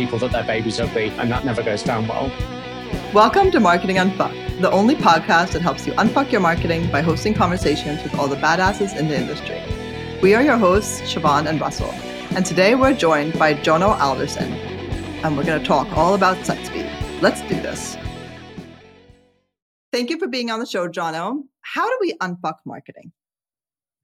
people 0.00 0.18
that 0.18 0.32
their 0.32 0.44
baby's 0.44 0.80
ugly, 0.80 1.10
and 1.18 1.30
that 1.30 1.44
never 1.44 1.62
goes 1.62 1.82
down 1.82 2.08
well. 2.08 2.32
Welcome 3.12 3.50
to 3.50 3.60
Marketing 3.60 3.98
Unfucked, 3.98 4.62
the 4.62 4.70
only 4.70 4.94
podcast 4.94 5.52
that 5.52 5.60
helps 5.60 5.86
you 5.86 5.92
unfuck 5.92 6.32
your 6.32 6.40
marketing 6.40 6.90
by 6.90 7.02
hosting 7.02 7.34
conversations 7.34 8.02
with 8.02 8.14
all 8.14 8.26
the 8.26 8.36
badasses 8.36 8.96
in 8.96 9.08
the 9.08 9.20
industry. 9.20 9.60
We 10.22 10.32
are 10.34 10.42
your 10.42 10.56
hosts, 10.56 11.02
Siobhan 11.02 11.46
and 11.46 11.60
Russell, 11.60 11.90
and 12.34 12.46
today 12.46 12.74
we're 12.74 12.94
joined 12.94 13.38
by 13.38 13.52
Jono 13.52 14.00
Alderson, 14.00 14.50
and 15.22 15.36
we're 15.36 15.44
going 15.44 15.60
to 15.60 15.66
talk 15.66 15.86
all 15.94 16.14
about 16.14 16.46
site 16.46 16.64
speed. 16.64 16.90
Let's 17.20 17.42
do 17.42 17.56
this. 17.56 17.98
Thank 19.92 20.08
you 20.08 20.18
for 20.18 20.28
being 20.28 20.50
on 20.50 20.60
the 20.60 20.66
show, 20.66 20.88
Jono. 20.88 21.42
How 21.60 21.86
do 21.86 21.98
we 22.00 22.14
unfuck 22.22 22.54
marketing? 22.64 23.12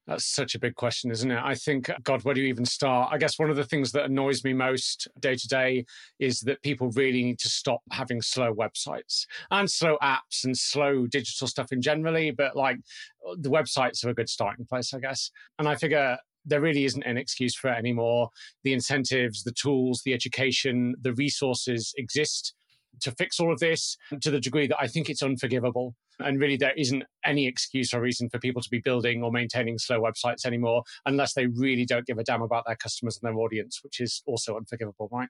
That's 0.06 0.24
such 0.24 0.55
a 0.55 0.60
big 0.60 0.77
question, 0.77 1.10
isn't 1.10 1.30
it? 1.30 1.41
I 1.42 1.56
think, 1.56 1.91
God, 2.05 2.23
where 2.23 2.34
do 2.34 2.41
you 2.41 2.46
even 2.46 2.65
start? 2.65 3.10
I 3.12 3.19
guess 3.19 3.41
one 3.41 3.51
of 3.51 3.56
the 3.56 3.65
things 3.65 3.91
that 3.92 4.05
annoys 4.05 4.45
me 4.45 4.52
most 4.52 5.09
day 5.19 5.34
to 5.34 5.48
day 5.48 5.84
is 6.20 6.41
that 6.42 6.62
people 6.62 6.91
really 6.91 7.24
need 7.24 7.41
to 7.41 7.48
stop 7.48 7.80
having 7.91 8.23
slow 8.23 8.55
websites 8.55 9.27
and 9.51 9.69
slow 9.69 9.98
apps 10.02 10.45
and 10.45 10.56
slow 10.56 11.09
digital 11.09 11.48
stuff 11.48 11.73
in 11.73 11.82
generally. 11.82 12.30
But 12.30 12.55
like 12.55 12.79
the 13.38 13.51
websites 13.51 14.05
are 14.05 14.10
a 14.10 14.15
good 14.15 14.29
starting 14.29 14.65
place, 14.65 14.95
I 14.95 15.01
guess. 15.01 15.30
And 15.59 15.69
I 15.69 15.74
figure 15.74 16.18
there 16.45 16.60
really 16.60 16.84
isn't 16.84 17.02
an 17.02 17.16
excuse 17.16 17.57
for 17.57 17.73
it 17.73 17.77
anymore. 17.77 18.30
The 18.62 18.74
incentives, 18.74 19.43
the 19.43 19.52
tools, 19.52 20.02
the 20.04 20.15
education, 20.15 20.95
the 21.01 21.15
resources 21.15 21.93
exist 21.98 22.54
to 23.01 23.13
fix 23.13 23.41
all 23.41 23.53
of 23.53 23.59
this 23.59 23.97
to 24.21 24.31
the 24.31 24.41
degree 24.41 24.67
that 24.67 24.79
I 24.81 24.87
think 24.87 25.09
it's 25.09 25.23
unforgivable. 25.23 25.95
And 26.19 26.41
really, 26.41 26.57
there 26.57 26.73
isn't 26.77 27.05
any 27.25 27.47
excuse 27.47 27.93
or 27.93 28.01
reason 28.01 28.30
for 28.30 28.38
people 28.38 28.63
to 28.63 28.71
be 28.71 28.80
building 28.80 29.23
or 29.23 29.30
maintaining 29.30 29.79
slow 29.79 30.01
websites 30.01 30.47
anymore 30.47 30.83
unless 31.05 31.35
they 31.35 31.47
really 31.47 31.85
don't 31.85 32.07
give 32.07 32.19
a 32.19 32.25
damn 32.25 32.43
about 32.43 32.65
their 32.66 32.77
customers 32.77 33.19
and 33.21 33.29
their 33.29 33.38
audience, 33.38 33.80
which 33.83 34.01
is 34.01 34.23
also 34.27 34.57
unforgivable, 34.57 35.09
right? 35.13 35.29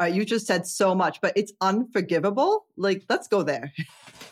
Uh, 0.00 0.06
you 0.06 0.24
just 0.24 0.46
said 0.46 0.66
so 0.66 0.94
much, 0.94 1.20
but 1.20 1.32
it's 1.36 1.52
unforgivable. 1.60 2.64
Like, 2.76 3.04
let's 3.08 3.28
go 3.28 3.42
there. 3.42 3.72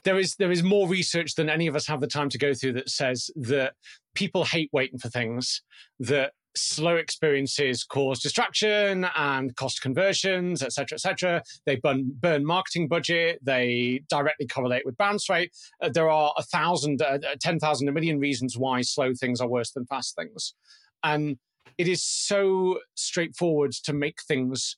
There 0.05 0.19
is 0.19 0.37
there 0.37 0.53
is 0.53 0.63
more 0.63 0.89
research 0.89 1.35
than 1.35 1.51
any 1.51 1.67
of 1.67 1.75
us 1.75 1.87
have 1.89 2.01
the 2.01 2.07
time 2.07 2.29
to 2.31 2.39
go 2.39 2.55
through 2.55 2.75
that 2.75 2.89
says 2.89 3.31
that 3.35 3.75
people 4.15 4.45
hate 4.45 4.71
waiting 4.73 4.99
for 4.99 5.09
things. 5.09 5.61
That 5.99 6.33
slow 6.57 6.97
experiences 6.97 7.85
cause 7.85 8.21
distraction 8.21 9.07
and 9.17 9.55
cost 9.57 9.81
conversions, 9.81 10.63
etc., 10.63 10.71
cetera, 10.73 10.97
et 10.97 11.01
cetera. 11.01 11.43
They 11.67 11.77
burn, 11.77 12.11
burn 12.21 12.45
marketing 12.45 12.89
budget. 12.89 13.39
They 13.43 14.03
directly 14.09 14.47
correlate 14.47 14.85
with 14.85 14.97
bounce 14.97 15.29
rate. 15.29 15.53
Uh, 15.81 15.89
there 15.89 16.11
are 16.11 16.33
a 16.37 16.43
thousand, 16.43 17.03
uh, 17.03 17.19
uh 17.27 17.37
10,000, 17.41 17.89
a 17.89 17.93
million 17.93 18.19
reasons 18.19 18.57
why 18.57 18.81
slow 18.83 19.15
things 19.15 19.41
are 19.41 19.49
worse 19.49 19.71
than 19.73 19.87
fast 19.87 20.17
things. 20.17 20.55
And 21.03 21.39
it 21.77 21.87
is 21.87 22.03
so 22.03 22.81
straightforward 22.95 23.73
to 23.85 23.93
make 23.93 24.21
things 24.23 24.77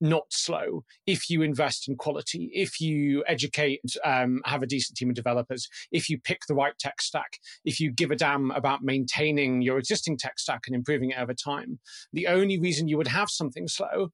not 0.00 0.24
slow 0.30 0.84
if 1.06 1.28
you 1.28 1.42
invest 1.42 1.88
in 1.88 1.96
quality, 1.96 2.50
if 2.54 2.80
you 2.80 3.24
educate, 3.26 3.80
um, 4.04 4.40
have 4.44 4.62
a 4.62 4.66
decent 4.66 4.96
team 4.96 5.10
of 5.10 5.14
developers, 5.14 5.68
if 5.92 6.08
you 6.08 6.18
pick 6.18 6.40
the 6.48 6.54
right 6.54 6.78
tech 6.78 7.00
stack, 7.00 7.38
if 7.64 7.80
you 7.80 7.90
give 7.90 8.10
a 8.10 8.16
damn 8.16 8.50
about 8.50 8.82
maintaining 8.82 9.62
your 9.62 9.78
existing 9.78 10.16
tech 10.16 10.38
stack 10.38 10.62
and 10.66 10.74
improving 10.74 11.10
it 11.10 11.18
over 11.18 11.34
time. 11.34 11.78
The 12.12 12.26
only 12.26 12.58
reason 12.58 12.88
you 12.88 12.96
would 12.96 13.08
have 13.08 13.30
something 13.30 13.68
slow 13.68 14.10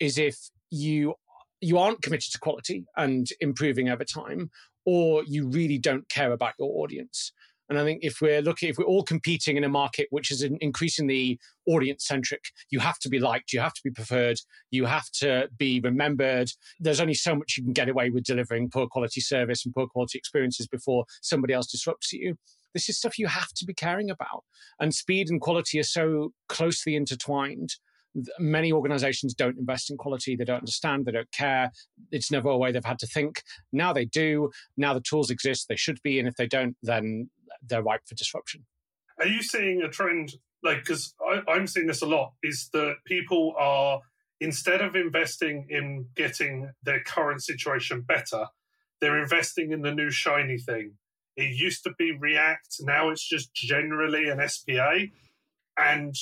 is 0.00 0.18
if 0.18 0.36
you 0.70 1.14
you 1.60 1.78
aren't 1.78 2.02
committed 2.02 2.32
to 2.32 2.40
quality 2.40 2.84
and 2.96 3.28
improving 3.40 3.88
over 3.88 4.04
time, 4.04 4.50
or 4.84 5.22
you 5.24 5.48
really 5.48 5.78
don't 5.78 6.08
care 6.08 6.32
about 6.32 6.54
your 6.58 6.82
audience. 6.82 7.32
And 7.72 7.80
I 7.80 7.84
think 7.84 8.00
if 8.02 8.20
we're 8.20 8.42
looking, 8.42 8.68
if 8.68 8.76
we're 8.76 8.84
all 8.84 9.02
competing 9.02 9.56
in 9.56 9.64
a 9.64 9.68
market 9.68 10.06
which 10.10 10.30
is 10.30 10.42
increasingly 10.42 11.40
audience 11.66 12.06
centric, 12.06 12.42
you 12.70 12.80
have 12.80 12.98
to 12.98 13.08
be 13.08 13.18
liked, 13.18 13.54
you 13.54 13.60
have 13.60 13.72
to 13.72 13.80
be 13.82 13.90
preferred, 13.90 14.36
you 14.70 14.84
have 14.84 15.08
to 15.20 15.48
be 15.56 15.80
remembered. 15.80 16.50
There's 16.78 17.00
only 17.00 17.14
so 17.14 17.34
much 17.34 17.54
you 17.56 17.64
can 17.64 17.72
get 17.72 17.88
away 17.88 18.10
with 18.10 18.24
delivering 18.24 18.68
poor 18.68 18.86
quality 18.88 19.22
service 19.22 19.64
and 19.64 19.74
poor 19.74 19.86
quality 19.86 20.18
experiences 20.18 20.66
before 20.66 21.06
somebody 21.22 21.54
else 21.54 21.66
disrupts 21.66 22.12
you. 22.12 22.36
This 22.74 22.90
is 22.90 22.98
stuff 22.98 23.18
you 23.18 23.26
have 23.28 23.48
to 23.56 23.64
be 23.64 23.72
caring 23.72 24.10
about. 24.10 24.44
And 24.78 24.94
speed 24.94 25.30
and 25.30 25.40
quality 25.40 25.78
are 25.78 25.82
so 25.84 26.34
closely 26.50 26.94
intertwined. 26.94 27.70
Many 28.38 28.70
organizations 28.70 29.32
don't 29.32 29.58
invest 29.58 29.90
in 29.90 29.96
quality. 29.96 30.36
They 30.36 30.44
don't 30.44 30.58
understand. 30.58 31.06
They 31.06 31.12
don't 31.12 31.32
care. 31.32 31.70
It's 32.10 32.30
never 32.30 32.50
a 32.50 32.58
way 32.58 32.70
they've 32.70 32.84
had 32.84 32.98
to 32.98 33.06
think. 33.06 33.42
Now 33.72 33.94
they 33.94 34.04
do. 34.04 34.50
Now 34.76 34.92
the 34.92 35.00
tools 35.00 35.30
exist. 35.30 35.68
They 35.70 35.76
should 35.76 36.02
be. 36.02 36.18
And 36.18 36.28
if 36.28 36.34
they 36.34 36.46
don't 36.46 36.76
then 36.82 37.30
they're 37.66 37.82
ripe 37.82 38.02
for 38.06 38.14
disruption. 38.14 38.66
Are 39.18 39.26
you 39.26 39.42
seeing 39.42 39.82
a 39.82 39.88
trend 39.88 40.34
like 40.62 40.78
because 40.78 41.14
I'm 41.48 41.66
seeing 41.66 41.86
this 41.86 42.02
a 42.02 42.06
lot 42.06 42.32
is 42.42 42.68
that 42.72 42.96
people 43.06 43.54
are 43.58 44.00
instead 44.40 44.80
of 44.80 44.96
investing 44.96 45.66
in 45.70 46.06
getting 46.16 46.70
their 46.82 47.00
current 47.02 47.42
situation 47.42 48.00
better, 48.00 48.46
they're 49.00 49.22
investing 49.22 49.70
in 49.70 49.82
the 49.82 49.94
new 49.94 50.10
shiny 50.10 50.58
thing. 50.58 50.94
It 51.36 51.56
used 51.56 51.84
to 51.84 51.92
be 51.96 52.12
React, 52.12 52.76
now 52.80 53.10
it's 53.10 53.26
just 53.26 53.54
generally 53.54 54.28
an 54.28 54.46
SPA, 54.46 55.06
and 55.78 56.14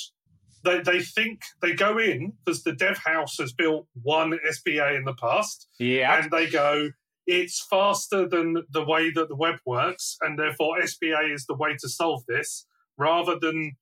they, 0.63 0.81
they 0.81 1.01
think 1.01 1.41
they 1.61 1.73
go 1.73 1.97
in 1.97 2.33
because 2.45 2.63
the 2.63 2.73
dev 2.73 2.99
house 2.99 3.37
has 3.39 3.51
built 3.51 3.87
one 4.01 4.37
SPA 4.51 4.93
in 4.93 5.03
the 5.03 5.15
past, 5.19 5.67
yeah, 5.79 6.21
and 6.21 6.31
they 6.31 6.49
go 6.49 6.89
it's 7.27 7.65
faster 7.69 8.27
than 8.27 8.63
the 8.71 8.83
way 8.83 9.11
that 9.11 9.29
the 9.29 9.35
web 9.35 9.55
works, 9.65 10.17
and 10.21 10.37
therefore 10.37 10.81
SPA 10.85 11.21
is 11.31 11.45
the 11.45 11.55
way 11.55 11.75
to 11.79 11.89
solve 11.89 12.23
this 12.27 12.65
rather 12.97 13.37
than 13.39 13.77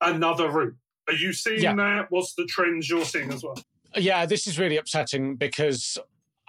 another 0.00 0.50
route. 0.50 0.76
Are 1.08 1.14
you 1.14 1.32
seeing 1.32 1.62
yeah. 1.62 1.74
that? 1.74 2.06
What's 2.10 2.34
the 2.34 2.46
trends 2.46 2.88
you're 2.88 3.04
seeing 3.04 3.32
as 3.32 3.42
well? 3.42 3.58
Yeah, 3.96 4.24
this 4.26 4.46
is 4.46 4.58
really 4.58 4.76
upsetting 4.76 5.36
because 5.36 5.98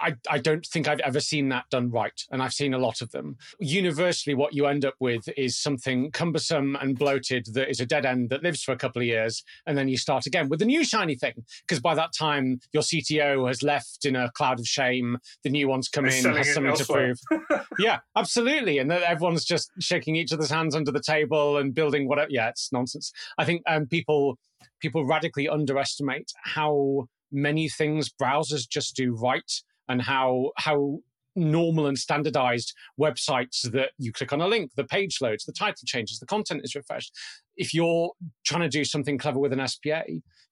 I, 0.01 0.15
I 0.29 0.37
don't 0.39 0.65
think 0.65 0.87
I've 0.87 0.99
ever 1.01 1.19
seen 1.19 1.49
that 1.49 1.65
done 1.69 1.91
right. 1.91 2.19
And 2.31 2.41
I've 2.41 2.53
seen 2.53 2.73
a 2.73 2.77
lot 2.77 3.01
of 3.01 3.11
them. 3.11 3.37
Universally, 3.59 4.33
what 4.33 4.53
you 4.53 4.65
end 4.65 4.85
up 4.85 4.95
with 4.99 5.29
is 5.37 5.57
something 5.57 6.11
cumbersome 6.11 6.75
and 6.81 6.97
bloated 6.97 7.47
that 7.53 7.69
is 7.69 7.79
a 7.79 7.85
dead 7.85 8.05
end 8.05 8.29
that 8.29 8.43
lives 8.43 8.63
for 8.63 8.71
a 8.71 8.77
couple 8.77 9.01
of 9.01 9.07
years. 9.07 9.43
And 9.65 9.77
then 9.77 9.87
you 9.87 9.97
start 9.97 10.25
again 10.25 10.49
with 10.49 10.61
a 10.61 10.65
new 10.65 10.83
shiny 10.83 11.15
thing. 11.15 11.45
Because 11.61 11.79
by 11.79 11.95
that 11.95 12.13
time, 12.17 12.59
your 12.73 12.83
CTO 12.83 13.47
has 13.47 13.63
left 13.63 14.05
in 14.05 14.15
a 14.15 14.31
cloud 14.31 14.59
of 14.59 14.67
shame. 14.67 15.17
The 15.43 15.49
new 15.49 15.67
one's 15.67 15.89
come 15.89 16.05
in, 16.05 16.25
has 16.25 16.53
something 16.53 16.75
to 16.75 16.85
prove. 16.85 17.19
yeah, 17.79 17.99
absolutely. 18.15 18.79
And 18.79 18.91
everyone's 18.91 19.45
just 19.45 19.71
shaking 19.79 20.15
each 20.15 20.33
other's 20.33 20.49
hands 20.49 20.75
under 20.75 20.91
the 20.91 21.01
table 21.01 21.57
and 21.57 21.73
building 21.73 22.07
whatever. 22.07 22.29
Yeah, 22.31 22.49
it's 22.49 22.71
nonsense. 22.71 23.11
I 23.37 23.45
think 23.45 23.61
um, 23.67 23.85
people 23.87 24.37
people 24.79 25.05
radically 25.05 25.47
underestimate 25.47 26.31
how 26.43 27.07
many 27.31 27.69
things 27.69 28.09
browsers 28.09 28.67
just 28.67 28.95
do 28.95 29.15
right 29.15 29.61
and 29.91 30.01
how 30.01 30.51
how 30.57 30.99
normal 31.35 31.87
and 31.87 31.97
standardized 31.97 32.73
websites 32.99 33.61
that 33.71 33.91
you 33.97 34.11
click 34.11 34.33
on 34.33 34.41
a 34.41 34.47
link, 34.47 34.71
the 34.75 34.83
page 34.83 35.19
loads, 35.21 35.45
the 35.45 35.53
title 35.53 35.83
changes, 35.85 36.19
the 36.19 36.25
content 36.25 36.61
is 36.63 36.75
refreshed. 36.75 37.13
If 37.55 37.73
you're 37.73 38.11
trying 38.43 38.63
to 38.63 38.69
do 38.69 38.83
something 38.83 39.17
clever 39.17 39.39
with 39.39 39.53
an 39.53 39.65
SPA, 39.65 40.03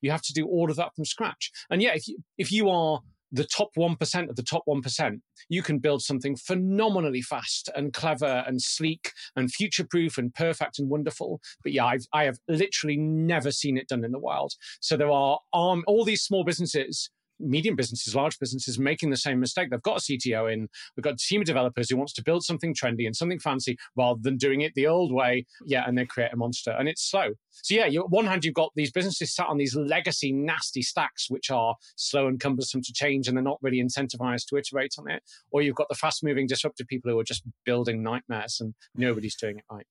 you 0.02 0.12
have 0.12 0.22
to 0.22 0.34
do 0.34 0.46
all 0.46 0.70
of 0.70 0.78
that 0.78 0.96
from 0.96 1.06
scratch. 1.06 1.52
And 1.70 1.82
yeah, 1.82 1.94
if 1.96 2.08
you 2.08 2.18
if 2.38 2.52
you 2.52 2.70
are 2.70 3.02
the 3.32 3.44
top 3.44 3.70
1% 3.78 4.30
of 4.30 4.36
the 4.36 4.44
top 4.44 4.64
1%, 4.68 5.22
you 5.50 5.62
can 5.62 5.78
build 5.78 6.02
something 6.02 6.36
phenomenally 6.36 7.22
fast 7.22 7.70
and 7.76 7.94
clever 7.94 8.44
and 8.48 8.60
sleek 8.60 9.12
and 9.36 9.52
future 9.52 9.86
proof 9.88 10.18
and 10.18 10.34
perfect 10.34 10.80
and 10.80 10.90
wonderful. 10.90 11.40
But 11.64 11.74
yeah, 11.74 11.86
I've, 11.86 12.08
I 12.12 12.24
have 12.24 12.40
literally 12.48 12.98
never 12.98 13.52
seen 13.52 13.78
it 13.78 13.88
done 13.88 14.04
in 14.04 14.12
the 14.12 14.20
wild. 14.20 14.54
So 14.80 14.98
there 14.98 15.12
are 15.12 15.40
um, 15.54 15.84
all 15.86 16.06
these 16.06 16.24
small 16.24 16.44
businesses 16.44 17.12
medium 17.40 17.76
businesses, 17.76 18.16
large 18.16 18.40
businesses 18.40 18.80
making 18.80 19.10
the 19.10 19.18
same 19.18 19.40
mistake. 19.40 19.70
They've 19.70 19.82
got 19.82 19.98
a 19.98 20.02
CTO 20.02 20.52
in, 20.52 20.68
they've 20.96 21.04
got 21.04 21.14
a 21.14 21.18
team 21.18 21.42
of 21.42 21.48
developers 21.48 21.90
who 21.90 21.98
wants 21.98 22.14
to 22.14 22.24
build 22.24 22.44
something 22.44 22.74
trendy 22.74 23.06
and 23.06 23.16
something 23.16 23.40
fancy 23.40 23.78
rather 23.96 24.20
than 24.22 24.38
doing 24.38 24.62
it 24.62 24.74
the 24.76 24.88
old 24.88 25.14
way. 25.14 25.46
Yeah, 25.66 25.84
and 25.88 25.98
they 25.98 26.06
create 26.06 26.34
a 26.34 26.38
monster 26.38 26.72
and 26.72 26.88
it's 26.88 27.10
slow. 27.10 27.30
So 27.52 27.76
yeah, 27.76 27.86
you, 27.86 28.04
on 28.04 28.10
one 28.10 28.26
hand, 28.26 28.46
you've 28.46 28.54
got 28.54 28.72
these 28.76 28.92
businesses 28.92 29.34
sat 29.34 29.48
on 29.48 29.58
these 29.58 29.76
legacy 29.76 30.32
nasty 30.32 30.82
stacks, 30.82 31.30
which 31.30 31.50
are 31.52 31.76
slow 31.96 32.28
and 32.28 32.40
cumbersome 32.40 32.82
to 32.82 32.94
change 32.94 33.28
and 33.28 33.36
they're 33.36 33.44
not 33.44 33.60
really 33.62 33.82
incentivized 33.82 34.48
to 34.48 34.58
iterate 34.58 34.96
on 34.98 35.10
it. 35.10 35.24
Or 35.52 35.62
you've 35.62 35.76
got 35.76 35.90
the 35.90 35.96
fast 35.96 36.24
moving 36.24 36.48
disruptive 36.48 36.88
people 36.88 37.12
who 37.12 37.20
are 37.20 37.24
just 37.24 37.44
building 37.66 38.04
nightmares 38.04 38.58
and 38.60 38.74
nobody's 38.96 39.36
doing 39.36 39.58
it 39.58 39.66
right. 39.72 39.86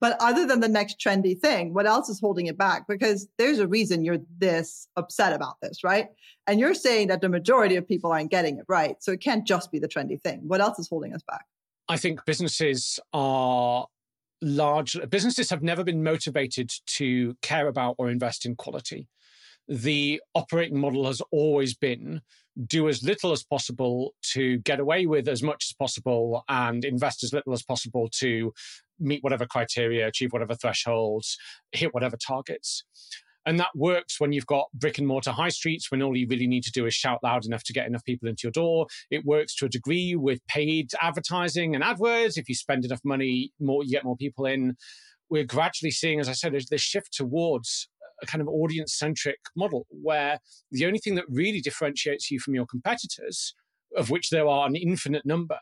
But 0.00 0.16
other 0.20 0.46
than 0.46 0.60
the 0.60 0.68
next 0.68 1.00
trendy 1.00 1.38
thing, 1.38 1.72
what 1.72 1.86
else 1.86 2.08
is 2.08 2.20
holding 2.20 2.46
it 2.46 2.58
back? 2.58 2.86
Because 2.86 3.28
there's 3.38 3.58
a 3.58 3.66
reason 3.66 4.04
you're 4.04 4.18
this 4.38 4.88
upset 4.96 5.32
about 5.32 5.60
this, 5.62 5.82
right? 5.82 6.08
And 6.46 6.60
you're 6.60 6.74
saying 6.74 7.08
that 7.08 7.20
the 7.20 7.28
majority 7.28 7.76
of 7.76 7.88
people 7.88 8.12
aren't 8.12 8.30
getting 8.30 8.58
it 8.58 8.64
right. 8.68 8.96
So 9.02 9.12
it 9.12 9.20
can't 9.20 9.46
just 9.46 9.72
be 9.72 9.78
the 9.78 9.88
trendy 9.88 10.20
thing. 10.20 10.40
What 10.46 10.60
else 10.60 10.78
is 10.78 10.88
holding 10.88 11.14
us 11.14 11.22
back? 11.26 11.46
I 11.88 11.96
think 11.96 12.24
businesses 12.26 13.00
are 13.12 13.86
large, 14.42 14.98
businesses 15.08 15.50
have 15.50 15.62
never 15.62 15.82
been 15.82 16.02
motivated 16.02 16.70
to 16.86 17.34
care 17.42 17.68
about 17.68 17.94
or 17.98 18.10
invest 18.10 18.44
in 18.44 18.56
quality. 18.56 19.08
The 19.68 20.20
operating 20.34 20.78
model 20.78 21.06
has 21.06 21.22
always 21.30 21.74
been 21.74 22.22
do 22.66 22.88
as 22.88 23.02
little 23.02 23.32
as 23.32 23.42
possible 23.42 24.14
to 24.22 24.58
get 24.58 24.80
away 24.80 25.06
with 25.06 25.28
as 25.28 25.42
much 25.42 25.66
as 25.68 25.74
possible 25.74 26.44
and 26.48 26.84
invest 26.84 27.22
as 27.22 27.32
little 27.32 27.52
as 27.52 27.62
possible 27.62 28.08
to 28.08 28.52
meet 28.98 29.22
whatever 29.22 29.46
criteria, 29.46 30.06
achieve 30.06 30.32
whatever 30.32 30.54
thresholds, 30.54 31.36
hit 31.72 31.94
whatever 31.94 32.16
targets. 32.16 32.84
And 33.46 33.60
that 33.60 33.70
works 33.76 34.20
when 34.20 34.32
you've 34.32 34.46
got 34.46 34.66
brick 34.74 34.98
and 34.98 35.06
mortar 35.06 35.30
high 35.30 35.50
streets, 35.50 35.90
when 35.90 36.02
all 36.02 36.16
you 36.16 36.26
really 36.28 36.48
need 36.48 36.64
to 36.64 36.72
do 36.72 36.84
is 36.84 36.94
shout 36.94 37.20
loud 37.22 37.46
enough 37.46 37.62
to 37.64 37.72
get 37.72 37.86
enough 37.86 38.04
people 38.04 38.28
into 38.28 38.40
your 38.42 38.50
door. 38.50 38.88
It 39.08 39.24
works 39.24 39.54
to 39.56 39.66
a 39.66 39.68
degree 39.68 40.16
with 40.16 40.44
paid 40.48 40.90
advertising 41.00 41.76
and 41.76 41.84
AdWords. 41.84 42.36
If 42.36 42.48
you 42.48 42.56
spend 42.56 42.84
enough 42.84 43.02
money, 43.04 43.52
more 43.60 43.84
you 43.84 43.90
get 43.90 44.04
more 44.04 44.16
people 44.16 44.46
in. 44.46 44.76
We're 45.30 45.44
gradually 45.44 45.92
seeing, 45.92 46.18
as 46.18 46.28
I 46.28 46.32
said, 46.32 46.60
this 46.70 46.80
shift 46.80 47.12
towards 47.12 47.88
a 48.20 48.26
kind 48.26 48.42
of 48.42 48.48
audience 48.48 48.96
centric 48.98 49.38
model 49.54 49.86
where 49.90 50.40
the 50.72 50.86
only 50.86 50.98
thing 50.98 51.14
that 51.14 51.26
really 51.28 51.60
differentiates 51.60 52.30
you 52.30 52.40
from 52.40 52.54
your 52.54 52.66
competitors, 52.66 53.54
of 53.96 54.10
which 54.10 54.30
there 54.30 54.48
are 54.48 54.66
an 54.66 54.74
infinite 54.74 55.24
number, 55.24 55.58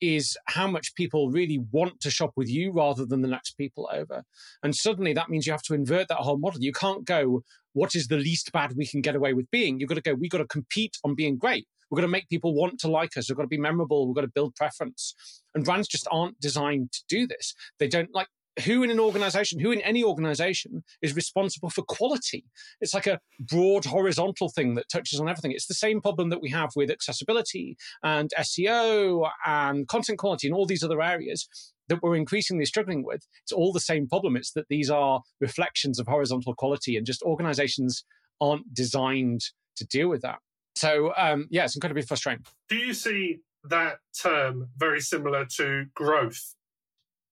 is 0.00 0.36
how 0.46 0.66
much 0.66 0.94
people 0.94 1.30
really 1.30 1.58
want 1.70 2.00
to 2.00 2.10
shop 2.10 2.32
with 2.36 2.48
you 2.48 2.72
rather 2.72 3.06
than 3.06 3.22
the 3.22 3.28
next 3.28 3.52
people 3.52 3.88
over. 3.92 4.22
And 4.62 4.74
suddenly 4.74 5.12
that 5.14 5.30
means 5.30 5.46
you 5.46 5.52
have 5.52 5.62
to 5.62 5.74
invert 5.74 6.08
that 6.08 6.18
whole 6.18 6.38
model. 6.38 6.60
You 6.60 6.72
can't 6.72 7.04
go, 7.04 7.42
what 7.72 7.94
is 7.94 8.08
the 8.08 8.16
least 8.16 8.52
bad 8.52 8.74
we 8.76 8.86
can 8.86 9.00
get 9.00 9.16
away 9.16 9.32
with 9.32 9.50
being? 9.50 9.78
You've 9.78 9.88
got 9.88 9.96
to 9.96 10.02
go, 10.02 10.14
we've 10.14 10.30
got 10.30 10.38
to 10.38 10.46
compete 10.46 10.96
on 11.04 11.14
being 11.14 11.38
great. 11.38 11.66
We've 11.90 11.96
got 11.96 12.06
to 12.06 12.08
make 12.12 12.28
people 12.28 12.54
want 12.54 12.80
to 12.80 12.88
like 12.88 13.16
us. 13.16 13.28
We've 13.28 13.36
got 13.36 13.42
to 13.42 13.48
be 13.48 13.58
memorable. 13.58 14.06
We've 14.06 14.14
got 14.14 14.22
to 14.22 14.28
build 14.28 14.54
preference. 14.56 15.14
And 15.54 15.64
brands 15.64 15.88
just 15.88 16.08
aren't 16.10 16.40
designed 16.40 16.92
to 16.92 17.02
do 17.08 17.26
this. 17.26 17.54
They 17.78 17.88
don't 17.88 18.12
like 18.14 18.28
who 18.64 18.82
in 18.82 18.90
an 18.90 19.00
organization, 19.00 19.58
who 19.58 19.72
in 19.72 19.80
any 19.80 20.04
organization 20.04 20.84
is 21.02 21.16
responsible 21.16 21.70
for 21.70 21.82
quality? 21.82 22.44
It's 22.80 22.94
like 22.94 23.06
a 23.06 23.20
broad 23.40 23.84
horizontal 23.84 24.48
thing 24.48 24.74
that 24.74 24.88
touches 24.88 25.20
on 25.20 25.28
everything. 25.28 25.52
It's 25.52 25.66
the 25.66 25.74
same 25.74 26.00
problem 26.00 26.30
that 26.30 26.42
we 26.42 26.50
have 26.50 26.70
with 26.76 26.90
accessibility 26.90 27.76
and 28.02 28.30
SEO 28.38 29.28
and 29.46 29.88
content 29.88 30.18
quality 30.18 30.46
and 30.46 30.54
all 30.54 30.66
these 30.66 30.84
other 30.84 31.02
areas 31.02 31.48
that 31.88 32.02
we're 32.02 32.16
increasingly 32.16 32.64
struggling 32.64 33.04
with. 33.04 33.26
It's 33.42 33.52
all 33.52 33.72
the 33.72 33.80
same 33.80 34.08
problem. 34.08 34.36
It's 34.36 34.52
that 34.52 34.68
these 34.68 34.90
are 34.90 35.20
reflections 35.40 35.98
of 35.98 36.06
horizontal 36.06 36.54
quality 36.54 36.96
and 36.96 37.06
just 37.06 37.22
organizations 37.22 38.04
aren't 38.40 38.72
designed 38.72 39.42
to 39.76 39.86
deal 39.86 40.08
with 40.08 40.22
that. 40.22 40.38
So, 40.76 41.12
um, 41.16 41.46
yeah, 41.50 41.64
it's 41.64 41.76
incredibly 41.76 42.02
frustrating. 42.02 42.44
Do 42.68 42.76
you 42.76 42.94
see 42.94 43.40
that 43.64 43.98
term 44.20 44.68
very 44.76 45.00
similar 45.00 45.46
to 45.56 45.86
growth 45.94 46.54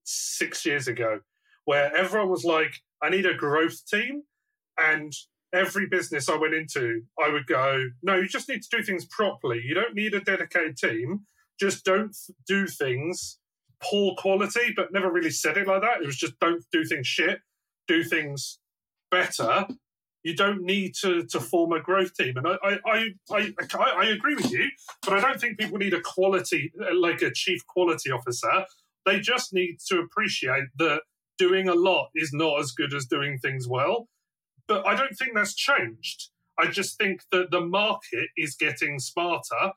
six 0.04 0.64
years 0.66 0.88
ago, 0.88 1.20
where 1.64 1.94
everyone 1.96 2.30
was 2.30 2.44
like, 2.44 2.82
I 3.02 3.10
need 3.10 3.26
a 3.26 3.34
growth 3.34 3.86
team. 3.86 4.22
And 4.78 5.12
every 5.52 5.86
business 5.86 6.28
I 6.28 6.36
went 6.36 6.54
into, 6.54 7.02
I 7.22 7.28
would 7.28 7.46
go, 7.46 7.90
no, 8.02 8.16
you 8.16 8.28
just 8.28 8.48
need 8.48 8.62
to 8.62 8.76
do 8.76 8.82
things 8.82 9.04
properly. 9.04 9.60
You 9.64 9.74
don't 9.74 9.94
need 9.94 10.14
a 10.14 10.20
dedicated 10.20 10.76
team. 10.76 11.20
Just 11.60 11.84
don't 11.84 12.16
do 12.46 12.66
things 12.66 13.38
poor 13.82 14.14
quality, 14.16 14.72
but 14.74 14.92
never 14.92 15.10
really 15.10 15.30
said 15.30 15.56
it 15.56 15.66
like 15.66 15.82
that. 15.82 16.00
It 16.02 16.06
was 16.06 16.16
just 16.16 16.38
don't 16.38 16.64
do 16.72 16.84
things 16.84 17.06
shit, 17.06 17.40
do 17.88 18.02
things 18.04 18.58
better. 19.10 19.66
You 20.22 20.36
don't 20.36 20.62
need 20.62 20.94
to, 21.02 21.26
to 21.26 21.40
form 21.40 21.72
a 21.72 21.80
growth 21.80 22.14
team. 22.14 22.36
And 22.36 22.46
I, 22.46 22.78
I, 22.86 23.08
I, 23.30 23.52
I, 23.74 23.90
I 23.98 24.04
agree 24.06 24.36
with 24.36 24.52
you, 24.52 24.68
but 25.04 25.14
I 25.14 25.20
don't 25.20 25.40
think 25.40 25.58
people 25.58 25.78
need 25.78 25.94
a 25.94 26.00
quality, 26.00 26.72
like 26.94 27.22
a 27.22 27.32
chief 27.32 27.66
quality 27.66 28.10
officer 28.10 28.64
they 29.06 29.20
just 29.20 29.52
need 29.52 29.78
to 29.88 30.00
appreciate 30.00 30.64
that 30.78 31.02
doing 31.38 31.68
a 31.68 31.74
lot 31.74 32.08
is 32.14 32.32
not 32.32 32.60
as 32.60 32.72
good 32.72 32.94
as 32.94 33.06
doing 33.06 33.38
things 33.38 33.66
well. 33.68 34.08
But 34.68 34.86
I 34.86 34.94
don't 34.94 35.14
think 35.14 35.34
that's 35.34 35.54
changed. 35.54 36.30
I 36.58 36.66
just 36.66 36.98
think 36.98 37.22
that 37.32 37.50
the 37.50 37.60
market 37.60 38.28
is 38.36 38.54
getting 38.54 38.98
smarter 38.98 39.72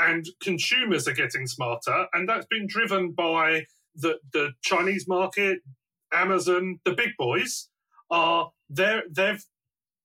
and 0.00 0.26
consumers 0.40 1.06
are 1.08 1.14
getting 1.14 1.46
smarter. 1.46 2.06
And 2.12 2.28
that's 2.28 2.46
been 2.46 2.66
driven 2.66 3.12
by 3.12 3.66
the, 3.94 4.18
the 4.32 4.50
Chinese 4.62 5.06
market, 5.08 5.60
Amazon, 6.12 6.80
the 6.84 6.92
big 6.92 7.10
boys 7.18 7.68
are 8.10 8.50
they 8.70 9.00
they've 9.10 9.44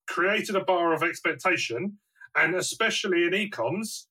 created 0.08 0.56
a 0.56 0.64
bar 0.64 0.94
of 0.94 1.04
expectation. 1.04 2.00
And 2.36 2.56
especially 2.56 3.24
in 3.24 3.32
ecoms, 3.32 4.08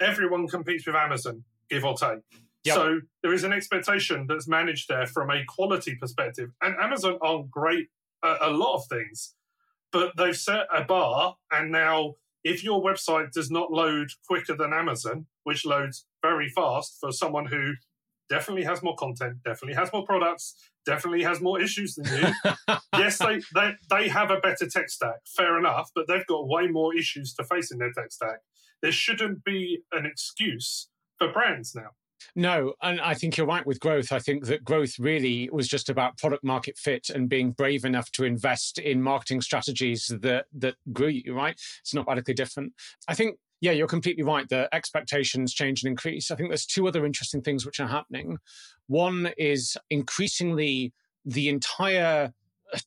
everyone 0.00 0.48
competes 0.48 0.86
with 0.86 0.96
Amazon, 0.96 1.44
give 1.68 1.84
or 1.84 1.94
take. 1.94 2.20
Yep. 2.66 2.74
So 2.74 3.00
there 3.22 3.32
is 3.32 3.44
an 3.44 3.52
expectation 3.52 4.26
that's 4.28 4.48
managed 4.48 4.88
there 4.88 5.06
from 5.06 5.30
a 5.30 5.44
quality 5.46 5.94
perspective. 5.94 6.50
And 6.60 6.74
Amazon 6.76 7.18
aren't 7.22 7.50
great 7.50 7.88
at 8.24 8.42
a 8.42 8.50
lot 8.50 8.76
of 8.76 8.86
things, 8.88 9.34
but 9.92 10.12
they've 10.16 10.36
set 10.36 10.66
a 10.74 10.84
bar. 10.84 11.36
And 11.52 11.70
now, 11.70 12.14
if 12.42 12.64
your 12.64 12.82
website 12.82 13.32
does 13.32 13.50
not 13.50 13.70
load 13.70 14.08
quicker 14.26 14.56
than 14.56 14.72
Amazon, 14.72 15.26
which 15.44 15.64
loads 15.64 16.06
very 16.22 16.48
fast 16.48 16.98
for 17.00 17.12
someone 17.12 17.46
who 17.46 17.74
definitely 18.28 18.64
has 18.64 18.82
more 18.82 18.96
content, 18.96 19.36
definitely 19.44 19.74
has 19.74 19.92
more 19.92 20.04
products, 20.04 20.56
definitely 20.84 21.22
has 21.22 21.40
more 21.40 21.60
issues 21.60 21.94
than 21.94 22.06
you. 22.18 22.54
yes, 22.94 23.18
they, 23.18 23.40
they, 23.54 23.72
they 23.90 24.08
have 24.08 24.30
a 24.30 24.40
better 24.40 24.66
tech 24.68 24.90
stack, 24.90 25.20
fair 25.26 25.56
enough, 25.58 25.90
but 25.94 26.08
they've 26.08 26.26
got 26.26 26.48
way 26.48 26.66
more 26.66 26.96
issues 26.96 27.32
to 27.34 27.44
face 27.44 27.70
in 27.70 27.78
their 27.78 27.92
tech 27.92 28.10
stack. 28.10 28.40
There 28.82 28.92
shouldn't 28.92 29.44
be 29.44 29.82
an 29.92 30.04
excuse 30.04 30.88
for 31.18 31.32
brands 31.32 31.74
now. 31.74 31.90
No, 32.34 32.74
and 32.82 33.00
I 33.00 33.14
think 33.14 33.36
you're 33.36 33.46
right 33.46 33.66
with 33.66 33.80
growth. 33.80 34.12
I 34.12 34.18
think 34.18 34.46
that 34.46 34.64
growth 34.64 34.98
really 34.98 35.48
was 35.52 35.68
just 35.68 35.88
about 35.88 36.18
product 36.18 36.44
market 36.44 36.76
fit 36.78 37.10
and 37.10 37.28
being 37.28 37.52
brave 37.52 37.84
enough 37.84 38.10
to 38.12 38.24
invest 38.24 38.78
in 38.78 39.02
marketing 39.02 39.40
strategies 39.40 40.12
that 40.20 40.46
that 40.54 40.76
grew 40.92 41.08
you, 41.08 41.34
right? 41.34 41.58
It's 41.80 41.94
not 41.94 42.06
radically 42.06 42.34
different. 42.34 42.72
I 43.08 43.14
think 43.14 43.38
yeah, 43.60 43.72
you're 43.72 43.86
completely 43.86 44.22
right. 44.22 44.48
The 44.48 44.68
expectations 44.74 45.54
change 45.54 45.82
and 45.82 45.90
increase. 45.90 46.30
I 46.30 46.36
think 46.36 46.50
there's 46.50 46.66
two 46.66 46.86
other 46.86 47.06
interesting 47.06 47.40
things 47.40 47.64
which 47.64 47.80
are 47.80 47.86
happening. 47.86 48.38
One 48.86 49.32
is 49.38 49.76
increasingly 49.88 50.92
the 51.24 51.48
entire 51.48 52.32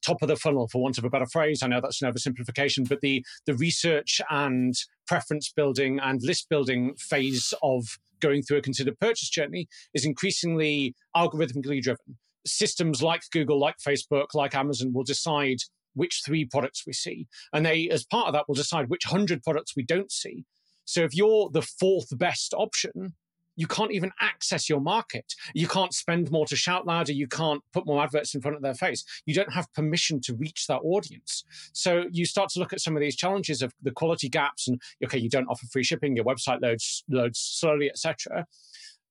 top 0.06 0.22
of 0.22 0.28
the 0.28 0.36
funnel, 0.36 0.68
for 0.68 0.82
want 0.82 0.98
of 0.98 1.04
a 1.04 1.10
better 1.10 1.26
phrase. 1.26 1.62
I 1.64 1.68
know 1.68 1.82
that's 1.82 2.02
an 2.02 2.12
oversimplification, 2.12 2.88
but 2.88 3.02
the 3.02 3.24
the 3.46 3.56
research 3.56 4.22
and 4.30 4.74
preference 5.08 5.52
building 5.52 6.00
and 6.00 6.22
list 6.22 6.48
building 6.50 6.96
phase 6.98 7.54
of 7.64 7.98
going 8.20 8.44
through 8.44 8.58
a 8.58 8.62
considered 8.62 9.00
purchase 9.00 9.30
journey 9.30 9.68
is 9.94 10.06
increasingly 10.06 10.96
algorithmically 11.16 11.82
driven. 11.82 12.18
Systems 12.46 13.02
like 13.02 13.22
Google, 13.32 13.60
like 13.60 13.76
Facebook, 13.78 14.28
like 14.34 14.56
Amazon 14.56 14.94
will 14.94 15.04
decide 15.04 15.58
which 15.94 16.22
three 16.26 16.46
products 16.46 16.84
we 16.86 16.94
see. 16.94 17.28
And 17.54 17.66
they, 17.66 17.90
as 17.90 18.06
part 18.06 18.28
of 18.28 18.34
that, 18.34 18.46
will 18.48 18.56
decide 18.56 18.90
which 18.90 19.06
100 19.06 19.44
products 19.44 19.76
we 19.76 19.84
don't 19.84 20.12
see. 20.12 20.46
So 20.86 21.02
if 21.02 21.16
you're 21.16 21.50
the 21.52 21.62
fourth 21.62 22.18
best 22.18 22.54
option, 22.56 23.14
you 23.60 23.68
can't 23.68 23.92
even 23.92 24.14
access 24.22 24.70
your 24.70 24.80
market. 24.80 25.36
You 25.54 25.68
can't 25.68 25.94
spend 25.94 26.32
more 26.32 26.46
to 26.46 26.56
shout 26.56 26.88
louder. 26.88 27.12
You 27.12 27.28
can't 27.28 27.62
put 27.74 27.86
more 27.86 28.02
adverts 28.02 28.34
in 28.34 28.40
front 28.40 28.56
of 28.56 28.64
their 28.64 28.74
face. 28.74 29.04
You 29.26 29.34
don't 29.34 29.52
have 29.52 29.72
permission 29.74 30.22
to 30.22 30.34
reach 30.34 30.66
that 30.68 30.80
audience. 30.82 31.44
So 31.74 32.06
you 32.10 32.26
start 32.26 32.48
to 32.52 32.60
look 32.60 32.72
at 32.72 32.80
some 32.80 32.96
of 32.96 33.02
these 33.02 33.18
challenges 33.18 33.62
of 33.62 33.74
the 33.84 33.92
quality 33.92 34.30
gaps 34.30 34.70
and 34.70 34.82
okay, 35.04 35.18
you 35.18 35.30
don't 35.30 35.48
offer 35.48 35.68
free 35.68 35.84
shipping, 35.84 36.16
your 36.16 36.24
website 36.24 36.62
loads 36.62 37.04
loads 37.10 37.38
slowly, 37.38 37.90
etc. 37.90 38.48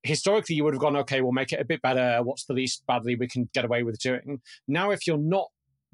Historically, 0.03 0.57
you 0.57 0.65
would 0.65 0.73
have 0.73 0.81
gone, 0.81 0.97
okay, 0.97 1.21
we'll 1.21 1.33
make 1.33 1.53
it 1.53 1.61
a 1.61 1.65
bit 1.67 1.83
better. 1.83 2.23
What's 2.23 2.45
the 2.47 2.55
least 2.55 2.87
badly 2.87 3.17
we 3.17 3.29
can 3.29 3.51
get 3.53 3.67
away 3.67 3.83
with 3.83 3.99
doing? 3.99 4.41
Now, 4.67 4.93
if 4.93 5.07
you're 5.07 5.19
not 5.19 5.49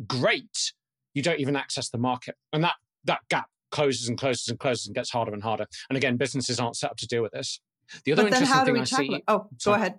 great, 0.06 0.72
you 1.12 1.22
don't 1.22 1.40
even 1.40 1.56
access 1.56 1.88
the 1.88 1.98
market, 1.98 2.36
and 2.52 2.62
that 2.62 2.76
that 3.02 3.22
gap 3.28 3.48
closes 3.72 4.08
and 4.08 4.16
closes 4.16 4.46
and 4.46 4.60
closes 4.60 4.86
and 4.86 4.94
gets 4.94 5.10
harder 5.10 5.32
and 5.34 5.42
harder. 5.42 5.66
And 5.88 5.96
again, 5.96 6.16
businesses 6.16 6.60
aren't 6.60 6.76
set 6.76 6.92
up 6.92 6.96
to 6.98 7.08
deal 7.08 7.22
with 7.22 7.32
this. 7.32 7.58
The 8.04 8.12
other 8.12 8.24
but 8.24 8.32
then 8.32 8.44
how 8.44 8.64
do 8.64 8.72
we 8.72 8.84
tackle 8.84 9.14
it? 9.14 9.24
Oh, 9.28 9.48
go 9.64 9.74
ahead. 9.74 9.98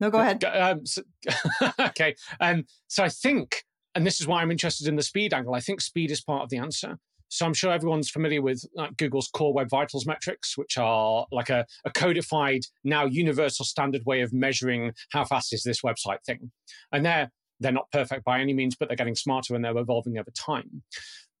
No, 0.00 0.10
go 0.10 0.18
ahead. 0.18 0.42
Um, 0.44 0.86
so, 0.86 1.02
okay. 1.80 2.14
Um, 2.40 2.64
so 2.88 3.04
I 3.04 3.10
think, 3.10 3.64
and 3.94 4.06
this 4.06 4.20
is 4.20 4.26
why 4.26 4.40
I'm 4.40 4.50
interested 4.50 4.88
in 4.88 4.96
the 4.96 5.02
speed 5.02 5.34
angle. 5.34 5.54
I 5.54 5.60
think 5.60 5.80
speed 5.80 6.10
is 6.10 6.22
part 6.22 6.42
of 6.42 6.48
the 6.48 6.56
answer. 6.56 6.98
So 7.28 7.46
I'm 7.46 7.54
sure 7.54 7.70
everyone's 7.72 8.10
familiar 8.10 8.42
with 8.42 8.64
like, 8.74 8.96
Google's 8.96 9.28
Core 9.28 9.52
Web 9.52 9.68
Vitals 9.70 10.04
metrics, 10.04 10.58
which 10.58 10.76
are 10.78 11.26
like 11.30 11.48
a, 11.48 11.64
a, 11.84 11.90
codified, 11.92 12.62
now 12.82 13.04
universal 13.04 13.64
standard 13.64 14.02
way 14.04 14.20
of 14.22 14.32
measuring 14.32 14.92
how 15.10 15.24
fast 15.24 15.52
is 15.52 15.62
this 15.62 15.82
website 15.82 16.24
thing. 16.26 16.50
And 16.92 17.06
they're 17.06 17.30
they're 17.60 17.72
not 17.72 17.90
perfect 17.92 18.24
by 18.24 18.40
any 18.40 18.54
means, 18.54 18.74
but 18.74 18.88
they're 18.88 18.96
getting 18.96 19.14
smarter 19.14 19.54
and 19.54 19.62
they're 19.64 19.76
evolving 19.76 20.18
over 20.18 20.30
time. 20.30 20.82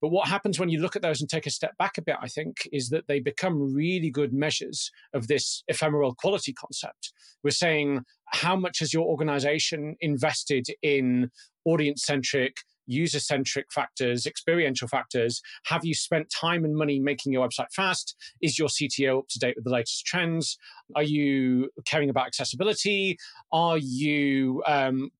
But 0.00 0.08
what 0.08 0.28
happens 0.28 0.58
when 0.58 0.68
you 0.68 0.80
look 0.80 0.96
at 0.96 1.02
those 1.02 1.20
and 1.20 1.28
take 1.28 1.46
a 1.46 1.50
step 1.50 1.76
back 1.78 1.98
a 1.98 2.02
bit, 2.02 2.16
I 2.20 2.28
think, 2.28 2.68
is 2.72 2.88
that 2.88 3.06
they 3.06 3.20
become 3.20 3.74
really 3.74 4.10
good 4.10 4.32
measures 4.32 4.90
of 5.12 5.28
this 5.28 5.62
ephemeral 5.68 6.14
quality 6.14 6.52
concept. 6.52 7.12
We're 7.44 7.50
saying, 7.50 8.04
how 8.26 8.56
much 8.56 8.78
has 8.80 8.94
your 8.94 9.06
organization 9.06 9.96
invested 10.00 10.66
in 10.82 11.30
audience 11.64 12.04
centric, 12.04 12.56
user 12.86 13.20
centric 13.20 13.66
factors, 13.72 14.26
experiential 14.26 14.88
factors? 14.88 15.42
Have 15.66 15.84
you 15.84 15.94
spent 15.94 16.30
time 16.30 16.64
and 16.64 16.74
money 16.74 16.98
making 16.98 17.32
your 17.32 17.46
website 17.46 17.72
fast? 17.74 18.16
Is 18.40 18.58
your 18.58 18.68
CTO 18.68 19.18
up 19.20 19.28
to 19.30 19.38
date 19.38 19.56
with 19.56 19.64
the 19.64 19.70
latest 19.70 20.06
trends? 20.06 20.56
Are 20.96 21.02
you 21.02 21.70
caring 21.86 22.10
about 22.10 22.26
accessibility? 22.26 23.18
Are 23.52 23.78
you 23.78 24.62
um, 24.66 25.10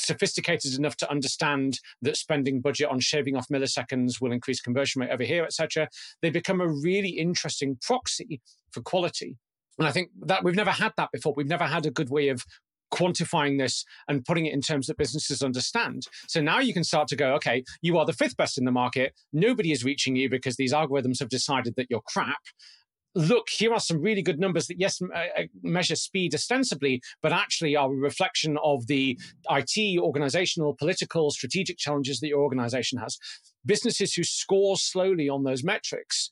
sophisticated 0.00 0.74
enough 0.78 0.96
to 0.96 1.10
understand 1.10 1.80
that 2.02 2.16
spending 2.16 2.60
budget 2.60 2.88
on 2.88 3.00
shaving 3.00 3.36
off 3.36 3.48
milliseconds 3.48 4.20
will 4.20 4.32
increase 4.32 4.60
conversion 4.60 5.00
rate 5.00 5.10
over 5.10 5.24
here, 5.24 5.44
etc., 5.44 5.88
they 6.22 6.30
become 6.30 6.60
a 6.60 6.68
really 6.68 7.10
interesting 7.10 7.78
proxy 7.80 8.40
for 8.70 8.80
quality. 8.82 9.36
And 9.78 9.86
I 9.86 9.92
think 9.92 10.10
that 10.26 10.44
we've 10.44 10.54
never 10.54 10.70
had 10.70 10.92
that 10.96 11.10
before. 11.12 11.32
We've 11.36 11.46
never 11.46 11.66
had 11.66 11.86
a 11.86 11.90
good 11.90 12.10
way 12.10 12.28
of 12.28 12.44
quantifying 12.92 13.58
this 13.58 13.84
and 14.08 14.24
putting 14.24 14.46
it 14.46 14.52
in 14.52 14.60
terms 14.60 14.86
that 14.86 14.98
businesses 14.98 15.42
understand. 15.42 16.06
So 16.26 16.40
now 16.40 16.58
you 16.58 16.74
can 16.74 16.84
start 16.84 17.08
to 17.08 17.16
go, 17.16 17.34
okay, 17.34 17.64
you 17.82 17.96
are 17.98 18.04
the 18.04 18.12
fifth 18.12 18.36
best 18.36 18.58
in 18.58 18.64
the 18.64 18.72
market. 18.72 19.14
Nobody 19.32 19.72
is 19.72 19.84
reaching 19.84 20.16
you 20.16 20.28
because 20.28 20.56
these 20.56 20.72
algorithms 20.72 21.20
have 21.20 21.28
decided 21.28 21.76
that 21.76 21.86
you're 21.88 22.02
crap 22.02 22.42
look, 23.14 23.48
here 23.50 23.72
are 23.72 23.80
some 23.80 24.00
really 24.00 24.22
good 24.22 24.38
numbers 24.38 24.66
that, 24.66 24.78
yes, 24.78 25.00
uh, 25.02 25.06
uh, 25.14 25.42
measure 25.62 25.96
speed 25.96 26.34
ostensibly, 26.34 27.02
but 27.22 27.32
actually 27.32 27.76
are 27.76 27.92
a 27.92 27.96
reflection 27.96 28.56
of 28.62 28.86
the 28.86 29.18
IT, 29.50 29.98
organizational, 29.98 30.74
political, 30.74 31.30
strategic 31.30 31.78
challenges 31.78 32.20
that 32.20 32.28
your 32.28 32.42
organization 32.42 32.98
has. 32.98 33.18
Businesses 33.64 34.14
who 34.14 34.24
score 34.24 34.76
slowly 34.76 35.28
on 35.28 35.44
those 35.44 35.64
metrics 35.64 36.30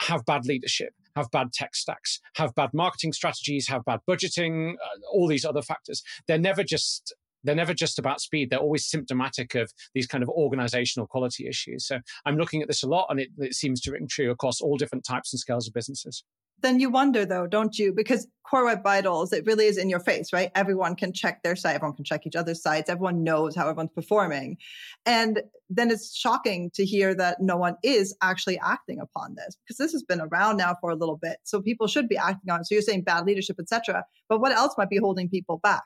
have 0.00 0.24
bad 0.24 0.44
leadership, 0.46 0.94
have 1.16 1.30
bad 1.30 1.52
tech 1.52 1.74
stacks, 1.74 2.20
have 2.36 2.54
bad 2.54 2.70
marketing 2.72 3.12
strategies, 3.12 3.68
have 3.68 3.84
bad 3.84 4.00
budgeting, 4.08 4.74
uh, 4.74 4.98
all 5.12 5.28
these 5.28 5.44
other 5.44 5.62
factors. 5.62 6.02
They're 6.26 6.38
never 6.38 6.64
just 6.64 7.14
they're 7.44 7.54
never 7.54 7.74
just 7.74 7.98
about 7.98 8.20
speed. 8.20 8.50
They're 8.50 8.58
always 8.58 8.86
symptomatic 8.86 9.54
of 9.54 9.72
these 9.94 10.06
kind 10.06 10.22
of 10.22 10.28
organizational 10.28 11.06
quality 11.06 11.46
issues. 11.46 11.86
So 11.86 12.00
I'm 12.24 12.36
looking 12.36 12.62
at 12.62 12.68
this 12.68 12.82
a 12.82 12.88
lot, 12.88 13.06
and 13.10 13.20
it, 13.20 13.28
it 13.38 13.54
seems 13.54 13.80
to 13.82 13.92
ring 13.92 14.08
true 14.08 14.30
across 14.30 14.60
all 14.60 14.76
different 14.76 15.04
types 15.04 15.32
and 15.32 15.40
scales 15.40 15.66
of 15.66 15.74
businesses 15.74 16.24
then 16.62 16.80
you 16.80 16.90
wonder 16.90 17.26
though, 17.26 17.46
don't 17.46 17.78
you? 17.78 17.92
Because 17.92 18.26
Core 18.48 18.64
Web 18.64 18.82
Vitals, 18.82 19.32
it 19.32 19.44
really 19.46 19.66
is 19.66 19.76
in 19.76 19.88
your 19.88 20.00
face, 20.00 20.32
right? 20.32 20.50
Everyone 20.54 20.94
can 20.94 21.12
check 21.12 21.42
their 21.42 21.56
site, 21.56 21.74
everyone 21.74 21.96
can 21.96 22.04
check 22.04 22.26
each 22.26 22.36
other's 22.36 22.62
sites, 22.62 22.88
everyone 22.88 23.22
knows 23.22 23.54
how 23.54 23.68
everyone's 23.68 23.90
performing. 23.94 24.56
And 25.04 25.42
then 25.68 25.90
it's 25.90 26.16
shocking 26.16 26.70
to 26.74 26.84
hear 26.84 27.14
that 27.14 27.38
no 27.40 27.56
one 27.56 27.76
is 27.82 28.16
actually 28.22 28.58
acting 28.60 29.00
upon 29.00 29.34
this 29.34 29.56
because 29.56 29.76
this 29.76 29.92
has 29.92 30.02
been 30.02 30.20
around 30.20 30.56
now 30.56 30.76
for 30.80 30.90
a 30.90 30.96
little 30.96 31.16
bit. 31.16 31.38
So 31.44 31.60
people 31.60 31.86
should 31.86 32.08
be 32.08 32.16
acting 32.16 32.50
on 32.50 32.60
it. 32.60 32.66
So 32.66 32.74
you're 32.74 32.82
saying 32.82 33.02
bad 33.02 33.26
leadership, 33.26 33.56
etc. 33.58 34.04
But 34.28 34.40
what 34.40 34.52
else 34.52 34.74
might 34.78 34.90
be 34.90 34.98
holding 34.98 35.28
people 35.28 35.58
back? 35.62 35.82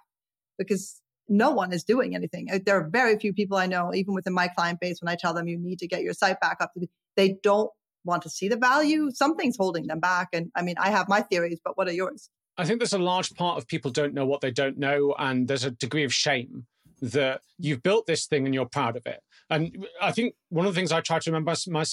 Because 0.58 1.00
no 1.28 1.50
one 1.50 1.72
is 1.72 1.84
doing 1.84 2.14
anything. 2.14 2.48
Uh, 2.50 2.58
there 2.64 2.78
are 2.78 2.88
very 2.88 3.18
few 3.18 3.32
people 3.32 3.56
I 3.56 3.66
know, 3.66 3.92
even 3.94 4.14
within 4.14 4.32
my 4.32 4.48
client 4.48 4.80
base, 4.80 5.00
when 5.00 5.08
I 5.08 5.16
tell 5.16 5.34
them 5.34 5.48
you 5.48 5.58
need 5.58 5.78
to 5.80 5.88
get 5.88 6.02
your 6.02 6.14
site 6.14 6.40
back 6.40 6.58
up, 6.60 6.72
they 7.16 7.36
don't 7.42 7.70
want 8.04 8.22
to 8.22 8.30
see 8.30 8.48
the 8.48 8.56
value. 8.56 9.10
Something's 9.12 9.56
holding 9.56 9.86
them 9.86 10.00
back. 10.00 10.28
And 10.32 10.50
I 10.54 10.62
mean, 10.62 10.76
I 10.78 10.90
have 10.90 11.08
my 11.08 11.20
theories, 11.20 11.60
but 11.64 11.76
what 11.76 11.88
are 11.88 11.92
yours? 11.92 12.30
I 12.56 12.64
think 12.64 12.80
there's 12.80 12.92
a 12.92 12.98
large 12.98 13.34
part 13.34 13.58
of 13.58 13.66
people 13.66 13.90
don't 13.90 14.14
know 14.14 14.24
what 14.24 14.40
they 14.40 14.50
don't 14.50 14.78
know, 14.78 15.14
and 15.18 15.46
there's 15.46 15.64
a 15.64 15.70
degree 15.70 16.04
of 16.04 16.14
shame 16.14 16.66
that 17.00 17.40
you've 17.58 17.82
built 17.82 18.06
this 18.06 18.26
thing 18.26 18.46
and 18.46 18.54
you're 18.54 18.66
proud 18.66 18.96
of 18.96 19.06
it. 19.06 19.20
And 19.48 19.86
I 20.02 20.10
think 20.10 20.34
one 20.48 20.66
of 20.66 20.74
the 20.74 20.78
things 20.78 20.90
I 20.90 21.00
try 21.00 21.18
to 21.18 21.30
remember, 21.30 21.54
my, 21.68 21.84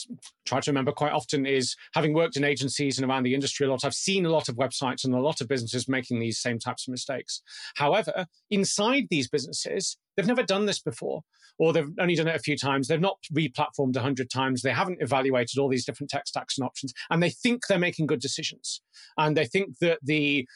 try 0.45 0.59
to 0.59 0.71
remember 0.71 0.91
quite 0.91 1.11
often 1.11 1.45
is 1.45 1.75
having 1.93 2.13
worked 2.13 2.35
in 2.35 2.43
agencies 2.43 2.97
and 2.97 3.07
around 3.07 3.23
the 3.23 3.35
industry 3.35 3.67
a 3.67 3.69
lot. 3.69 3.85
I've 3.85 3.93
seen 3.93 4.25
a 4.25 4.31
lot 4.31 4.49
of 4.49 4.55
websites 4.55 5.03
and 5.03 5.13
a 5.13 5.19
lot 5.19 5.39
of 5.39 5.47
businesses 5.47 5.87
making 5.87 6.19
these 6.19 6.39
same 6.39 6.57
types 6.57 6.87
of 6.87 6.91
mistakes. 6.91 7.41
However, 7.75 8.25
inside 8.49 9.03
these 9.09 9.27
businesses, 9.27 9.97
they've 10.15 10.25
never 10.25 10.43
done 10.43 10.65
this 10.65 10.79
before, 10.79 11.21
or 11.59 11.73
they've 11.73 11.91
only 11.99 12.15
done 12.15 12.27
it 12.27 12.35
a 12.35 12.39
few 12.39 12.57
times. 12.57 12.87
They've 12.87 12.99
not 12.99 13.19
replatformed 13.31 13.95
a 13.95 14.01
hundred 14.01 14.31
times. 14.31 14.63
They 14.63 14.71
haven't 14.71 15.01
evaluated 15.01 15.59
all 15.59 15.69
these 15.69 15.85
different 15.85 16.09
tech 16.09 16.27
stacks 16.27 16.57
and 16.57 16.65
options, 16.65 16.93
and 17.11 17.21
they 17.21 17.29
think 17.29 17.67
they're 17.67 17.77
making 17.77 18.07
good 18.07 18.21
decisions. 18.21 18.81
And 19.17 19.37
they 19.37 19.45
think 19.45 19.77
that 19.79 19.99
the 20.01 20.47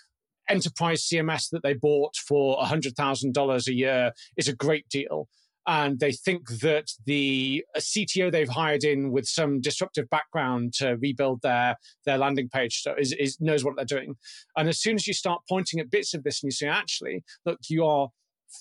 enterprise 0.49 1.03
CMS 1.03 1.49
that 1.51 1.63
they 1.63 1.73
bought 1.73 2.15
for 2.15 2.57
$100,000 2.57 3.67
a 3.67 3.73
year 3.73 4.11
is 4.35 4.47
a 4.47 4.55
great 4.55 4.87
deal. 4.89 5.27
And 5.69 5.99
they 5.99 6.13
think 6.13 6.47
that 6.61 6.91
the 7.05 7.65
CTO 7.77 8.31
they've 8.31 8.47
hired 8.47 8.85
in 8.85 9.11
with 9.11 9.27
some 9.27 9.59
disruptive 9.59 10.09
background 10.09 10.73
to 10.75 10.95
rebuild 10.95 11.41
their, 11.41 11.75
their 12.05 12.17
landing 12.17 12.47
page 12.47 12.85
is, 12.97 13.11
is, 13.11 13.37
knows 13.41 13.65
what 13.65 13.75
they're 13.75 13.83
doing. 13.83 14.15
And 14.55 14.69
as 14.69 14.79
soon 14.79 14.95
as 14.95 15.07
you 15.07 15.13
start 15.13 15.41
pointing 15.49 15.81
at 15.81 15.91
bits 15.91 16.13
of 16.13 16.23
this 16.23 16.41
and 16.41 16.47
you 16.47 16.55
say, 16.55 16.67
actually, 16.67 17.25
look, 17.45 17.59
you 17.67 17.85
are 17.85 18.07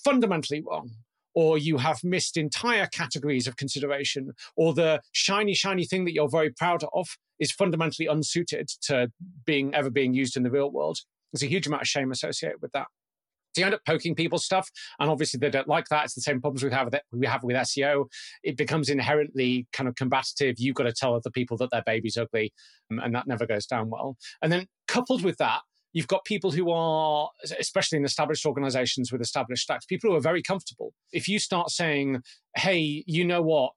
fundamentally 0.03 0.61
wrong 0.61 0.91
or 1.37 1.59
you 1.59 1.77
have 1.77 2.03
missed 2.03 2.35
entire 2.35 2.87
categories 2.87 3.45
of 3.45 3.57
consideration, 3.57 4.31
or 4.55 4.73
the 4.73 4.99
shiny, 5.11 5.53
shiny 5.53 5.85
thing 5.85 6.03
that 6.03 6.11
you're 6.11 6.27
very 6.27 6.49
proud 6.49 6.83
of 6.93 7.07
is 7.39 7.51
fundamentally 7.51 8.07
unsuited 8.07 8.67
to 8.81 9.11
being 9.45 9.71
ever 9.75 9.91
being 9.91 10.15
used 10.15 10.35
in 10.35 10.41
the 10.41 10.49
real 10.49 10.71
world. 10.71 10.97
There's 11.31 11.43
a 11.43 11.47
huge 11.47 11.67
amount 11.67 11.83
of 11.83 11.87
shame 11.87 12.11
associated 12.11 12.61
with 12.61 12.71
that. 12.71 12.87
So 13.57 13.61
you 13.61 13.65
end 13.65 13.73
up 13.73 13.85
poking 13.87 14.13
people's 14.13 14.45
stuff, 14.45 14.69
and 14.99 15.09
obviously 15.09 15.39
they 15.39 15.49
don't 15.49 15.67
like 15.67 15.87
that. 15.89 16.05
It's 16.05 16.13
the 16.13 16.21
same 16.21 16.39
problems 16.39 16.63
we 16.63 16.71
have 16.71 16.85
with 16.85 16.93
it, 16.93 17.01
we 17.11 17.25
have 17.25 17.43
with 17.43 17.55
SEO. 17.55 18.05
It 18.43 18.55
becomes 18.55 18.87
inherently 18.87 19.65
kind 19.73 19.89
of 19.89 19.95
combative. 19.95 20.55
You've 20.59 20.75
got 20.75 20.83
to 20.83 20.93
tell 20.93 21.15
other 21.15 21.31
people 21.31 21.57
that 21.57 21.71
their 21.71 21.81
baby's 21.83 22.17
ugly, 22.17 22.53
um, 22.91 22.99
and 22.99 23.15
that 23.15 23.25
never 23.25 23.47
goes 23.47 23.65
down 23.65 23.89
well. 23.89 24.15
And 24.43 24.51
then 24.51 24.67
coupled 24.87 25.23
with 25.23 25.37
that, 25.37 25.61
you've 25.91 26.07
got 26.07 26.23
people 26.23 26.51
who 26.51 26.69
are, 26.69 27.31
especially 27.59 27.97
in 27.97 28.05
established 28.05 28.45
organizations 28.45 29.11
with 29.11 29.21
established 29.21 29.63
stacks, 29.63 29.85
people 29.85 30.11
who 30.11 30.15
are 30.15 30.21
very 30.21 30.43
comfortable. 30.43 30.93
If 31.11 31.27
you 31.27 31.39
start 31.39 31.71
saying, 31.71 32.21
"Hey, 32.55 33.03
you 33.07 33.25
know 33.25 33.41
what? 33.41 33.71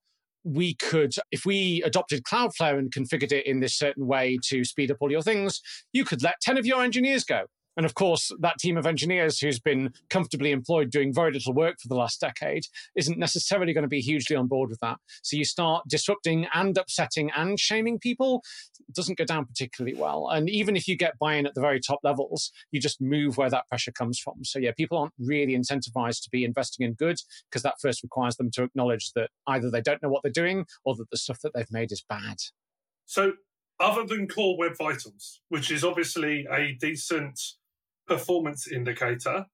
We 0.45 0.75
could, 0.75 1.15
if 1.31 1.45
we 1.45 1.83
adopted 1.85 2.25
Cloudflare 2.25 2.79
and 2.79 2.93
configured 2.93 3.33
it 3.33 3.47
in 3.47 3.61
this 3.61 3.77
certain 3.77 4.07
way 4.07 4.39
to 4.49 4.65
speed 4.65 4.91
up 4.91 4.99
all 5.01 5.11
your 5.11 5.23
things, 5.23 5.61
you 5.93 6.05
could 6.05 6.23
let 6.23 6.41
10 6.41 6.59
of 6.59 6.67
your 6.67 6.83
engineers 6.83 7.25
go. 7.25 7.45
And 7.77 7.87
of 7.87 7.95
course, 7.95 8.33
that 8.41 8.59
team 8.59 8.77
of 8.77 8.87
engineers 8.87 9.39
who's 9.39 9.61
been 9.61 9.93
comfortably 10.09 10.51
employed 10.51 10.91
doing 10.91 11.15
very 11.15 11.33
little 11.33 11.55
work 11.55 11.77
for 11.81 11.89
the 11.89 11.95
last 11.95 12.21
decade 12.21 12.65
isn't 12.97 13.19
necessarily 13.19 13.73
going 13.73 13.83
to 13.83 13.89
be 13.89 14.01
hugely 14.01 14.37
on 14.37 14.49
board 14.49 14.71
with 14.71 14.81
that. 14.81 14.99
So 15.23 15.37
you 15.37 15.45
start 15.45 15.85
disrupting 15.89 16.47
and 16.53 16.77
upsetting 16.77 17.31
and 17.37 17.59
shaming 17.59 17.99
people, 17.99 18.43
it 18.89 18.95
doesn't 18.95 19.19
go 19.19 19.25
down 19.25 19.47
particularly 19.47 19.97
well. 19.97 20.29
And 20.29 20.51
even 20.51 20.77
if 20.77 20.89
you 20.89 20.97
get 20.97 21.19
buy 21.19 21.37
in 21.37 21.47
at 21.47 21.55
the 21.55 21.61
very 21.61 21.81
top 21.81 22.01
levels, 22.03 22.51
you 22.73 22.81
just 22.81 23.01
move 23.01 23.37
where 23.37 23.51
that 23.51 23.69
pressure 23.69 23.93
comes 23.93 24.19
from. 24.19 24.45
So 24.45 24.59
yeah, 24.59 24.73
people 24.77 24.99
aren't 24.99 25.15
really 25.19 25.57
incentivized 25.57 26.23
to 26.23 26.31
be 26.31 26.45
investing 26.45 26.87
in 26.87 26.95
good 26.95 27.19
because 27.51 27.63
that 27.63 27.77
first 27.81 28.03
requires 28.03 28.37
them 28.37 28.51
to 28.53 28.65
acknowledge 28.65 29.13
that 29.15 29.31
either 29.47 29.71
they 29.71 29.81
don't 29.81 30.03
know 30.03 30.09
what 30.09 30.23
they're 30.23 30.33
doing 30.33 30.67
or 30.85 30.97
that 30.97 31.11
the 31.11 31.17
stuff 31.17 31.39
that 31.43 31.53
they've 31.55 31.71
made 31.71 31.93
is 31.93 32.05
bad. 32.09 32.37
So 33.07 33.35
other 33.79 34.05
than 34.05 34.29
core 34.29 34.59
web 34.59 34.73
vitals, 34.77 35.41
which 35.49 35.71
is 35.71 35.83
obviously 35.83 36.47
a 36.51 36.73
decent 36.73 37.41
performance 38.11 38.67
indicator, 38.67 39.47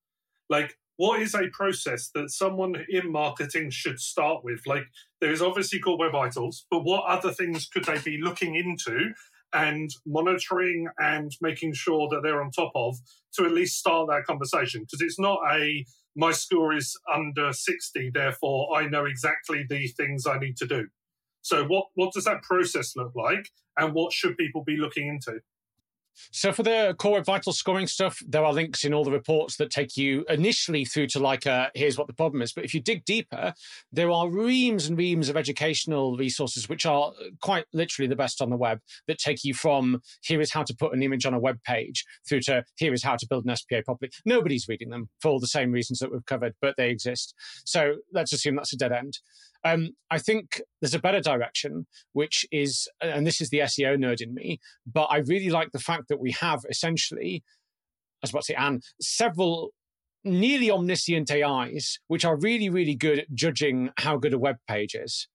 like 0.48 0.76
what 0.96 1.20
is 1.20 1.34
a 1.34 1.48
process 1.52 2.10
that 2.14 2.30
someone 2.30 2.74
in 2.88 3.12
marketing 3.12 3.70
should 3.70 4.00
start 4.00 4.42
with? 4.42 4.60
Like 4.66 4.84
there 5.20 5.30
is 5.30 5.42
obviously 5.42 5.78
core 5.78 5.98
web 5.98 6.12
vitals, 6.12 6.66
but 6.70 6.84
what 6.84 7.04
other 7.04 7.32
things 7.32 7.68
could 7.68 7.84
they 7.84 7.98
be 7.98 8.18
looking 8.20 8.54
into 8.54 9.12
and 9.52 9.90
monitoring 10.06 10.88
and 10.98 11.30
making 11.42 11.74
sure 11.74 12.08
that 12.08 12.22
they're 12.22 12.42
on 12.42 12.50
top 12.50 12.72
of 12.74 12.96
to 13.34 13.44
at 13.44 13.52
least 13.52 13.78
start 13.78 14.08
that 14.08 14.24
conversation? 14.24 14.82
Because 14.82 15.02
it's 15.02 15.18
not 15.18 15.38
a 15.52 15.84
my 16.18 16.32
score 16.32 16.74
is 16.74 16.98
under 17.14 17.52
60, 17.52 18.10
therefore 18.14 18.74
I 18.74 18.88
know 18.88 19.04
exactly 19.04 19.66
the 19.68 19.88
things 19.88 20.26
I 20.26 20.38
need 20.38 20.56
to 20.56 20.66
do. 20.66 20.88
So 21.42 21.64
what 21.64 21.88
what 21.94 22.14
does 22.14 22.24
that 22.24 22.42
process 22.42 22.96
look 22.96 23.12
like 23.14 23.50
and 23.76 23.92
what 23.92 24.14
should 24.14 24.38
people 24.38 24.64
be 24.64 24.78
looking 24.78 25.08
into? 25.08 25.40
So 26.32 26.52
for 26.52 26.62
the 26.62 26.94
core 26.98 27.22
vital 27.22 27.52
scoring 27.52 27.86
stuff, 27.86 28.20
there 28.26 28.44
are 28.44 28.52
links 28.52 28.84
in 28.84 28.94
all 28.94 29.04
the 29.04 29.10
reports 29.10 29.56
that 29.56 29.70
take 29.70 29.96
you 29.96 30.24
initially 30.28 30.84
through 30.84 31.08
to 31.08 31.18
like 31.18 31.46
a, 31.46 31.70
here's 31.74 31.98
what 31.98 32.06
the 32.06 32.12
problem 32.12 32.42
is. 32.42 32.52
But 32.52 32.64
if 32.64 32.74
you 32.74 32.80
dig 32.80 33.04
deeper, 33.04 33.54
there 33.92 34.10
are 34.10 34.28
reams 34.28 34.86
and 34.86 34.98
reams 34.98 35.28
of 35.28 35.36
educational 35.36 36.16
resources, 36.16 36.68
which 36.68 36.86
are 36.86 37.12
uh, 37.20 37.30
quite 37.40 37.64
literally 37.72 38.08
the 38.08 38.16
best 38.16 38.40
on 38.40 38.50
the 38.50 38.56
web 38.56 38.80
that 39.06 39.18
take 39.18 39.44
you 39.44 39.54
from 39.54 40.00
here 40.22 40.40
is 40.40 40.52
how 40.52 40.62
to 40.62 40.74
put 40.74 40.94
an 40.94 41.02
image 41.02 41.26
on 41.26 41.34
a 41.34 41.38
web 41.38 41.62
page 41.64 42.04
through 42.28 42.40
to 42.40 42.64
here 42.76 42.92
is 42.92 43.02
how 43.02 43.16
to 43.16 43.26
build 43.28 43.44
an 43.46 43.56
SPA 43.56 43.82
properly. 43.84 44.10
Nobody's 44.24 44.68
reading 44.68 44.90
them 44.90 45.08
for 45.20 45.28
all 45.28 45.40
the 45.40 45.46
same 45.46 45.72
reasons 45.72 45.98
that 46.00 46.12
we've 46.12 46.26
covered, 46.26 46.54
but 46.60 46.74
they 46.76 46.90
exist. 46.90 47.34
So 47.64 47.96
let's 48.12 48.32
assume 48.32 48.56
that's 48.56 48.72
a 48.72 48.76
dead 48.76 48.92
end. 48.92 49.18
Um, 49.66 49.90
I 50.10 50.18
think 50.18 50.60
there's 50.80 50.94
a 50.94 51.00
better 51.00 51.20
direction, 51.20 51.86
which 52.12 52.46
is, 52.52 52.88
and 53.00 53.26
this 53.26 53.40
is 53.40 53.50
the 53.50 53.58
SEO 53.60 53.96
nerd 53.96 54.20
in 54.20 54.32
me, 54.32 54.60
but 54.86 55.04
I 55.04 55.18
really 55.18 55.50
like 55.50 55.72
the 55.72 55.80
fact 55.80 56.04
that 56.08 56.20
we 56.20 56.32
have 56.32 56.60
essentially, 56.70 57.42
I 57.44 58.18
was 58.22 58.30
about 58.30 58.42
to 58.42 58.46
say, 58.46 58.54
Anne, 58.54 58.80
several 59.00 59.70
nearly 60.22 60.70
omniscient 60.70 61.30
AIs, 61.30 61.98
which 62.06 62.24
are 62.24 62.36
really, 62.36 62.68
really 62.68 62.94
good 62.94 63.18
at 63.20 63.34
judging 63.34 63.90
how 63.98 64.16
good 64.16 64.34
a 64.34 64.38
web 64.38 64.56
page 64.68 64.94
is. 64.94 65.28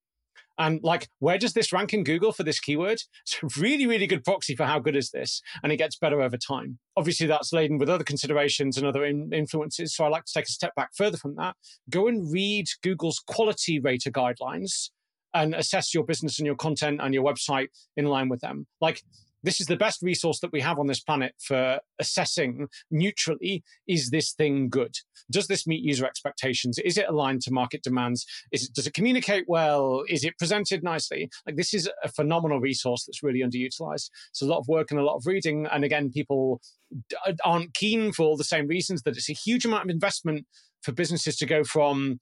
And 0.57 0.79
like, 0.83 1.07
where 1.19 1.37
does 1.37 1.53
this 1.53 1.71
rank 1.73 1.93
in 1.93 2.03
Google 2.03 2.31
for 2.31 2.43
this 2.43 2.59
keyword? 2.59 3.01
It's 3.25 3.57
a 3.57 3.61
really, 3.61 3.87
really 3.87 4.07
good 4.07 4.23
proxy 4.23 4.55
for 4.55 4.65
how 4.65 4.79
good 4.79 4.95
is 4.95 5.11
this. 5.11 5.41
And 5.63 5.71
it 5.71 5.77
gets 5.77 5.95
better 5.95 6.21
over 6.21 6.37
time. 6.37 6.79
Obviously, 6.97 7.27
that's 7.27 7.53
laden 7.53 7.77
with 7.77 7.89
other 7.89 8.03
considerations 8.03 8.77
and 8.77 8.85
other 8.85 9.05
in- 9.05 9.31
influences. 9.31 9.95
So 9.95 10.03
I 10.03 10.09
like 10.09 10.25
to 10.25 10.33
take 10.33 10.45
a 10.45 10.51
step 10.51 10.75
back 10.75 10.89
further 10.95 11.17
from 11.17 11.35
that. 11.35 11.55
Go 11.89 12.07
and 12.07 12.31
read 12.31 12.67
Google's 12.83 13.21
quality 13.25 13.79
rater 13.79 14.11
guidelines 14.11 14.89
and 15.33 15.55
assess 15.55 15.93
your 15.93 16.03
business 16.03 16.39
and 16.39 16.45
your 16.45 16.55
content 16.55 16.99
and 17.01 17.13
your 17.13 17.23
website 17.23 17.67
in 17.95 18.05
line 18.05 18.27
with 18.27 18.41
them. 18.41 18.67
Like, 18.81 19.01
this 19.43 19.59
is 19.59 19.67
the 19.67 19.75
best 19.75 20.01
resource 20.01 20.39
that 20.39 20.51
we 20.51 20.61
have 20.61 20.79
on 20.79 20.87
this 20.87 20.99
planet 20.99 21.33
for 21.39 21.79
assessing 21.99 22.67
neutrally 22.89 23.63
is 23.87 24.09
this 24.09 24.33
thing 24.33 24.69
good? 24.69 24.95
Does 25.31 25.47
this 25.47 25.65
meet 25.65 25.83
user 25.83 26.05
expectations? 26.05 26.77
Is 26.79 26.97
it 26.97 27.07
aligned 27.07 27.41
to 27.43 27.53
market 27.53 27.83
demands? 27.83 28.25
Is 28.51 28.65
it, 28.65 28.73
does 28.73 28.87
it 28.87 28.93
communicate 28.93 29.45
well? 29.47 30.03
Is 30.09 30.23
it 30.23 30.37
presented 30.37 30.83
nicely? 30.83 31.29
Like 31.45 31.55
this 31.55 31.73
is 31.73 31.89
a 32.03 32.09
phenomenal 32.09 32.59
resource 32.59 33.05
that's 33.05 33.23
really 33.23 33.41
underutilized. 33.41 34.09
It's 34.29 34.41
a 34.41 34.45
lot 34.45 34.59
of 34.59 34.67
work 34.67 34.91
and 34.91 34.99
a 34.99 35.03
lot 35.03 35.15
of 35.15 35.25
reading. 35.25 35.67
And 35.71 35.83
again 35.83 36.11
people 36.11 36.61
aren't 37.43 37.73
keen 37.73 38.11
for 38.11 38.23
all 38.23 38.37
the 38.37 38.43
same 38.43 38.67
reasons 38.67 39.03
that 39.03 39.15
it's 39.15 39.29
a 39.29 39.33
huge 39.33 39.65
amount 39.65 39.85
of 39.85 39.89
investment 39.89 40.45
for 40.83 40.91
businesses 40.91 41.37
to 41.37 41.45
go 41.45 41.63
from 41.63 42.19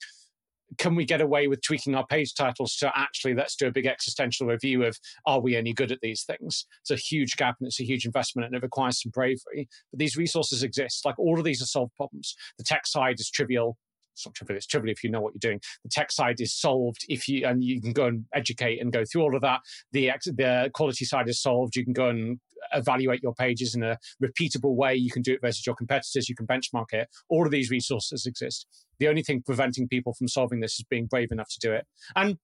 can 0.77 0.95
we 0.95 1.05
get 1.05 1.21
away 1.21 1.47
with 1.47 1.61
tweaking 1.61 1.95
our 1.95 2.05
page 2.05 2.33
titles 2.33 2.75
to 2.77 2.91
actually 2.95 3.33
let's 3.33 3.55
do 3.55 3.67
a 3.67 3.71
big 3.71 3.85
existential 3.85 4.47
review 4.47 4.83
of 4.83 4.97
are 5.25 5.41
we 5.41 5.55
any 5.55 5.73
good 5.73 5.91
at 5.91 5.99
these 6.01 6.23
things? 6.23 6.65
It's 6.81 6.91
a 6.91 6.95
huge 6.95 7.35
gap 7.37 7.55
and 7.59 7.67
it's 7.67 7.79
a 7.79 7.85
huge 7.85 8.05
investment 8.05 8.47
and 8.47 8.55
it 8.55 8.63
requires 8.63 9.01
some 9.01 9.11
bravery. 9.11 9.67
But 9.91 9.99
these 9.99 10.17
resources 10.17 10.63
exist. 10.63 11.05
Like 11.05 11.17
all 11.17 11.37
of 11.37 11.45
these 11.45 11.61
are 11.61 11.65
solved 11.65 11.95
problems. 11.95 12.35
The 12.57 12.63
tech 12.63 12.85
side 12.85 13.19
is 13.19 13.29
trivial. 13.29 13.77
It's 14.13 14.25
not 14.25 14.35
trivial. 14.35 14.57
It's 14.57 14.65
trivial 14.65 14.91
if 14.91 15.03
you 15.03 15.09
know 15.09 15.21
what 15.21 15.33
you're 15.33 15.51
doing. 15.51 15.61
The 15.83 15.89
tech 15.89 16.11
side 16.11 16.39
is 16.39 16.53
solved 16.53 17.05
if 17.07 17.27
you 17.27 17.45
and 17.45 17.63
you 17.63 17.81
can 17.81 17.93
go 17.93 18.05
and 18.05 18.25
educate 18.33 18.81
and 18.81 18.91
go 18.91 19.03
through 19.05 19.21
all 19.21 19.35
of 19.35 19.41
that. 19.41 19.61
The 19.91 20.11
the 20.25 20.69
quality 20.73 21.05
side 21.05 21.29
is 21.29 21.41
solved. 21.41 21.75
You 21.75 21.83
can 21.83 21.93
go 21.93 22.09
and 22.09 22.39
evaluate 22.73 23.23
your 23.23 23.33
pages 23.33 23.75
in 23.75 23.83
a 23.83 23.97
repeatable 24.23 24.75
way. 24.75 24.95
You 24.95 25.11
can 25.11 25.21
do 25.21 25.33
it 25.33 25.41
versus 25.41 25.65
your 25.65 25.75
competitors. 25.75 26.29
You 26.29 26.35
can 26.35 26.47
benchmark 26.47 26.93
it. 26.93 27.07
All 27.29 27.45
of 27.45 27.51
these 27.51 27.69
resources 27.69 28.25
exist. 28.25 28.67
The 28.99 29.07
only 29.07 29.23
thing 29.23 29.43
preventing 29.45 29.87
people 29.87 30.13
from 30.13 30.27
solving 30.27 30.59
this 30.59 30.73
is 30.73 30.85
being 30.89 31.05
brave 31.05 31.31
enough 31.31 31.49
to 31.49 31.59
do 31.59 31.71
it. 31.73 31.85
And 32.15 32.37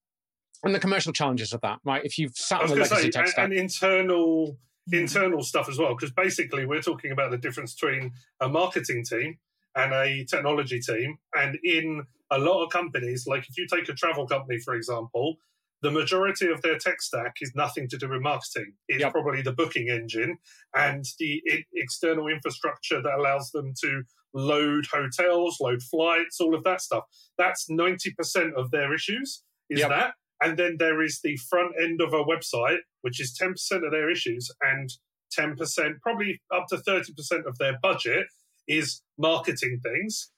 and 0.63 0.73
the 0.73 0.79
commercial 0.79 1.13
challenges 1.13 1.53
of 1.53 1.61
that, 1.61 1.79
right? 1.83 2.03
If 2.03 2.17
you've 2.17 2.35
sat 2.35 2.61
on 2.61 2.69
the 2.69 2.75
legacy 2.75 3.03
say, 3.03 3.09
tech 3.11 3.27
stack, 3.27 3.45
and 3.45 3.53
internal 3.53 4.57
hmm. 4.87 4.95
internal 4.95 5.43
stuff 5.43 5.69
as 5.69 5.77
well, 5.77 5.95
because 5.95 6.11
basically 6.11 6.65
we're 6.65 6.81
talking 6.81 7.11
about 7.11 7.31
the 7.31 7.37
difference 7.37 7.73
between 7.73 8.13
a 8.39 8.49
marketing 8.49 9.03
team 9.03 9.37
and 9.75 9.93
a 9.93 10.25
technology 10.25 10.79
team. 10.79 11.17
And 11.33 11.57
in 11.63 12.03
a 12.31 12.39
lot 12.39 12.63
of 12.63 12.71
companies, 12.71 13.25
like 13.27 13.45
if 13.49 13.57
you 13.57 13.67
take 13.71 13.89
a 13.89 13.93
travel 13.93 14.27
company, 14.27 14.59
for 14.59 14.75
example, 14.75 15.35
the 15.81 15.91
majority 15.91 16.49
of 16.51 16.61
their 16.61 16.77
tech 16.77 17.01
stack 17.01 17.35
is 17.41 17.51
nothing 17.53 17.87
to 17.89 17.97
do 17.97 18.09
with 18.09 18.21
marketing. 18.21 18.73
It's 18.87 19.01
yep. 19.01 19.11
probably 19.11 19.41
the 19.41 19.53
booking 19.53 19.89
engine 19.89 20.37
and 20.73 21.05
the 21.19 21.41
external 21.75 22.27
infrastructure 22.27 23.01
that 23.01 23.13
allows 23.13 23.51
them 23.51 23.73
to 23.83 24.03
load 24.33 24.87
hotels, 24.91 25.57
load 25.61 25.83
flights, 25.83 26.39
all 26.39 26.55
of 26.55 26.63
that 26.63 26.81
stuff. 26.81 27.03
That's 27.37 27.69
90% 27.69 28.53
of 28.57 28.71
their 28.71 28.93
issues, 28.93 29.43
is 29.69 29.79
yep. 29.81 29.89
that. 29.89 30.13
And 30.41 30.57
then 30.57 30.77
there 30.79 31.01
is 31.01 31.19
the 31.23 31.37
front 31.49 31.73
end 31.81 32.01
of 32.01 32.13
a 32.13 32.23
website, 32.23 32.79
which 33.01 33.21
is 33.21 33.37
10% 33.39 33.85
of 33.85 33.91
their 33.91 34.09
issues, 34.09 34.49
and 34.61 34.89
10%, 35.37 35.99
probably 36.01 36.41
up 36.53 36.65
to 36.69 36.77
30% 36.77 37.45
of 37.45 37.57
their 37.57 37.77
budget 37.81 38.27
is 38.67 39.01
marketing 39.17 39.79
things. 39.81 40.31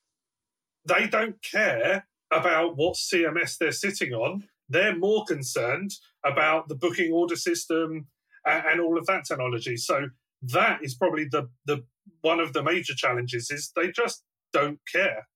They 0.86 1.08
don't 1.08 1.42
care 1.44 2.08
about 2.32 2.78
what 2.78 2.96
CMS 2.96 3.58
they're 3.58 3.72
sitting 3.72 4.14
on 4.14 4.44
they're 4.70 4.96
more 4.96 5.24
concerned 5.26 5.92
about 6.26 6.68
the 6.68 6.76
booking 6.76 7.12
order 7.14 7.36
system 7.36 8.08
and, 8.46 8.66
and 8.66 8.82
all 8.82 8.98
of 8.98 9.06
that 9.06 9.26
technology. 9.26 9.78
So 9.78 10.10
that 10.42 10.80
is 10.84 10.96
probably 10.96 11.26
the 11.26 11.50
the 11.66 11.84
one 12.22 12.40
of 12.40 12.54
the 12.54 12.64
major 12.64 12.94
challenges 12.96 13.50
is 13.52 13.72
they 13.76 13.92
just 13.92 14.24
don't 14.54 14.80
care. 14.92 15.28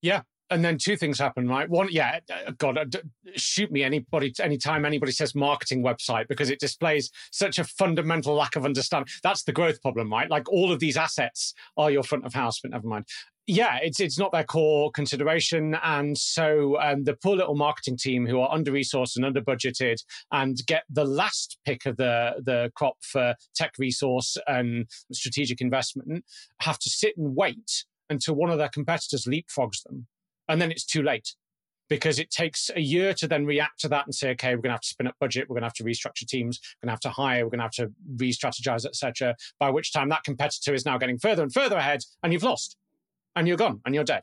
Yeah, 0.00 0.22
and 0.52 0.64
then 0.64 0.78
two 0.78 0.96
things 0.96 1.18
happen, 1.18 1.48
right? 1.48 1.68
One, 1.68 1.88
yeah, 1.90 2.20
God, 2.58 2.78
uh, 2.78 2.84
shoot 3.34 3.72
me 3.72 3.82
anybody 3.82 4.32
anytime 4.40 4.84
anybody 4.84 5.12
says 5.12 5.34
marketing 5.34 5.82
website 5.82 6.28
because 6.28 6.50
it 6.50 6.60
displays 6.60 7.10
such 7.30 7.58
a 7.58 7.64
fundamental 7.64 8.34
lack 8.34 8.54
of 8.56 8.64
understanding. 8.64 9.08
That's 9.22 9.44
the 9.44 9.52
growth 9.52 9.80
problem, 9.80 10.12
right? 10.12 10.30
Like 10.30 10.50
all 10.52 10.70
of 10.70 10.78
these 10.78 10.96
assets 10.96 11.54
are 11.76 11.90
your 11.90 12.02
front 12.02 12.26
of 12.26 12.34
house, 12.34 12.60
but 12.60 12.70
never 12.70 12.86
mind 12.86 13.06
yeah, 13.46 13.78
it's 13.82 13.98
it's 13.98 14.18
not 14.18 14.30
their 14.30 14.44
core 14.44 14.92
consideration, 14.92 15.76
and 15.82 16.16
so 16.16 16.78
um, 16.80 17.02
the 17.02 17.14
poor 17.14 17.36
little 17.36 17.56
marketing 17.56 17.96
team 17.96 18.24
who 18.24 18.38
are 18.38 18.52
under 18.52 18.70
resourced 18.70 19.16
and 19.16 19.24
under 19.24 19.40
budgeted 19.40 19.96
and 20.30 20.58
get 20.66 20.84
the 20.88 21.04
last 21.04 21.58
pick 21.64 21.84
of 21.84 21.96
the 21.96 22.34
the 22.44 22.70
crop 22.76 22.98
for 23.00 23.34
tech 23.54 23.72
resource 23.78 24.36
and 24.46 24.86
strategic 25.12 25.60
investment 25.60 26.24
have 26.60 26.78
to 26.78 26.88
sit 26.88 27.16
and 27.16 27.34
wait 27.34 27.84
until 28.10 28.34
one 28.34 28.50
of 28.50 28.58
their 28.58 28.68
competitors 28.68 29.26
leapfrogs 29.26 29.82
them, 29.82 30.06
and 30.48 30.60
then 30.60 30.70
it's 30.70 30.84
too 30.84 31.02
late 31.02 31.34
because 31.88 32.18
it 32.18 32.30
takes 32.30 32.70
a 32.74 32.80
year 32.80 33.12
to 33.12 33.28
then 33.28 33.44
react 33.44 33.80
to 33.80 33.88
that 33.88 34.06
and 34.06 34.14
say, 34.14 34.30
okay, 34.30 34.54
we're 34.54 34.62
going 34.62 34.70
to 34.70 34.74
have 34.74 34.80
to 34.80 34.88
spin 34.88 35.06
up 35.06 35.14
budget, 35.20 35.48
we're 35.48 35.54
going 35.54 35.62
to 35.62 35.66
have 35.66 35.74
to 35.74 35.84
restructure 35.84 36.26
teams, 36.26 36.58
we're 36.80 36.86
going 36.86 36.88
to 36.88 36.92
have 36.92 37.00
to 37.00 37.10
hire, 37.10 37.44
we're 37.44 37.50
going 37.50 37.58
to 37.58 37.64
have 37.64 37.72
to 37.72 37.92
re-strategize, 38.16 38.86
etc. 38.86 39.36
By 39.60 39.68
which 39.68 39.92
time 39.92 40.08
that 40.08 40.24
competitor 40.24 40.72
is 40.72 40.86
now 40.86 40.96
getting 40.96 41.18
further 41.18 41.42
and 41.42 41.52
further 41.52 41.76
ahead, 41.76 42.00
and 42.22 42.32
you've 42.32 42.42
lost 42.42 42.76
and 43.36 43.46
you're 43.46 43.56
gone 43.56 43.80
and 43.84 43.94
you're 43.94 44.04
dead. 44.04 44.22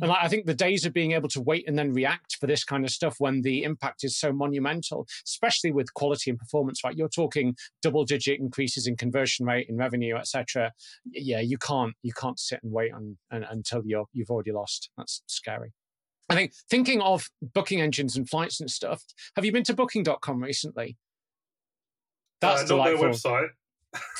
And 0.00 0.10
I 0.10 0.28
think 0.28 0.46
the 0.46 0.54
days 0.54 0.86
of 0.86 0.94
being 0.94 1.12
able 1.12 1.28
to 1.28 1.40
wait 1.40 1.68
and 1.68 1.78
then 1.78 1.92
react 1.92 2.36
for 2.40 2.46
this 2.46 2.64
kind 2.64 2.84
of 2.84 2.90
stuff 2.90 3.16
when 3.18 3.42
the 3.42 3.62
impact 3.62 4.04
is 4.04 4.16
so 4.16 4.32
monumental, 4.32 5.06
especially 5.26 5.70
with 5.70 5.92
quality 5.92 6.30
and 6.30 6.38
performance, 6.38 6.82
right? 6.82 6.96
You're 6.96 7.08
talking 7.08 7.56
double 7.82 8.04
digit 8.04 8.40
increases 8.40 8.86
in 8.86 8.96
conversion 8.96 9.44
rate, 9.44 9.68
in 9.68 9.76
revenue, 9.76 10.16
etc. 10.16 10.72
Yeah, 11.10 11.40
you 11.40 11.58
can't 11.58 11.94
you 12.02 12.12
can't 12.14 12.38
sit 12.38 12.60
and 12.62 12.72
wait 12.72 12.92
on, 12.92 13.18
and, 13.30 13.44
until 13.50 13.82
you're 13.84 14.06
you've 14.12 14.30
already 14.30 14.52
lost. 14.52 14.90
That's 14.96 15.22
scary. 15.26 15.72
I 16.30 16.34
think 16.34 16.54
thinking 16.70 17.02
of 17.02 17.28
booking 17.42 17.82
engines 17.82 18.16
and 18.16 18.28
flights 18.28 18.60
and 18.60 18.70
stuff. 18.70 19.04
Have 19.36 19.44
you 19.44 19.52
been 19.52 19.64
to 19.64 19.74
Booking.com 19.74 20.42
recently? 20.42 20.96
That's 22.40 22.62
uh, 22.62 22.66
delightful. 22.66 23.02
Their 23.02 23.12
website 23.12 23.48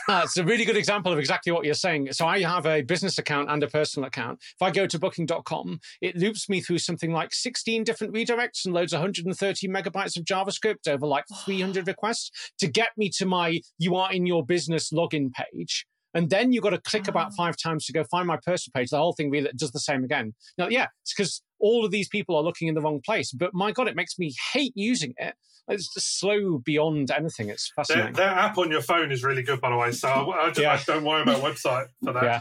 uh, 0.09 0.23
it's 0.25 0.37
a 0.37 0.45
really 0.45 0.65
good 0.65 0.77
example 0.77 1.13
of 1.13 1.19
exactly 1.19 1.53
what 1.53 1.65
you're 1.65 1.75
saying. 1.75 2.13
So 2.13 2.27
I 2.27 2.41
have 2.41 2.67
a 2.67 2.83
business 2.83 3.19
account 3.19 3.51
and 3.51 3.63
a 3.63 3.69
personal 3.69 4.07
account. 4.07 4.39
If 4.41 4.63
I 4.63 4.71
go 4.71 4.87
to 4.87 4.99
booking.com, 4.99 5.81
it 6.01 6.17
loops 6.17 6.49
me 6.49 6.61
through 6.61 6.79
something 6.79 7.13
like 7.13 7.33
16 7.33 7.85
different 7.85 8.15
redirects 8.15 8.65
and 8.65 8.75
loads 8.75 8.93
130 8.93 9.69
megabytes 9.69 10.17
of 10.17 10.25
JavaScript 10.25 10.89
over 10.89 11.07
like 11.07 11.25
300 11.45 11.87
requests 11.87 12.31
to 12.59 12.67
get 12.67 12.91
me 12.97 13.11
to 13.11 13.27
my 13.27 13.61
you 13.79 13.97
are 13.97 14.13
in 14.13 14.27
your 14.27 14.45
business 14.45 14.91
login 14.91 15.33
page. 15.33 15.87
And 16.15 16.31
then 16.31 16.53
you've 16.53 16.63
got 16.63 16.71
to 16.71 16.81
click 16.81 17.09
about 17.09 17.29
ah. 17.29 17.35
five 17.37 17.57
times 17.57 17.87
to 17.87 17.93
go 17.93 18.05
find 18.05 18.27
my 18.27 18.39
personal 18.45 18.73
page. 18.75 18.91
The 18.91 18.99
whole 18.99 19.13
thing 19.13 19.31
really 19.31 19.51
does 19.57 19.73
the 19.73 19.81
same 19.81 20.05
again. 20.05 20.35
Now, 20.59 20.69
yeah, 20.69 20.87
it's 21.03 21.15
because 21.15 21.43
all 21.59 21.85
of 21.85 21.91
these 21.91 22.09
people 22.09 22.37
are 22.37 22.43
looking 22.43 22.69
in 22.69 22.75
the 22.75 22.81
wrong 22.81 23.01
place. 23.05 23.33
But 23.33 23.55
my 23.55 23.73
God, 23.73 23.89
it 23.89 23.97
makes 23.97 24.19
me 24.19 24.35
hate 24.53 24.73
using 24.75 25.15
it. 25.17 25.35
It's 25.69 25.95
just 25.95 26.19
slow 26.19 26.59
beyond 26.59 27.13
anything. 27.13 27.49
It's 27.49 27.71
fascinating. 27.75 28.15
That, 28.15 28.37
app 28.37 28.59
on 28.59 28.71
your 28.71 28.83
phone 28.83 29.13
is 29.13 29.23
really 29.23 29.45
good, 29.45 29.61
by 29.61 29.71
the 29.71 29.77
way. 29.77 29.93
So 29.93 30.09
I, 30.09 30.47
I, 30.47 30.49
just, 30.49 30.61
yeah. 30.61 30.73
I 30.73 30.83
don't 30.85 31.05
worry 31.05 31.23
about 31.23 31.41
website 31.41 31.87
for 32.05 32.13
that. 32.13 32.25
Yeah. 32.25 32.41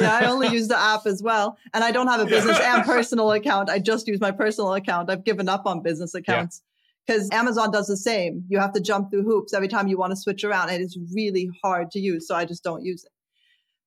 yeah, 0.00 0.18
I 0.22 0.24
only 0.26 0.48
use 0.48 0.68
the 0.68 0.78
app 0.78 1.06
as 1.06 1.22
well. 1.22 1.58
And 1.74 1.84
I 1.84 1.92
don't 1.92 2.08
have 2.08 2.20
a 2.20 2.24
business 2.24 2.58
yeah. 2.58 2.76
and 2.76 2.84
personal 2.84 3.30
account. 3.32 3.68
I 3.68 3.78
just 3.78 4.08
use 4.08 4.20
my 4.20 4.30
personal 4.30 4.72
account. 4.72 5.10
I've 5.10 5.22
given 5.22 5.50
up 5.50 5.66
on 5.66 5.82
business 5.82 6.14
accounts. 6.14 6.62
Because 7.06 7.28
Amazon 7.32 7.70
does 7.70 7.88
the 7.88 7.96
same. 7.96 8.44
You 8.48 8.60
have 8.60 8.72
to 8.74 8.80
jump 8.80 9.10
through 9.10 9.24
hoops 9.24 9.52
every 9.52 9.68
time 9.68 9.88
you 9.88 9.98
want 9.98 10.12
to 10.12 10.16
switch 10.16 10.44
around. 10.44 10.70
And 10.70 10.82
it's 10.82 10.96
really 11.14 11.50
hard 11.62 11.90
to 11.92 11.98
use. 11.98 12.28
So 12.28 12.36
I 12.36 12.44
just 12.44 12.62
don't 12.62 12.84
use 12.84 13.04
it. 13.04 13.10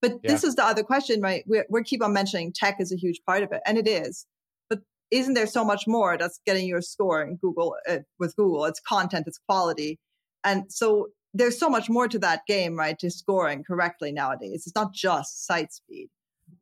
But 0.01 0.19
yeah. 0.23 0.31
this 0.31 0.43
is 0.43 0.55
the 0.55 0.63
other 0.63 0.83
question, 0.83 1.19
right? 1.21 1.43
We're, 1.47 1.65
we 1.69 1.83
keep 1.83 2.03
on 2.03 2.13
mentioning 2.13 2.53
tech 2.53 2.79
is 2.79 2.91
a 2.91 2.95
huge 2.95 3.21
part 3.25 3.41
of 3.41 3.51
it, 3.51 3.61
and 3.65 3.75
it 3.77 3.87
is. 3.87 4.27
But 4.69 4.81
isn't 5.09 5.33
there 5.33 5.47
so 5.47 5.65
much 5.65 5.87
more 5.87 6.15
that's 6.17 6.39
getting 6.45 6.67
your 6.67 6.81
score 6.81 7.23
in 7.23 7.37
Google 7.37 7.75
uh, 7.89 7.99
with 8.19 8.35
Google? 8.35 8.65
It's 8.65 8.79
content, 8.79 9.25
it's 9.25 9.39
quality, 9.49 9.99
and 10.43 10.71
so 10.71 11.07
there's 11.33 11.57
so 11.57 11.69
much 11.69 11.89
more 11.89 12.07
to 12.07 12.19
that 12.19 12.41
game, 12.47 12.75
right? 12.75 12.99
To 12.99 13.09
scoring 13.09 13.63
correctly 13.63 14.11
nowadays, 14.11 14.63
it's 14.67 14.75
not 14.75 14.93
just 14.93 15.47
site 15.47 15.73
speed. 15.73 16.09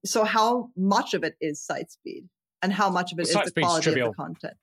So 0.06 0.24
how 0.24 0.70
much 0.78 1.14
of 1.14 1.26
it 1.26 1.36
is 1.42 1.62
site 1.62 1.92
speed, 1.92 2.30
and 2.62 2.72
how 2.72 2.90
much 2.90 3.12
of 3.12 3.20
it 3.20 3.28
well, 3.34 3.44
is 3.44 3.52
the 3.52 3.62
quality 3.62 3.90
of 3.90 3.96
the 3.96 4.14
content? 4.14 4.56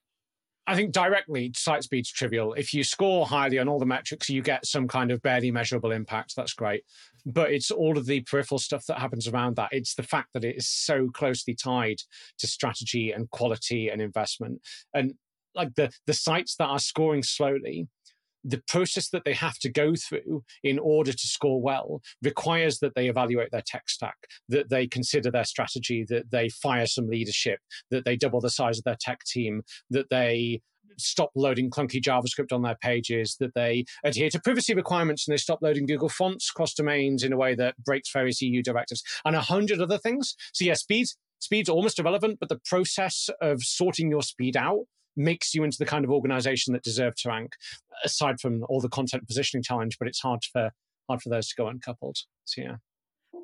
I 0.71 0.77
think 0.77 0.93
directly 0.93 1.51
site 1.57 1.83
speed's 1.83 2.13
trivial. 2.13 2.55
If 2.55 2.73
you 2.73 2.85
score 2.85 3.27
highly 3.27 3.59
on 3.59 3.69
all 3.69 3.81
the 3.81 3.87
metrics, 3.87 4.29
you 4.29 4.41
get 4.41 4.65
some 4.65 4.87
kind 4.87 5.11
of 5.11 5.21
barely 5.21 5.51
measurable 5.51 5.91
impact. 5.91 6.35
That's 6.37 6.53
great. 6.53 6.85
But 7.27 7.51
it's 7.51 7.73
all 7.73 7.99
of 7.99 8.07
the 8.07 8.21
peripheral 8.21 8.61
stuff 8.61 8.87
that 8.87 9.01
happens 9.01 9.27
around 9.27 9.57
that. 9.57 9.71
It's 9.73 9.97
the 9.97 10.05
fact 10.05 10.29
that 10.33 10.45
it 10.45 10.57
is 10.57 10.69
so 10.69 11.09
closely 11.09 11.57
tied 11.57 11.97
to 12.39 12.47
strategy 12.47 13.11
and 13.11 13.29
quality 13.31 13.89
and 13.89 14.01
investment. 14.01 14.61
And 14.95 15.15
like 15.57 15.75
the 15.75 15.91
the 16.07 16.15
sites 16.15 16.55
that 16.61 16.69
are 16.69 16.79
scoring 16.79 17.25
slowly, 17.25 17.89
the 18.45 18.63
process 18.69 19.09
that 19.11 19.25
they 19.25 19.35
have 19.35 19.59
to 19.59 19.71
go 19.71 19.95
through 19.95 20.43
in 20.63 20.79
order 20.79 21.13
to 21.13 21.27
score 21.27 21.61
well 21.61 22.01
requires 22.23 22.79
that 22.79 22.95
they 22.95 23.09
evaluate 23.09 23.51
their 23.51 23.63
tech 23.67 23.89
stack, 23.89 24.17
that 24.49 24.71
they 24.71 24.87
consider 24.87 25.31
their 25.31 25.45
strategy, 25.45 26.05
that 26.09 26.31
they 26.31 26.49
fire 26.49 26.87
some 26.87 27.09
leadership, 27.09 27.61
that 27.91 28.05
they 28.05 28.17
double 28.17 28.41
the 28.41 28.51
size 28.51 28.79
of 28.79 28.85
their 28.85 28.97
tech 29.01 29.25
team, 29.25 29.63
that 29.91 30.11
they 30.11 30.61
stop 30.99 31.31
loading 31.35 31.71
clunky 31.71 32.01
JavaScript 32.01 32.53
on 32.53 32.63
their 32.63 32.77
pages, 32.81 33.37
that 33.41 33.55
they 33.55 33.85
adhere 34.05 34.31
to 34.31 34.41
privacy 34.41 34.75
requirements 34.75 35.27
and 35.27 35.33
they 35.33 35.39
stop 35.39 35.61
loading 35.63 35.87
Google 35.87 36.09
fonts 36.09 36.51
cross 36.51 36.75
domains 36.75 37.23
in 37.23 37.33
a 37.33 37.37
way 37.37 37.55
that 37.55 37.77
breaks 37.85 38.13
various 38.13 38.43
EU 38.43 38.63
directives 38.63 39.03
and 39.25 39.37
a 39.37 39.41
hundred 39.41 39.81
other 39.81 39.99
things. 39.99 40.37
So 40.53 40.65
yeah, 40.65 40.75
speed 40.75 41.09
speed's 41.39 41.69
almost 41.69 41.99
irrelevant, 41.99 42.39
but 42.39 42.49
the 42.49 42.61
process 42.67 43.31
of 43.41 43.63
sorting 43.63 44.11
your 44.11 44.23
speed 44.23 44.57
out 44.57 44.85
makes 45.17 45.55
you 45.55 45.65
into 45.65 45.79
the 45.79 45.87
kind 45.87 46.05
of 46.05 46.11
organization 46.11 46.73
that 46.73 46.83
deserves 46.83 47.23
to 47.23 47.29
rank 47.29 47.53
aside 48.05 48.41
from 48.41 48.65
all 48.69 48.81
the 48.81 48.89
content 48.89 49.27
positioning 49.27 49.63
challenge 49.63 49.99
but 49.99 50.09
it's 50.09 50.21
hard 50.21 50.45
for 50.45 50.71
hard 51.11 51.23
for 51.23 51.29
those 51.29 51.49
to 51.49 51.57
go 51.57 51.69
uncoupled. 51.69 52.19
So 52.45 52.63
yeah. 52.63 52.77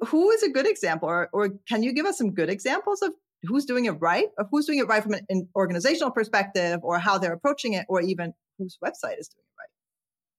Who 0.06 0.30
is 0.30 0.42
a 0.42 0.50
good 0.50 0.66
example, 0.66 1.08
or, 1.08 1.28
or 1.32 1.50
can 1.68 1.82
you 1.82 1.92
give 1.92 2.06
us 2.06 2.18
some 2.18 2.32
good 2.32 2.50
examples 2.50 3.02
of 3.02 3.12
who's 3.42 3.64
doing 3.64 3.86
it 3.86 3.92
right, 3.92 4.28
or 4.38 4.46
who's 4.50 4.66
doing 4.66 4.78
it 4.78 4.86
right 4.88 5.02
from 5.02 5.14
an 5.14 5.48
organizational 5.54 6.10
perspective, 6.10 6.80
or 6.82 6.98
how 6.98 7.18
they're 7.18 7.32
approaching 7.32 7.74
it, 7.74 7.86
or 7.88 8.00
even 8.00 8.32
whose 8.58 8.78
website 8.84 9.18
is 9.18 9.28
doing 9.28 9.44
it 9.44 9.54
right? 9.58 9.70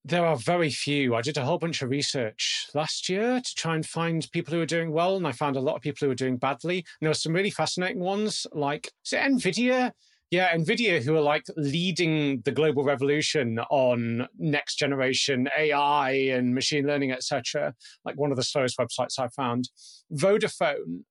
There 0.06 0.26
are 0.26 0.36
very 0.36 0.70
few. 0.70 1.16
I 1.16 1.22
did 1.22 1.38
a 1.38 1.46
whole 1.46 1.58
bunch 1.58 1.82
of 1.82 1.90
research 1.90 2.68
last 2.74 3.10
year 3.10 3.42
to 3.42 3.56
try 3.56 3.76
and 3.76 3.86
find 3.86 4.28
people 4.32 4.54
who 4.54 4.62
are 4.62 4.68
doing 4.68 4.92
well, 4.92 5.16
and 5.16 5.28
I 5.28 5.32
found 5.32 5.56
a 5.56 5.62
lot 5.62 5.76
of 5.76 5.82
people 5.82 6.06
who 6.06 6.12
are 6.12 6.16
doing 6.16 6.38
badly. 6.38 6.78
And 6.78 6.86
there 7.02 7.10
were 7.10 7.16
some 7.16 7.34
really 7.34 7.52
fascinating 7.52 8.02
ones, 8.02 8.46
like 8.54 8.92
is 9.06 9.14
it 9.14 9.22
NVIDIA? 9.22 9.92
Yeah, 10.30 10.54
NVIDIA, 10.54 11.02
who 11.02 11.16
are 11.16 11.22
like 11.22 11.46
leading 11.56 12.42
the 12.42 12.52
global 12.52 12.84
revolution 12.84 13.60
on 13.70 14.28
next 14.38 14.76
generation 14.76 15.48
AI 15.58 16.10
and 16.12 16.54
machine 16.54 16.86
learning, 16.86 17.14
etc. 17.14 17.74
Like 18.04 18.18
one 18.18 18.32
of 18.32 18.38
the 18.38 18.44
slowest 18.44 18.78
websites 18.78 19.18
I 19.18 19.30
found. 19.30 19.70
Vodafone, 20.14 21.04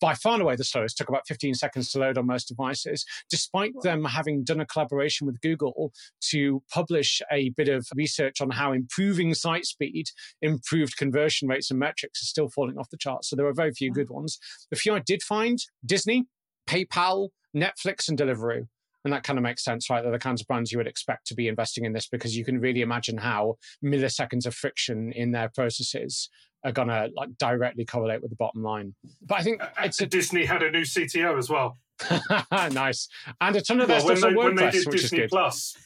by 0.00 0.14
far 0.14 0.34
and 0.34 0.42
away 0.42 0.54
the 0.54 0.62
slowest, 0.62 0.96
took 0.96 1.08
about 1.08 1.26
15 1.26 1.54
seconds 1.54 1.90
to 1.90 1.98
load 1.98 2.16
on 2.16 2.26
most 2.26 2.46
devices, 2.46 3.04
despite 3.28 3.72
them 3.82 4.04
having 4.04 4.44
done 4.44 4.60
a 4.60 4.66
collaboration 4.66 5.26
with 5.26 5.40
Google 5.40 5.92
to 6.30 6.62
publish 6.72 7.20
a 7.32 7.48
bit 7.56 7.68
of 7.68 7.88
research 7.96 8.40
on 8.40 8.50
how 8.50 8.70
improving 8.72 9.34
site 9.34 9.66
speed 9.66 10.06
improved 10.40 10.96
conversion 10.96 11.48
rates 11.48 11.68
and 11.68 11.80
metrics 11.80 12.22
are 12.22 12.26
still 12.26 12.48
falling 12.48 12.78
off 12.78 12.90
the 12.90 12.96
charts. 12.96 13.28
So 13.28 13.34
there 13.34 13.46
are 13.46 13.54
very 13.54 13.72
few 13.72 13.90
good 13.90 14.08
ones. 14.08 14.38
The 14.70 14.76
few 14.76 14.94
I 14.94 15.00
did 15.00 15.24
find 15.24 15.58
Disney, 15.84 16.26
PayPal, 16.66 17.28
Netflix, 17.56 18.08
and 18.08 18.18
Deliveroo. 18.18 18.66
And 19.04 19.12
that 19.12 19.24
kind 19.24 19.38
of 19.38 19.42
makes 19.42 19.64
sense, 19.64 19.90
right? 19.90 20.02
They're 20.02 20.12
the 20.12 20.18
kinds 20.18 20.40
of 20.40 20.46
brands 20.46 20.70
you 20.70 20.78
would 20.78 20.86
expect 20.86 21.26
to 21.26 21.34
be 21.34 21.48
investing 21.48 21.84
in 21.84 21.92
this 21.92 22.06
because 22.06 22.36
you 22.36 22.44
can 22.44 22.60
really 22.60 22.82
imagine 22.82 23.18
how 23.18 23.56
milliseconds 23.84 24.46
of 24.46 24.54
friction 24.54 25.10
in 25.12 25.32
their 25.32 25.48
processes 25.48 26.28
are 26.64 26.72
going 26.72 26.88
to 26.88 27.10
like 27.16 27.30
directly 27.38 27.84
correlate 27.84 28.22
with 28.22 28.30
the 28.30 28.36
bottom 28.36 28.62
line. 28.62 28.94
But 29.20 29.40
I 29.40 29.42
think 29.42 29.62
it's 29.82 30.00
a... 30.00 30.06
Disney 30.06 30.44
had 30.44 30.62
a 30.62 30.70
new 30.70 30.82
CTO 30.82 31.36
as 31.36 31.50
well. 31.50 31.78
nice, 32.72 33.08
and 33.40 33.56
a 33.56 33.60
ton 33.60 33.80
of 33.80 33.88
well, 33.88 34.04
their 34.04 34.16
stuff 34.16 34.30
on 34.30 34.36
WordPress, 34.36 34.44
when 34.44 34.54
they 34.56 34.70
did 34.70 34.90
Disney 34.90 35.26
Plus. 35.28 35.76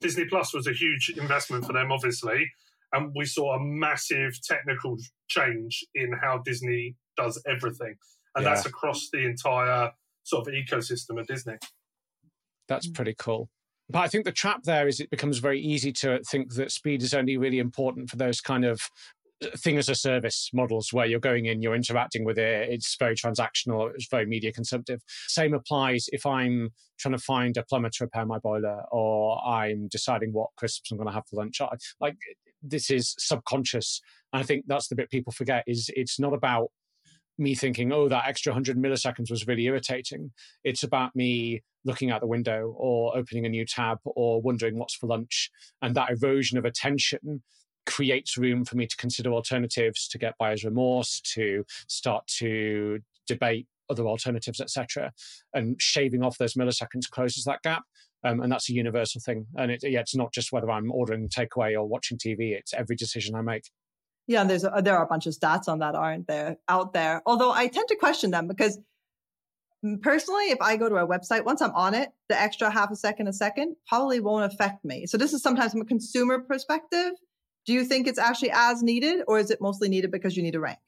Disney 0.00 0.24
Plus 0.26 0.54
was 0.54 0.66
a 0.66 0.72
huge 0.72 1.10
investment 1.16 1.64
for 1.64 1.72
them, 1.72 1.90
obviously, 1.90 2.50
and 2.92 3.12
we 3.16 3.24
saw 3.24 3.56
a 3.56 3.60
massive 3.60 4.38
technical 4.42 4.96
change 5.28 5.84
in 5.94 6.12
how 6.12 6.38
Disney 6.44 6.94
does 7.16 7.42
everything, 7.46 7.96
and 8.36 8.44
yeah. 8.44 8.54
that's 8.54 8.66
across 8.66 9.08
the 9.12 9.24
entire 9.24 9.90
sort 10.24 10.46
of 10.46 10.52
ecosystem 10.52 11.20
of 11.20 11.26
Disney. 11.26 11.54
That's 12.68 12.88
mm. 12.88 12.94
pretty 12.94 13.14
cool. 13.18 13.48
But 13.88 14.00
I 14.00 14.08
think 14.08 14.24
the 14.24 14.32
trap 14.32 14.62
there 14.64 14.88
is 14.88 15.00
it 15.00 15.10
becomes 15.10 15.38
very 15.38 15.60
easy 15.60 15.92
to 15.92 16.20
think 16.30 16.54
that 16.54 16.72
speed 16.72 17.02
is 17.02 17.14
only 17.14 17.36
really 17.36 17.58
important 17.58 18.08
for 18.08 18.16
those 18.16 18.40
kind 18.40 18.64
of 18.64 18.80
uh, 19.44 19.48
thing 19.58 19.76
as 19.76 19.90
a 19.90 19.94
service 19.94 20.48
models 20.54 20.92
where 20.92 21.04
you're 21.04 21.20
going 21.20 21.46
in, 21.46 21.60
you're 21.60 21.74
interacting 21.74 22.24
with 22.24 22.38
it, 22.38 22.70
it's 22.70 22.96
very 22.98 23.14
transactional, 23.14 23.90
it's 23.94 24.08
very 24.10 24.24
media 24.24 24.52
consumptive. 24.52 25.02
Same 25.28 25.52
applies 25.52 26.06
if 26.12 26.24
I'm 26.24 26.70
trying 26.98 27.12
to 27.12 27.22
find 27.22 27.56
a 27.58 27.64
plumber 27.64 27.90
to 27.90 28.04
repair 28.04 28.24
my 28.24 28.38
boiler 28.38 28.82
or 28.90 29.38
I'm 29.46 29.88
deciding 29.88 30.32
what 30.32 30.48
crisps 30.56 30.90
I'm 30.90 30.96
going 30.96 31.08
to 31.08 31.14
have 31.14 31.26
for 31.28 31.36
lunch. 31.36 31.60
Like 32.00 32.16
this 32.62 32.90
is 32.90 33.14
subconscious. 33.18 34.00
And 34.32 34.40
I 34.40 34.46
think 34.46 34.64
that's 34.66 34.88
the 34.88 34.96
bit 34.96 35.10
people 35.10 35.32
forget 35.32 35.64
is 35.66 35.90
it's 35.94 36.18
not 36.18 36.32
about 36.32 36.70
me 37.38 37.54
thinking, 37.54 37.92
oh, 37.92 38.08
that 38.08 38.26
extra 38.26 38.52
100 38.52 38.76
milliseconds 38.76 39.30
was 39.30 39.46
really 39.46 39.64
irritating. 39.64 40.32
It's 40.62 40.82
about 40.82 41.14
me 41.16 41.62
looking 41.84 42.10
out 42.10 42.20
the 42.20 42.26
window 42.26 42.74
or 42.76 43.16
opening 43.16 43.44
a 43.44 43.48
new 43.48 43.66
tab 43.66 43.98
or 44.04 44.40
wondering 44.40 44.78
what's 44.78 44.94
for 44.94 45.06
lunch. 45.06 45.50
And 45.82 45.94
that 45.94 46.10
erosion 46.10 46.58
of 46.58 46.64
attention 46.64 47.42
creates 47.86 48.38
room 48.38 48.64
for 48.64 48.76
me 48.76 48.86
to 48.86 48.96
consider 48.96 49.30
alternatives, 49.30 50.08
to 50.08 50.18
get 50.18 50.38
buyer's 50.38 50.64
remorse, 50.64 51.20
to 51.34 51.64
start 51.88 52.26
to 52.38 53.00
debate 53.26 53.66
other 53.90 54.06
alternatives, 54.06 54.60
etc. 54.60 55.12
And 55.52 55.80
shaving 55.80 56.22
off 56.22 56.38
those 56.38 56.54
milliseconds 56.54 57.10
closes 57.10 57.44
that 57.44 57.62
gap. 57.62 57.82
Um, 58.24 58.40
and 58.40 58.50
that's 58.50 58.70
a 58.70 58.72
universal 58.72 59.20
thing. 59.20 59.46
And 59.56 59.70
it, 59.70 59.80
yeah, 59.82 60.00
it's 60.00 60.16
not 60.16 60.32
just 60.32 60.50
whether 60.50 60.70
I'm 60.70 60.90
ordering 60.90 61.28
takeaway 61.28 61.74
or 61.74 61.86
watching 61.86 62.16
TV; 62.16 62.52
it's 62.52 62.72
every 62.72 62.96
decision 62.96 63.34
I 63.34 63.42
make. 63.42 63.64
Yeah, 64.26 64.44
there's 64.44 64.64
a, 64.64 64.80
there 64.82 64.96
are 64.96 65.04
a 65.04 65.08
bunch 65.08 65.26
of 65.26 65.34
stats 65.34 65.68
on 65.68 65.80
that, 65.80 65.94
aren't 65.94 66.26
there, 66.26 66.56
out 66.68 66.92
there? 66.92 67.22
Although 67.26 67.52
I 67.52 67.66
tend 67.66 67.88
to 67.88 67.96
question 67.96 68.30
them 68.30 68.48
because 68.48 68.78
mm, 69.84 70.00
personally, 70.00 70.50
if 70.50 70.58
I 70.60 70.76
go 70.76 70.88
to 70.88 70.96
a 70.96 71.06
website, 71.06 71.44
once 71.44 71.60
I'm 71.60 71.74
on 71.74 71.94
it, 71.94 72.10
the 72.28 72.40
extra 72.40 72.70
half 72.70 72.90
a 72.90 72.96
second, 72.96 73.28
a 73.28 73.32
second 73.32 73.76
probably 73.86 74.20
won't 74.20 74.50
affect 74.50 74.84
me. 74.84 75.06
So 75.06 75.18
this 75.18 75.32
is 75.32 75.42
sometimes 75.42 75.72
from 75.72 75.82
a 75.82 75.86
consumer 75.86 76.38
perspective. 76.40 77.12
Do 77.66 77.72
you 77.72 77.84
think 77.84 78.06
it's 78.06 78.18
actually 78.18 78.50
as 78.52 78.82
needed, 78.82 79.22
or 79.26 79.38
is 79.38 79.50
it 79.50 79.60
mostly 79.60 79.88
needed 79.88 80.10
because 80.10 80.36
you 80.36 80.42
need 80.42 80.52
to 80.52 80.60
rank? 80.60 80.78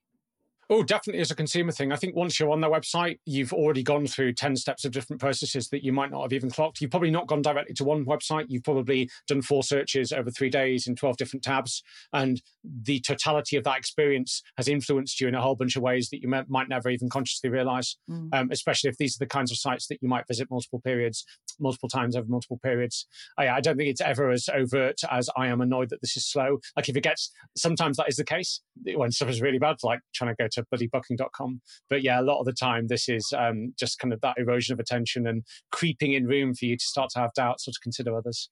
Oh, 0.68 0.82
definitely 0.82 1.20
as 1.20 1.30
a 1.30 1.36
consumer 1.36 1.70
thing. 1.70 1.92
I 1.92 1.96
think 1.96 2.16
once 2.16 2.40
you're 2.40 2.50
on 2.50 2.60
their 2.60 2.70
website, 2.70 3.18
you've 3.24 3.52
already 3.52 3.84
gone 3.84 4.06
through 4.06 4.32
10 4.32 4.56
steps 4.56 4.84
of 4.84 4.90
different 4.90 5.20
processes 5.20 5.68
that 5.68 5.84
you 5.84 5.92
might 5.92 6.10
not 6.10 6.22
have 6.22 6.32
even 6.32 6.50
clocked. 6.50 6.80
You've 6.80 6.90
probably 6.90 7.12
not 7.12 7.28
gone 7.28 7.42
directly 7.42 7.74
to 7.74 7.84
one 7.84 8.04
website. 8.04 8.46
You've 8.48 8.64
probably 8.64 9.08
done 9.28 9.42
four 9.42 9.62
searches 9.62 10.12
over 10.12 10.28
three 10.28 10.50
days 10.50 10.88
in 10.88 10.96
12 10.96 11.18
different 11.18 11.44
tabs. 11.44 11.84
And 12.12 12.42
the 12.64 12.98
totality 13.00 13.56
of 13.56 13.62
that 13.64 13.78
experience 13.78 14.42
has 14.56 14.66
influenced 14.66 15.20
you 15.20 15.28
in 15.28 15.36
a 15.36 15.40
whole 15.40 15.54
bunch 15.54 15.76
of 15.76 15.82
ways 15.82 16.08
that 16.10 16.20
you 16.20 16.28
might 16.28 16.68
never 16.68 16.90
even 16.90 17.08
consciously 17.08 17.48
realize, 17.48 17.96
mm. 18.10 18.28
um, 18.32 18.48
especially 18.50 18.90
if 18.90 18.98
these 18.98 19.14
are 19.16 19.24
the 19.24 19.28
kinds 19.28 19.52
of 19.52 19.58
sites 19.58 19.86
that 19.86 19.98
you 20.02 20.08
might 20.08 20.26
visit 20.26 20.50
multiple 20.50 20.80
periods, 20.80 21.24
multiple 21.60 21.88
times 21.88 22.16
over 22.16 22.26
multiple 22.26 22.58
periods. 22.60 23.06
I, 23.38 23.48
I 23.48 23.60
don't 23.60 23.76
think 23.76 23.90
it's 23.90 24.00
ever 24.00 24.30
as 24.30 24.48
overt 24.52 25.00
as 25.12 25.30
I 25.36 25.46
am 25.46 25.60
annoyed 25.60 25.90
that 25.90 26.00
this 26.00 26.16
is 26.16 26.26
slow. 26.26 26.58
Like 26.76 26.88
if 26.88 26.96
it 26.96 27.02
gets, 27.02 27.30
sometimes 27.56 27.98
that 27.98 28.08
is 28.08 28.16
the 28.16 28.24
case 28.24 28.60
when 28.96 29.12
stuff 29.12 29.28
is 29.28 29.40
really 29.40 29.58
bad, 29.58 29.76
like 29.84 30.00
trying 30.12 30.34
to 30.34 30.42
go 30.42 30.48
to 30.48 30.55
bloody 30.70 30.86
booking.com. 30.86 31.60
But 31.88 32.02
yeah, 32.02 32.20
a 32.20 32.22
lot 32.22 32.40
of 32.40 32.46
the 32.46 32.52
time, 32.52 32.86
this 32.88 33.08
is 33.08 33.32
um, 33.36 33.74
just 33.78 33.98
kind 33.98 34.12
of 34.12 34.20
that 34.22 34.36
erosion 34.38 34.72
of 34.72 34.80
attention 34.80 35.26
and 35.26 35.44
creeping 35.72 36.12
in 36.12 36.26
room 36.26 36.54
for 36.54 36.64
you 36.64 36.76
to 36.76 36.84
start 36.84 37.10
to 37.10 37.20
have 37.20 37.34
doubts 37.34 37.68
or 37.68 37.72
to 37.72 37.80
consider 37.82 38.16
others. 38.16 38.50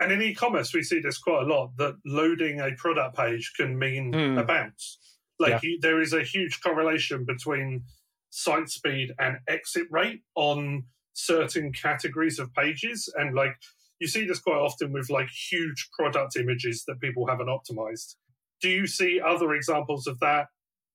And 0.00 0.12
in 0.12 0.22
e-commerce, 0.22 0.72
we 0.72 0.82
see 0.82 1.00
this 1.00 1.18
quite 1.18 1.42
a 1.42 1.46
lot 1.46 1.76
that 1.78 1.96
loading 2.06 2.60
a 2.60 2.70
product 2.76 3.16
page 3.16 3.52
can 3.56 3.78
mean 3.78 4.12
mm. 4.12 4.38
a 4.38 4.44
bounce. 4.44 4.98
Like 5.40 5.50
yeah. 5.50 5.60
you, 5.62 5.78
there 5.80 6.00
is 6.00 6.12
a 6.12 6.22
huge 6.22 6.60
correlation 6.60 7.24
between 7.24 7.82
site 8.30 8.68
speed 8.68 9.12
and 9.18 9.38
exit 9.48 9.86
rate 9.90 10.22
on 10.34 10.84
certain 11.14 11.72
categories 11.72 12.38
of 12.38 12.54
pages. 12.54 13.12
And 13.16 13.34
like 13.34 13.56
you 13.98 14.06
see 14.06 14.24
this 14.24 14.38
quite 14.38 14.58
often 14.58 14.92
with 14.92 15.10
like 15.10 15.28
huge 15.28 15.88
product 15.98 16.36
images 16.36 16.84
that 16.86 17.00
people 17.00 17.26
haven't 17.26 17.48
optimized. 17.48 18.14
Do 18.60 18.68
you 18.68 18.86
see 18.86 19.20
other 19.20 19.54
examples 19.54 20.06
of 20.06 20.18
that 20.20 20.46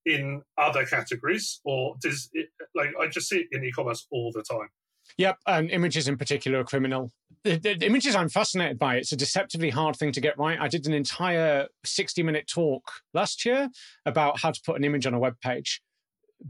in 0.05 0.41
other 0.57 0.85
categories, 0.85 1.59
or 1.63 1.95
does 2.01 2.29
it, 2.33 2.49
like 2.75 2.89
I 2.99 3.07
just 3.07 3.29
see 3.29 3.39
it 3.39 3.47
in 3.51 3.63
e-commerce 3.63 4.05
all 4.11 4.31
the 4.33 4.43
time? 4.43 4.69
Yep, 5.17 5.37
and 5.47 5.69
images 5.69 6.07
in 6.07 6.17
particular 6.17 6.59
are 6.59 6.63
criminal. 6.63 7.11
The, 7.43 7.57
the, 7.57 7.73
the, 7.75 7.85
images 7.85 8.15
I'm 8.15 8.29
fascinated 8.29 8.79
by. 8.79 8.95
It's 8.95 9.11
a 9.11 9.17
deceptively 9.17 9.69
hard 9.69 9.97
thing 9.97 10.11
to 10.13 10.21
get 10.21 10.37
right. 10.37 10.57
I 10.59 10.67
did 10.67 10.87
an 10.87 10.93
entire 10.93 11.67
60 11.83 12.23
minute 12.23 12.47
talk 12.47 12.83
last 13.13 13.45
year 13.45 13.69
about 14.05 14.39
how 14.39 14.51
to 14.51 14.61
put 14.65 14.77
an 14.77 14.83
image 14.83 15.05
on 15.05 15.13
a 15.13 15.19
web 15.19 15.35
page 15.41 15.81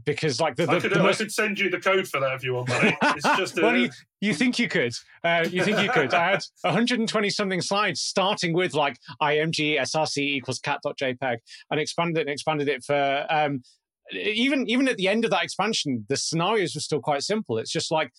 because 0.04 0.40
like 0.40 0.56
the, 0.56 0.66
the, 0.66 0.72
I, 0.72 0.80
could, 0.80 0.92
the 0.92 1.02
most... 1.02 1.20
I 1.20 1.24
could 1.24 1.32
send 1.32 1.58
you 1.58 1.70
the 1.70 1.80
code 1.80 2.08
for 2.08 2.20
that 2.20 2.34
if 2.34 2.44
you 2.44 2.54
want, 2.54 2.68
buddy. 2.68 2.96
It's 3.02 3.22
just 3.36 3.58
a... 3.58 3.62
well, 3.62 3.76
you, 3.76 3.90
you, 4.20 4.34
think 4.34 4.58
you 4.58 4.68
could? 4.68 4.92
Uh, 5.22 5.46
you 5.48 5.64
think 5.64 5.80
you 5.80 5.90
could? 5.90 6.12
I 6.12 6.32
had 6.32 6.42
120 6.62 7.30
something 7.30 7.60
slides, 7.60 8.00
starting 8.00 8.52
with 8.52 8.74
like 8.74 8.96
img 9.22 9.78
src 9.80 10.18
equals 10.18 10.58
cat.jpg, 10.58 11.38
and 11.70 11.80
expanded 11.80 12.18
it 12.18 12.20
and 12.22 12.30
expanded 12.30 12.68
it 12.68 12.84
for 12.84 13.26
um, 13.30 13.62
even 14.12 14.68
even 14.68 14.88
at 14.88 14.96
the 14.96 15.08
end 15.08 15.24
of 15.24 15.30
that 15.30 15.44
expansion, 15.44 16.04
the 16.08 16.16
scenarios 16.16 16.74
were 16.74 16.80
still 16.80 17.00
quite 17.00 17.22
simple. 17.22 17.58
It's 17.58 17.72
just 17.72 17.90
like 17.90 18.10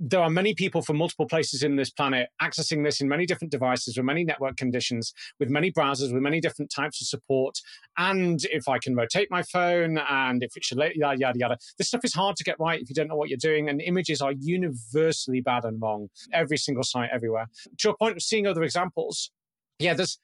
there 0.00 0.20
are 0.20 0.30
many 0.30 0.54
people 0.54 0.82
from 0.82 0.96
multiple 0.96 1.26
places 1.26 1.62
in 1.62 1.76
this 1.76 1.90
planet 1.90 2.28
accessing 2.40 2.84
this 2.84 3.00
in 3.00 3.08
many 3.08 3.26
different 3.26 3.50
devices 3.50 3.96
with 3.96 4.04
many 4.04 4.24
network 4.24 4.56
conditions, 4.56 5.12
with 5.40 5.50
many 5.50 5.72
browsers, 5.72 6.12
with 6.12 6.22
many 6.22 6.40
different 6.40 6.70
types 6.70 7.00
of 7.00 7.08
support. 7.08 7.60
And 7.96 8.40
if 8.52 8.68
I 8.68 8.78
can 8.78 8.94
rotate 8.94 9.28
my 9.30 9.42
phone 9.42 9.98
and 9.98 10.42
if 10.42 10.56
it 10.56 10.64
should, 10.64 10.78
yada, 10.78 11.18
yada, 11.18 11.38
yada. 11.38 11.58
This 11.78 11.88
stuff 11.88 12.04
is 12.04 12.14
hard 12.14 12.36
to 12.36 12.44
get 12.44 12.56
right 12.60 12.80
if 12.80 12.88
you 12.88 12.94
don't 12.94 13.08
know 13.08 13.16
what 13.16 13.28
you're 13.28 13.38
doing. 13.38 13.68
And 13.68 13.80
images 13.80 14.22
are 14.22 14.32
universally 14.32 15.40
bad 15.40 15.64
and 15.64 15.80
wrong, 15.82 16.08
every 16.32 16.56
single 16.56 16.84
site, 16.84 17.10
everywhere. 17.12 17.48
To 17.78 17.90
a 17.90 17.96
point 17.96 18.16
of 18.16 18.22
seeing 18.22 18.46
other 18.46 18.62
examples, 18.62 19.30
yeah, 19.78 19.94
there's 19.94 20.18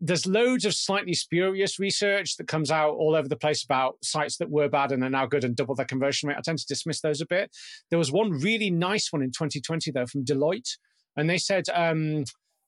there's 0.00 0.26
loads 0.26 0.64
of 0.64 0.74
slightly 0.74 1.14
spurious 1.14 1.78
research 1.78 2.36
that 2.36 2.48
comes 2.48 2.70
out 2.70 2.94
all 2.94 3.14
over 3.14 3.28
the 3.28 3.36
place 3.36 3.64
about 3.64 3.96
sites 4.02 4.36
that 4.38 4.50
were 4.50 4.68
bad 4.68 4.92
and 4.92 5.02
are 5.02 5.10
now 5.10 5.26
good 5.26 5.44
and 5.44 5.56
double 5.56 5.74
their 5.74 5.86
conversion 5.86 6.28
rate. 6.28 6.36
I 6.38 6.42
tend 6.42 6.58
to 6.58 6.66
dismiss 6.66 7.00
those 7.00 7.20
a 7.20 7.26
bit. 7.26 7.50
There 7.90 7.98
was 7.98 8.12
one 8.12 8.30
really 8.30 8.70
nice 8.70 9.12
one 9.12 9.22
in 9.22 9.30
2020 9.30 9.90
though 9.90 10.06
from 10.06 10.24
Deloitte, 10.24 10.76
and 11.16 11.28
they 11.28 11.38
said 11.38 11.64
um, 11.74 12.24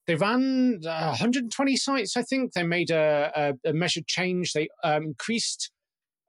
they 0.06 0.14
ran 0.14 0.80
uh, 0.86 1.08
120 1.08 1.76
sites. 1.76 2.16
I 2.16 2.22
think 2.22 2.52
they 2.54 2.62
made 2.62 2.90
a, 2.90 3.54
a, 3.64 3.70
a 3.70 3.72
measured 3.72 4.06
change. 4.06 4.52
They 4.52 4.68
um, 4.82 5.04
increased 5.04 5.70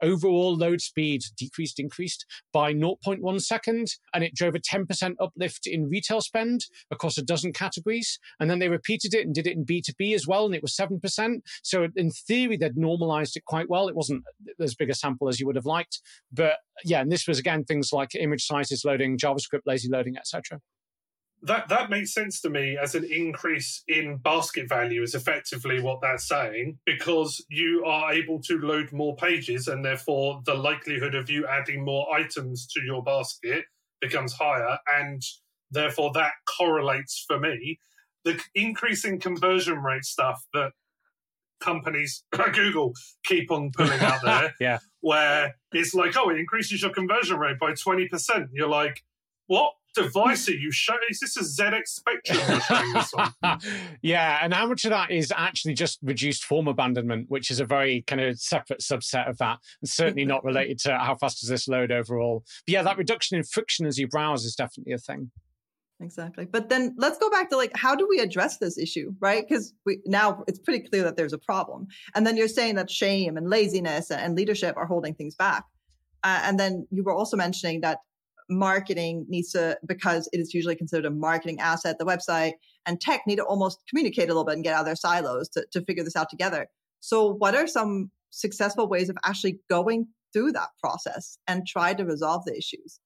overall 0.01 0.55
load 0.55 0.81
speed 0.81 1.23
decreased, 1.37 1.79
increased 1.79 2.25
by 2.51 2.73
0.1 2.73 3.41
second, 3.41 3.87
and 4.13 4.23
it 4.23 4.35
drove 4.35 4.55
a 4.55 4.59
10% 4.59 5.15
uplift 5.19 5.67
in 5.67 5.89
retail 5.89 6.21
spend 6.21 6.65
across 6.91 7.17
a 7.17 7.23
dozen 7.23 7.53
categories. 7.53 8.19
And 8.39 8.49
then 8.49 8.59
they 8.59 8.69
repeated 8.69 9.13
it 9.13 9.25
and 9.25 9.33
did 9.33 9.47
it 9.47 9.55
in 9.55 9.65
B2B 9.65 10.13
as 10.13 10.27
well, 10.27 10.45
and 10.45 10.55
it 10.55 10.61
was 10.61 10.75
7%. 10.75 11.41
So 11.63 11.87
in 11.95 12.11
theory, 12.11 12.57
they'd 12.57 12.77
normalized 12.77 13.35
it 13.37 13.45
quite 13.45 13.69
well. 13.69 13.87
It 13.87 13.95
wasn't 13.95 14.23
as 14.59 14.75
big 14.75 14.89
a 14.89 14.95
sample 14.95 15.29
as 15.29 15.39
you 15.39 15.45
would 15.47 15.55
have 15.55 15.65
liked. 15.65 16.01
But 16.31 16.57
yeah, 16.85 17.01
and 17.01 17.11
this 17.11 17.27
was 17.27 17.39
again 17.39 17.63
things 17.63 17.91
like 17.91 18.15
image 18.15 18.45
sizes 18.45 18.83
loading, 18.85 19.17
JavaScript 19.17 19.61
lazy 19.65 19.89
loading, 19.89 20.17
etc 20.17 20.59
that 21.43 21.69
that 21.69 21.89
makes 21.89 22.13
sense 22.13 22.41
to 22.41 22.49
me 22.49 22.77
as 22.81 22.95
an 22.95 23.05
increase 23.05 23.83
in 23.87 24.17
basket 24.17 24.67
value 24.67 25.01
is 25.01 25.15
effectively 25.15 25.81
what 25.81 26.01
that's 26.01 26.27
saying 26.27 26.77
because 26.85 27.43
you 27.49 27.83
are 27.85 28.11
able 28.11 28.41
to 28.41 28.57
load 28.59 28.91
more 28.91 29.15
pages 29.15 29.67
and 29.67 29.83
therefore 29.83 30.41
the 30.45 30.53
likelihood 30.53 31.15
of 31.15 31.29
you 31.29 31.47
adding 31.47 31.83
more 31.83 32.13
items 32.13 32.67
to 32.67 32.81
your 32.81 33.01
basket 33.03 33.65
becomes 34.01 34.33
higher 34.33 34.77
and 34.99 35.21
therefore 35.71 36.11
that 36.13 36.31
correlates 36.57 37.23
for 37.27 37.39
me. 37.39 37.79
The 38.25 38.39
increasing 38.53 39.19
conversion 39.19 39.77
rate 39.81 40.03
stuff 40.03 40.45
that 40.53 40.71
companies 41.61 42.23
like 42.37 42.53
Google 42.53 42.93
keep 43.25 43.49
on 43.51 43.71
pulling 43.71 43.99
out 43.99 44.21
there 44.23 44.55
yeah. 44.59 44.79
where 45.01 45.55
it's 45.71 45.93
like 45.93 46.15
oh 46.17 46.29
it 46.29 46.37
increases 46.37 46.81
your 46.81 46.91
conversion 46.91 47.37
rate 47.37 47.59
by 47.59 47.71
20% 47.71 48.47
you're 48.53 48.69
like 48.69 49.03
what 49.49 49.73
device 49.95 50.47
are 50.49 50.53
you 50.53 50.71
showing? 50.71 50.99
Is 51.09 51.19
this 51.19 51.35
a 51.37 51.41
ZX 51.41 51.87
Spectrum 51.87 52.39
you're 52.47 52.61
showing 52.61 52.93
this 52.93 53.13
on? 53.13 53.59
yeah, 54.01 54.39
and 54.41 54.53
how 54.53 54.67
much 54.67 54.85
of 54.85 54.91
that 54.91 55.11
is 55.11 55.33
actually 55.35 55.73
just 55.73 55.99
reduced 56.03 56.45
form 56.45 56.67
abandonment, 56.67 57.25
which 57.29 57.49
is 57.51 57.59
a 57.59 57.65
very 57.65 58.03
kind 58.03 58.21
of 58.21 58.39
separate 58.39 58.79
subset 58.79 59.27
of 59.27 59.37
that, 59.39 59.57
and 59.81 59.89
certainly 59.89 60.23
not 60.23 60.43
related 60.43 60.79
to 60.79 60.97
how 60.97 61.15
fast 61.15 61.41
does 61.41 61.49
this 61.49 61.67
load 61.67 61.91
overall. 61.91 62.43
But 62.65 62.73
yeah, 62.73 62.83
that 62.83 62.97
reduction 62.97 63.37
in 63.37 63.43
friction 63.43 63.85
as 63.85 63.97
you 63.97 64.07
browse 64.07 64.45
is 64.45 64.55
definitely 64.55 64.93
a 64.93 64.99
thing. 64.99 65.31
Exactly. 66.01 66.45
But 66.45 66.69
then 66.69 66.95
let's 66.97 67.17
go 67.17 67.29
back 67.29 67.49
to 67.49 67.57
like 67.57 67.75
how 67.75 67.93
do 67.93 68.07
we 68.07 68.19
address 68.19 68.57
this 68.57 68.77
issue, 68.77 69.11
right? 69.19 69.45
Because 69.45 69.73
we 69.85 69.99
now 70.05 70.43
it's 70.47 70.59
pretty 70.59 70.87
clear 70.87 71.03
that 71.03 71.17
there's 71.17 71.33
a 71.33 71.39
problem. 71.39 71.87
And 72.15 72.25
then 72.25 72.37
you're 72.37 72.47
saying 72.47 72.75
that 72.75 72.89
shame 72.89 73.35
and 73.35 73.49
laziness 73.49 74.09
and 74.09 74.35
leadership 74.35 74.77
are 74.77 74.85
holding 74.85 75.13
things 75.15 75.35
back. 75.35 75.65
Uh, 76.23 76.41
and 76.43 76.59
then 76.59 76.87
you 76.91 77.03
were 77.03 77.13
also 77.13 77.35
mentioning 77.35 77.81
that 77.81 77.99
marketing 78.49 79.25
needs 79.29 79.51
to 79.51 79.77
because 79.85 80.27
it 80.33 80.39
is 80.39 80.53
usually 80.53 80.75
considered 80.75 81.05
a 81.05 81.11
marketing 81.11 81.59
asset 81.59 81.97
the 81.99 82.05
website 82.05 82.53
and 82.85 82.99
tech 82.99 83.21
need 83.27 83.37
to 83.37 83.43
almost 83.43 83.79
communicate 83.89 84.25
a 84.25 84.27
little 84.27 84.45
bit 84.45 84.55
and 84.55 84.63
get 84.63 84.73
out 84.73 84.81
of 84.81 84.85
their 84.85 84.95
silos 84.95 85.47
to, 85.49 85.65
to 85.71 85.83
figure 85.85 86.03
this 86.03 86.15
out 86.15 86.29
together. 86.29 86.67
So 86.99 87.27
what 87.33 87.55
are 87.55 87.67
some 87.67 88.11
successful 88.31 88.87
ways 88.87 89.09
of 89.09 89.17
actually 89.23 89.59
going 89.69 90.07
through 90.33 90.51
that 90.53 90.69
process 90.81 91.37
and 91.47 91.65
try 91.65 91.93
to 91.93 92.05
resolve 92.05 92.45
the 92.45 92.57
issues 92.57 92.99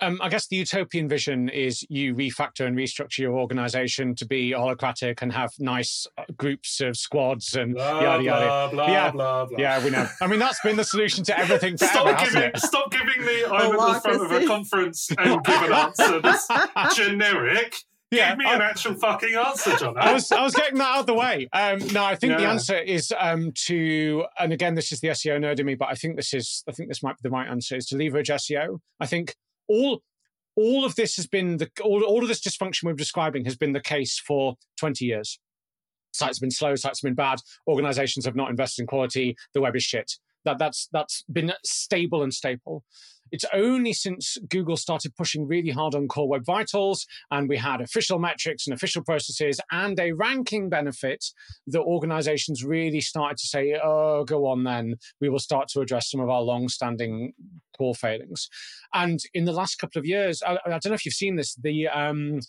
um, 0.00 0.18
I 0.22 0.28
guess 0.28 0.46
the 0.46 0.56
utopian 0.56 1.08
vision 1.08 1.48
is 1.48 1.84
you 1.88 2.14
refactor 2.14 2.66
and 2.66 2.76
restructure 2.76 3.18
your 3.18 3.34
organization 3.34 4.14
to 4.16 4.26
be 4.26 4.50
holacratic 4.50 5.22
and 5.22 5.32
have 5.32 5.50
nice 5.58 6.06
uh, 6.18 6.24
groups 6.36 6.80
of 6.80 6.96
squads 6.96 7.54
and 7.56 7.74
blah, 7.74 8.00
yada 8.00 8.22
yada. 8.22 8.74
Blah, 8.74 8.86
yeah, 8.88 9.10
blah, 9.10 9.44
blah, 9.46 9.58
yeah, 9.58 9.84
we 9.84 9.90
know. 9.90 10.06
I 10.20 10.26
mean, 10.26 10.38
that's 10.38 10.60
been 10.60 10.76
the 10.76 10.84
solution 10.84 11.24
to 11.24 11.38
everything 11.38 11.76
forever, 11.78 11.92
stop 11.94 12.24
giving, 12.24 12.50
Stop 12.56 12.90
giving 12.90 13.24
me 13.24 13.44
I'm 13.44 13.78
at 13.78 13.94
the 13.94 14.00
front 14.00 14.22
of 14.22 14.32
a 14.32 14.46
conference 14.46 15.10
and 15.18 15.44
give 15.44 15.62
an 15.62 15.72
answer 15.72 16.20
that's 16.20 16.48
generic. 16.96 17.74
Yeah, 18.10 18.30
Give 18.30 18.38
me 18.38 18.44
I, 18.46 18.54
an 18.56 18.62
actual 18.62 18.94
fucking 18.94 19.36
answer, 19.36 19.76
John. 19.76 19.96
I 19.96 20.12
was 20.12 20.32
I 20.32 20.42
was 20.42 20.52
getting 20.54 20.78
that 20.78 20.96
out 20.96 21.00
of 21.00 21.06
the 21.06 21.14
way. 21.14 21.48
Um, 21.52 21.78
no, 21.92 22.04
I 22.04 22.16
think 22.16 22.32
yeah. 22.32 22.38
the 22.38 22.46
answer 22.46 22.76
is 22.76 23.14
um, 23.16 23.52
to, 23.66 24.24
and 24.36 24.52
again, 24.52 24.74
this 24.74 24.90
is 24.90 25.00
the 25.00 25.08
SEO 25.08 25.38
nerd 25.38 25.60
in 25.60 25.66
me, 25.66 25.76
but 25.76 25.88
I 25.90 25.94
think 25.94 26.16
this 26.16 26.34
is, 26.34 26.64
I 26.68 26.72
think 26.72 26.88
this 26.88 27.04
might 27.04 27.16
be 27.16 27.20
the 27.22 27.30
right 27.30 27.46
answer 27.48 27.76
is 27.76 27.86
to 27.86 27.96
leverage 27.96 28.28
SEO. 28.28 28.80
I 28.98 29.06
think 29.06 29.36
all 29.70 30.02
all 30.56 30.84
of 30.84 30.96
this 30.96 31.16
has 31.16 31.26
been 31.26 31.56
the 31.56 31.70
all, 31.82 32.02
all 32.02 32.22
of 32.22 32.28
this 32.28 32.40
dysfunction 32.40 32.84
we're 32.84 32.92
describing 32.92 33.44
has 33.44 33.56
been 33.56 33.72
the 33.72 33.80
case 33.80 34.18
for 34.18 34.56
20 34.78 35.04
years. 35.04 35.38
Sites 36.12 36.38
have 36.38 36.42
been 36.42 36.50
slow, 36.50 36.74
sites 36.74 37.00
have 37.00 37.08
been 37.08 37.14
bad, 37.14 37.38
organizations 37.68 38.24
have 38.24 38.34
not 38.34 38.50
invested 38.50 38.82
in 38.82 38.86
quality, 38.88 39.36
the 39.54 39.60
web 39.60 39.76
is 39.76 39.84
shit. 39.84 40.12
That 40.44 40.58
that's 40.58 40.88
that's 40.92 41.24
been 41.32 41.52
stable 41.64 42.22
and 42.22 42.34
staple. 42.34 42.84
It's 43.32 43.44
only 43.52 43.92
since 43.92 44.36
Google 44.48 44.76
started 44.76 45.16
pushing 45.16 45.46
really 45.46 45.70
hard 45.70 45.94
on 45.94 46.08
Core 46.08 46.28
Web 46.28 46.44
Vitals 46.44 47.06
and 47.30 47.48
we 47.48 47.56
had 47.56 47.80
official 47.80 48.18
metrics 48.18 48.66
and 48.66 48.74
official 48.74 49.02
processes 49.02 49.60
and 49.70 49.98
a 49.98 50.12
ranking 50.12 50.68
benefit 50.68 51.24
that 51.68 51.80
organizations 51.80 52.64
really 52.64 53.00
started 53.00 53.38
to 53.38 53.46
say, 53.46 53.78
oh, 53.82 54.24
go 54.24 54.46
on 54.46 54.64
then. 54.64 54.96
We 55.20 55.28
will 55.28 55.38
start 55.38 55.68
to 55.68 55.80
address 55.80 56.10
some 56.10 56.20
of 56.20 56.28
our 56.28 56.42
long 56.42 56.68
standing 56.68 57.32
core 57.76 57.94
failings. 57.94 58.48
And 58.92 59.20
in 59.34 59.44
the 59.44 59.52
last 59.52 59.76
couple 59.76 59.98
of 59.98 60.06
years, 60.06 60.42
I, 60.42 60.58
I 60.66 60.70
don't 60.70 60.86
know 60.86 60.94
if 60.94 61.04
you've 61.04 61.14
seen 61.14 61.36
this, 61.36 61.54
the. 61.54 61.88
Um, 61.88 62.40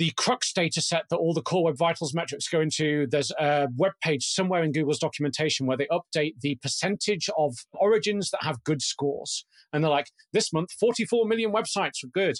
the 0.00 0.10
CrUX 0.12 0.54
data 0.54 0.80
set 0.80 1.04
that 1.10 1.18
all 1.18 1.34
the 1.34 1.42
core 1.42 1.64
web 1.64 1.76
vitals 1.76 2.14
metrics 2.14 2.48
go 2.48 2.62
into 2.62 3.06
there's 3.10 3.30
a 3.32 3.68
web 3.76 3.92
page 4.02 4.24
somewhere 4.24 4.64
in 4.64 4.72
google's 4.72 4.98
documentation 4.98 5.66
where 5.66 5.76
they 5.76 5.86
update 5.88 6.40
the 6.40 6.54
percentage 6.62 7.28
of 7.36 7.54
origins 7.74 8.30
that 8.30 8.42
have 8.42 8.64
good 8.64 8.80
scores. 8.80 9.44
And 9.74 9.84
they're 9.84 9.90
like 9.90 10.06
this 10.32 10.54
month 10.54 10.72
44 10.80 11.26
million 11.26 11.52
websites 11.52 12.02
were 12.02 12.08
good. 12.14 12.36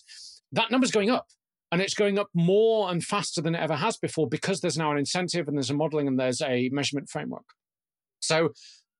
That 0.53 0.71
number's 0.71 0.91
going 0.91 1.11
up 1.11 1.27
and 1.71 1.83
it's 1.83 1.93
going 1.93 2.19
up 2.19 2.29
more 2.33 2.91
and 2.91 3.05
faster 3.05 3.43
than 3.43 3.55
it 3.55 3.61
ever 3.61 3.77
has 3.77 3.99
before 3.99 4.27
because 4.27 4.63
there's 4.63 4.79
now 4.79 4.91
an 4.91 4.97
incentive 4.97 5.47
and 5.47 5.55
there's 5.55 5.69
a 5.69 5.75
modeling 5.75 6.09
and 6.09 6.19
there's 6.19 6.41
a 6.41 6.71
measurement 6.73 7.11
framework. 7.11 7.45
So 8.21 8.55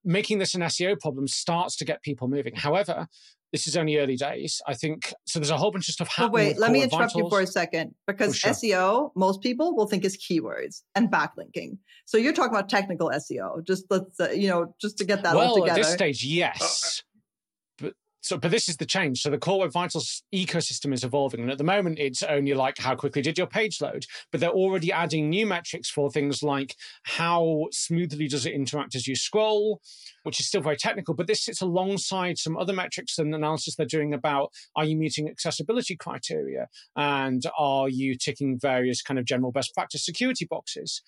making 0.05 0.37
this 0.37 0.53
an 0.53 0.61
seo 0.61 0.99
problem 0.99 1.27
starts 1.27 1.75
to 1.77 1.85
get 1.85 2.03
people 2.03 2.27
moving. 2.27 2.53
However 2.55 3.07
this 3.51 3.67
is 3.67 3.75
only 3.75 3.97
early 3.97 4.15
days. 4.15 4.61
I 4.67 4.73
think 4.73 5.13
so. 5.25 5.39
There's 5.39 5.49
a 5.49 5.57
whole 5.57 5.71
bunch 5.71 5.87
of 5.89 5.93
stuff 5.93 6.07
happening. 6.07 6.31
wait, 6.31 6.57
let 6.57 6.71
me 6.71 6.83
interrupt 6.83 7.13
vitals. 7.13 7.15
you 7.15 7.29
for 7.29 7.41
a 7.41 7.47
second 7.47 7.93
because 8.07 8.29
oh, 8.29 8.33
sure. 8.33 8.51
SEO, 8.51 9.11
most 9.15 9.41
people 9.41 9.75
will 9.75 9.87
think 9.87 10.05
is 10.05 10.17
keywords 10.17 10.83
and 10.95 11.11
backlinking. 11.11 11.77
So 12.05 12.17
you're 12.17 12.33
talking 12.33 12.53
about 12.53 12.69
technical 12.69 13.09
SEO. 13.09 13.65
Just 13.65 13.85
let's 13.89 14.19
uh, 14.19 14.29
you 14.29 14.47
know, 14.47 14.73
just 14.81 14.97
to 14.99 15.03
get 15.03 15.23
that 15.23 15.35
well, 15.35 15.49
all 15.49 15.55
together. 15.55 15.79
at 15.79 15.83
this 15.83 15.93
stage, 15.93 16.23
yes. 16.23 17.03
So, 18.21 18.37
but 18.37 18.51
this 18.51 18.69
is 18.69 18.77
the 18.77 18.85
change. 18.85 19.21
So 19.21 19.29
the 19.29 19.37
Core 19.37 19.59
Web 19.59 19.71
Vitals 19.71 20.23
ecosystem 20.33 20.93
is 20.93 21.03
evolving, 21.03 21.41
and 21.41 21.51
at 21.51 21.57
the 21.57 21.63
moment, 21.63 21.99
it's 21.99 22.23
only 22.23 22.53
like 22.53 22.77
how 22.77 22.95
quickly 22.95 23.21
did 23.21 23.37
your 23.37 23.47
page 23.47 23.81
load. 23.81 24.05
But 24.31 24.41
they're 24.41 24.49
already 24.49 24.91
adding 24.91 25.29
new 25.29 25.45
metrics 25.45 25.89
for 25.89 26.09
things 26.09 26.43
like 26.43 26.75
how 27.03 27.67
smoothly 27.71 28.27
does 28.27 28.45
it 28.45 28.53
interact 28.53 28.95
as 28.95 29.07
you 29.07 29.15
scroll, 29.15 29.81
which 30.23 30.39
is 30.39 30.47
still 30.47 30.61
very 30.61 30.77
technical. 30.77 31.13
But 31.13 31.27
this 31.27 31.43
sits 31.43 31.61
alongside 31.61 32.37
some 32.37 32.57
other 32.57 32.73
metrics 32.73 33.17
and 33.17 33.33
analysis 33.33 33.75
they're 33.75 33.85
doing 33.85 34.13
about 34.13 34.51
are 34.75 34.85
you 34.85 34.95
meeting 34.95 35.27
accessibility 35.27 35.95
criteria 35.95 36.67
and 36.95 37.43
are 37.57 37.89
you 37.89 38.15
ticking 38.15 38.59
various 38.59 39.01
kind 39.01 39.19
of 39.19 39.25
general 39.25 39.51
best 39.51 39.73
practice 39.73 40.05
security 40.05 40.45
boxes 40.45 41.01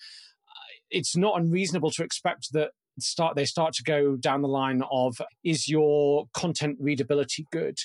uh, 0.48 0.74
it's 0.90 1.16
not 1.16 1.38
unreasonable 1.40 1.90
to 1.90 2.02
expect 2.02 2.52
that 2.52 2.70
start 2.98 3.36
they 3.36 3.44
start 3.44 3.74
to 3.74 3.82
go 3.82 4.16
down 4.16 4.42
the 4.42 4.48
line 4.48 4.82
of 4.90 5.20
is 5.42 5.68
your 5.68 6.26
content 6.32 6.76
readability 6.80 7.46
good? 7.50 7.78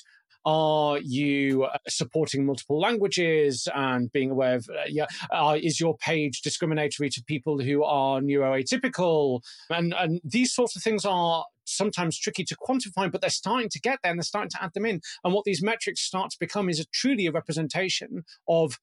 Are 0.45 0.99
you 0.99 1.65
uh, 1.65 1.77
supporting 1.87 2.45
multiple 2.45 2.79
languages 2.79 3.67
and 3.75 4.11
being 4.11 4.31
aware 4.31 4.55
of 4.55 4.69
uh, 4.69 4.83
yeah 4.87 5.05
uh, 5.31 5.57
is 5.61 5.79
your 5.79 5.97
page 5.97 6.41
discriminatory 6.41 7.09
to 7.09 7.23
people 7.25 7.59
who 7.59 7.83
are 7.83 8.21
neuroatypical? 8.21 9.41
And 9.69 9.93
and 9.93 10.21
these 10.23 10.53
sorts 10.53 10.75
of 10.75 10.81
things 10.81 11.05
are 11.05 11.45
sometimes 11.65 12.17
tricky 12.17 12.43
to 12.43 12.55
quantify 12.55 13.11
but 13.11 13.21
they're 13.21 13.29
starting 13.29 13.69
to 13.69 13.79
get 13.79 13.99
there 14.01 14.11
and 14.11 14.19
they're 14.19 14.23
starting 14.23 14.49
to 14.49 14.63
add 14.63 14.73
them 14.73 14.85
in. 14.85 15.01
And 15.23 15.33
what 15.33 15.43
these 15.45 15.61
metrics 15.61 16.01
start 16.01 16.31
to 16.31 16.37
become 16.39 16.69
is 16.69 16.79
a 16.79 16.85
truly 16.85 17.27
a 17.27 17.31
representation 17.31 18.23
of 18.47 18.79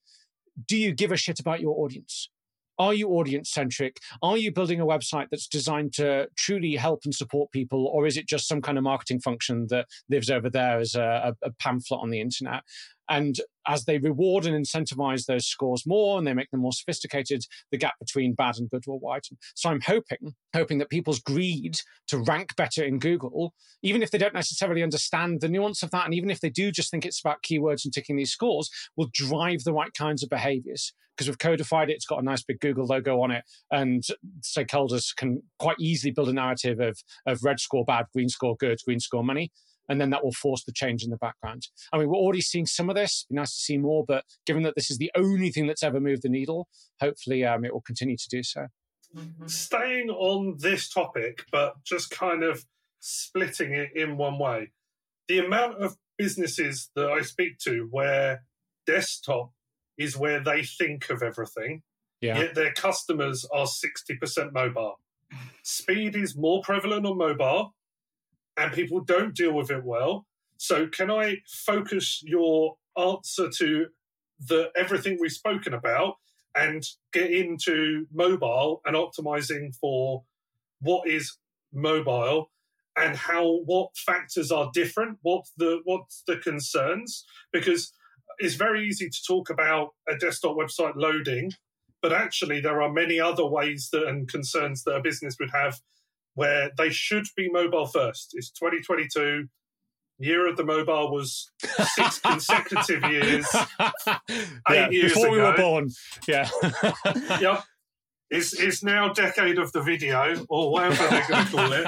do 0.67 0.77
you 0.77 0.93
give 0.93 1.11
a 1.11 1.17
shit 1.17 1.39
about 1.39 1.59
your 1.59 1.75
audience 1.83 2.29
are 2.79 2.93
you 2.93 3.09
audience 3.09 3.51
centric? 3.51 3.99
Are 4.21 4.37
you 4.37 4.51
building 4.51 4.79
a 4.79 4.85
website 4.85 5.27
that's 5.31 5.47
designed 5.47 5.93
to 5.93 6.27
truly 6.35 6.75
help 6.75 7.01
and 7.05 7.13
support 7.13 7.51
people, 7.51 7.87
or 7.87 8.05
is 8.05 8.17
it 8.17 8.27
just 8.27 8.47
some 8.47 8.61
kind 8.61 8.77
of 8.77 8.83
marketing 8.83 9.19
function 9.19 9.67
that 9.69 9.87
lives 10.09 10.29
over 10.29 10.49
there 10.49 10.79
as 10.79 10.95
a, 10.95 11.35
a 11.43 11.51
pamphlet 11.53 12.01
on 12.01 12.09
the 12.09 12.21
internet? 12.21 12.63
And 13.09 13.39
as 13.67 13.85
they 13.85 13.97
reward 13.97 14.45
and 14.45 14.55
incentivize 14.55 15.25
those 15.25 15.45
scores 15.45 15.85
more 15.85 16.17
and 16.17 16.25
they 16.25 16.33
make 16.33 16.49
them 16.51 16.61
more 16.61 16.73
sophisticated, 16.73 17.45
the 17.71 17.77
gap 17.77 17.93
between 17.99 18.33
bad 18.33 18.57
and 18.57 18.69
good 18.69 18.83
will 18.87 18.99
widen. 18.99 19.37
So 19.55 19.69
I'm 19.69 19.81
hoping, 19.81 20.35
hoping 20.53 20.77
that 20.79 20.89
people's 20.89 21.19
greed 21.19 21.79
to 22.07 22.17
rank 22.17 22.55
better 22.55 22.83
in 22.83 22.99
Google, 22.99 23.53
even 23.81 24.01
if 24.01 24.11
they 24.11 24.17
don't 24.17 24.33
necessarily 24.33 24.83
understand 24.83 25.41
the 25.41 25.49
nuance 25.49 25.83
of 25.83 25.91
that, 25.91 26.05
and 26.05 26.13
even 26.13 26.29
if 26.29 26.39
they 26.39 26.49
do 26.49 26.71
just 26.71 26.91
think 26.91 27.05
it's 27.05 27.19
about 27.19 27.43
keywords 27.43 27.83
and 27.83 27.93
ticking 27.93 28.17
these 28.17 28.31
scores, 28.31 28.69
will 28.95 29.09
drive 29.13 29.63
the 29.63 29.73
right 29.73 29.93
kinds 29.97 30.23
of 30.23 30.29
behaviors. 30.29 30.93
Because 31.15 31.29
we've 31.29 31.39
codified 31.39 31.89
it, 31.89 31.93
it's 31.93 32.05
got 32.05 32.21
a 32.21 32.25
nice 32.25 32.43
big 32.43 32.59
Google 32.59 32.85
logo 32.85 33.21
on 33.21 33.31
it, 33.31 33.43
and 33.71 34.03
stakeholders 34.41 35.15
can 35.15 35.41
quite 35.57 35.77
easily 35.79 36.11
build 36.11 36.29
a 36.29 36.33
narrative 36.33 36.79
of, 36.79 36.99
of 37.25 37.43
red 37.43 37.59
score 37.59 37.83
bad, 37.83 38.05
green 38.13 38.29
score 38.29 38.55
good, 38.55 38.77
green 38.85 38.99
score 38.99 39.23
money 39.23 39.51
and 39.89 39.99
then 40.01 40.09
that 40.11 40.23
will 40.23 40.33
force 40.33 40.63
the 40.63 40.71
change 40.71 41.03
in 41.03 41.09
the 41.09 41.17
background. 41.17 41.67
I 41.93 41.97
mean, 41.97 42.07
we're 42.09 42.15
already 42.15 42.41
seeing 42.41 42.65
some 42.65 42.89
of 42.89 42.95
this. 42.95 43.25
It'd 43.29 43.35
be 43.35 43.39
nice 43.39 43.55
to 43.55 43.61
see 43.61 43.77
more, 43.77 44.03
but 44.07 44.23
given 44.45 44.63
that 44.63 44.75
this 44.75 44.89
is 44.91 44.97
the 44.97 45.11
only 45.15 45.51
thing 45.51 45.67
that's 45.67 45.83
ever 45.83 45.99
moved 45.99 46.23
the 46.23 46.29
needle, 46.29 46.67
hopefully 46.99 47.43
um, 47.45 47.63
it 47.65 47.73
will 47.73 47.81
continue 47.81 48.17
to 48.17 48.27
do 48.29 48.43
so. 48.43 48.67
Staying 49.45 50.09
on 50.09 50.57
this 50.59 50.89
topic, 50.89 51.45
but 51.51 51.75
just 51.85 52.09
kind 52.11 52.43
of 52.43 52.65
splitting 52.99 53.73
it 53.73 53.89
in 53.95 54.17
one 54.17 54.37
way. 54.37 54.71
The 55.27 55.39
amount 55.39 55.81
of 55.81 55.95
businesses 56.17 56.89
that 56.95 57.09
I 57.09 57.21
speak 57.21 57.57
to 57.59 57.87
where 57.91 58.43
desktop 58.85 59.51
is 59.97 60.17
where 60.17 60.43
they 60.43 60.63
think 60.63 61.09
of 61.09 61.23
everything, 61.23 61.83
Yeah. 62.21 62.37
yet 62.39 62.55
their 62.55 62.73
customers 62.73 63.45
are 63.53 63.65
60% 63.67 64.51
mobile. 64.51 64.99
Speed 65.63 66.15
is 66.15 66.35
more 66.35 66.61
prevalent 66.61 67.05
on 67.05 67.17
mobile, 67.17 67.75
and 68.57 68.73
people 68.73 68.99
don't 68.99 69.35
deal 69.35 69.53
with 69.53 69.71
it 69.71 69.83
well. 69.83 70.25
So, 70.57 70.87
can 70.87 71.11
I 71.11 71.37
focus 71.47 72.21
your 72.25 72.77
answer 72.97 73.49
to 73.49 73.87
the 74.39 74.71
everything 74.75 75.17
we've 75.19 75.31
spoken 75.31 75.73
about 75.73 76.15
and 76.55 76.83
get 77.13 77.31
into 77.31 78.05
mobile 78.11 78.81
and 78.85 78.95
optimizing 78.95 79.75
for 79.79 80.23
what 80.81 81.07
is 81.07 81.37
mobile 81.73 82.51
and 82.95 83.15
how 83.15 83.59
what 83.65 83.95
factors 83.95 84.51
are 84.51 84.71
different 84.73 85.17
what 85.21 85.45
the 85.57 85.81
what's 85.85 86.23
the 86.27 86.37
concerns 86.37 87.25
because 87.51 87.93
it's 88.39 88.55
very 88.55 88.87
easy 88.87 89.09
to 89.09 89.23
talk 89.27 89.49
about 89.49 89.89
a 90.07 90.15
desktop 90.15 90.55
website 90.55 90.93
loading 90.95 91.51
but 92.01 92.13
actually 92.13 92.59
there 92.59 92.81
are 92.81 92.91
many 92.91 93.19
other 93.19 93.45
ways 93.45 93.89
that 93.91 94.07
and 94.07 94.27
concerns 94.27 94.83
that 94.83 94.95
a 94.95 95.01
business 95.01 95.35
would 95.39 95.51
have 95.51 95.79
where 96.37 96.71
they 96.77 96.89
should 96.89 97.25
be 97.35 97.49
mobile 97.49 97.85
first 97.85 98.31
it's 98.33 98.51
2022 98.51 99.47
year 100.19 100.47
of 100.47 100.57
the 100.57 100.63
mobile 100.63 101.11
was 101.11 101.51
six 101.93 102.19
consecutive 102.31 103.03
years 103.11 103.45
yeah, 104.69 104.89
years 104.89 105.13
before 105.13 105.29
we 105.29 105.37
were 105.37 105.55
born. 105.55 105.89
Yeah. 106.27 106.49
yep 107.39 107.63
it's, 108.29 108.59
it's 108.59 108.83
now 108.83 109.09
decade 109.13 109.57
of 109.57 109.71
the 109.71 109.81
video 109.81 110.45
or 110.49 110.71
whatever 110.71 111.07
they're 111.07 111.27
going 111.27 111.45
to 111.45 111.51
call 111.51 111.71
it 111.71 111.87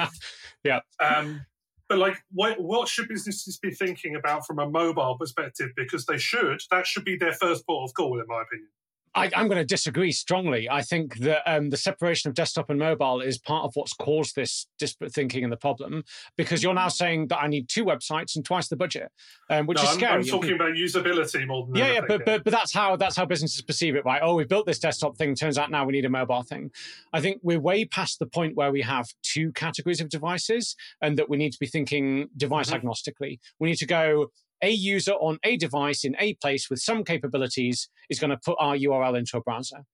Yeah. 0.64 0.80
Um, 1.00 1.42
but 1.88 1.98
like, 1.98 2.18
what, 2.30 2.60
what 2.60 2.88
should 2.88 3.08
businesses 3.08 3.58
be 3.58 3.72
thinking 3.72 4.14
about 4.14 4.46
from 4.46 4.58
a 4.60 4.68
mobile 4.68 5.16
perspective? 5.18 5.70
Because 5.76 6.06
they 6.06 6.18
should. 6.18 6.60
That 6.70 6.86
should 6.86 7.04
be 7.04 7.16
their 7.16 7.32
first 7.32 7.66
port 7.66 7.90
of 7.90 7.94
call, 7.94 8.20
in 8.20 8.26
my 8.28 8.42
opinion. 8.42 8.68
I, 9.14 9.28
I'm 9.34 9.48
going 9.48 9.58
to 9.58 9.64
disagree 9.64 10.12
strongly. 10.12 10.68
I 10.70 10.82
think 10.82 11.18
that 11.18 11.42
um, 11.44 11.70
the 11.70 11.76
separation 11.76 12.28
of 12.28 12.34
desktop 12.34 12.70
and 12.70 12.78
mobile 12.78 13.20
is 13.20 13.38
part 13.38 13.64
of 13.64 13.72
what's 13.74 13.92
caused 13.92 14.36
this 14.36 14.66
disparate 14.78 15.12
thinking 15.12 15.42
and 15.42 15.52
the 15.52 15.56
problem. 15.56 16.04
Because 16.36 16.62
you're 16.62 16.74
now 16.74 16.88
saying 16.88 17.26
that 17.28 17.38
I 17.38 17.48
need 17.48 17.68
two 17.68 17.84
websites 17.84 18.36
and 18.36 18.44
twice 18.44 18.68
the 18.68 18.76
budget, 18.76 19.10
um, 19.48 19.66
which 19.66 19.78
no, 19.78 19.82
is 19.82 19.88
I'm, 19.88 19.94
scary. 19.96 20.12
I'm 20.12 20.24
talking 20.24 20.54
about 20.54 20.74
usability 20.74 21.46
more 21.46 21.66
than 21.66 21.74
yeah, 21.74 21.92
yeah, 21.94 22.00
but, 22.06 22.24
but 22.24 22.44
but 22.44 22.52
that's 22.52 22.72
how 22.72 22.96
that's 22.96 23.16
how 23.16 23.26
businesses 23.26 23.62
perceive 23.62 23.96
it, 23.96 24.04
right? 24.04 24.20
Oh, 24.22 24.36
we 24.36 24.44
built 24.44 24.66
this 24.66 24.78
desktop 24.78 25.16
thing. 25.16 25.34
Turns 25.34 25.58
out 25.58 25.70
now 25.70 25.84
we 25.84 25.92
need 25.92 26.04
a 26.04 26.10
mobile 26.10 26.42
thing. 26.42 26.70
I 27.12 27.20
think 27.20 27.40
we're 27.42 27.60
way 27.60 27.84
past 27.84 28.20
the 28.20 28.26
point 28.26 28.54
where 28.56 28.70
we 28.70 28.82
have 28.82 29.08
two 29.22 29.50
categories 29.52 30.00
of 30.00 30.08
devices, 30.08 30.76
and 31.02 31.18
that 31.18 31.28
we 31.28 31.36
need 31.36 31.52
to 31.52 31.58
be 31.58 31.66
thinking 31.66 32.28
device 32.36 32.70
Mhm. 32.70 32.82
agnostically. 32.82 33.40
We 33.58 33.70
need 33.70 33.78
to 33.78 33.86
go. 33.86 34.30
A 34.62 34.70
user 34.70 35.12
on 35.12 35.38
a 35.42 35.56
device 35.56 36.04
in 36.04 36.14
a 36.18 36.34
place 36.34 36.68
with 36.68 36.80
some 36.80 37.04
capabilities 37.04 37.88
is 38.08 38.18
going 38.18 38.30
to 38.30 38.36
put 38.36 38.56
our 38.58 38.76
URL 38.76 39.18
into 39.18 39.38
a 39.38 39.40
browser. 39.40 39.84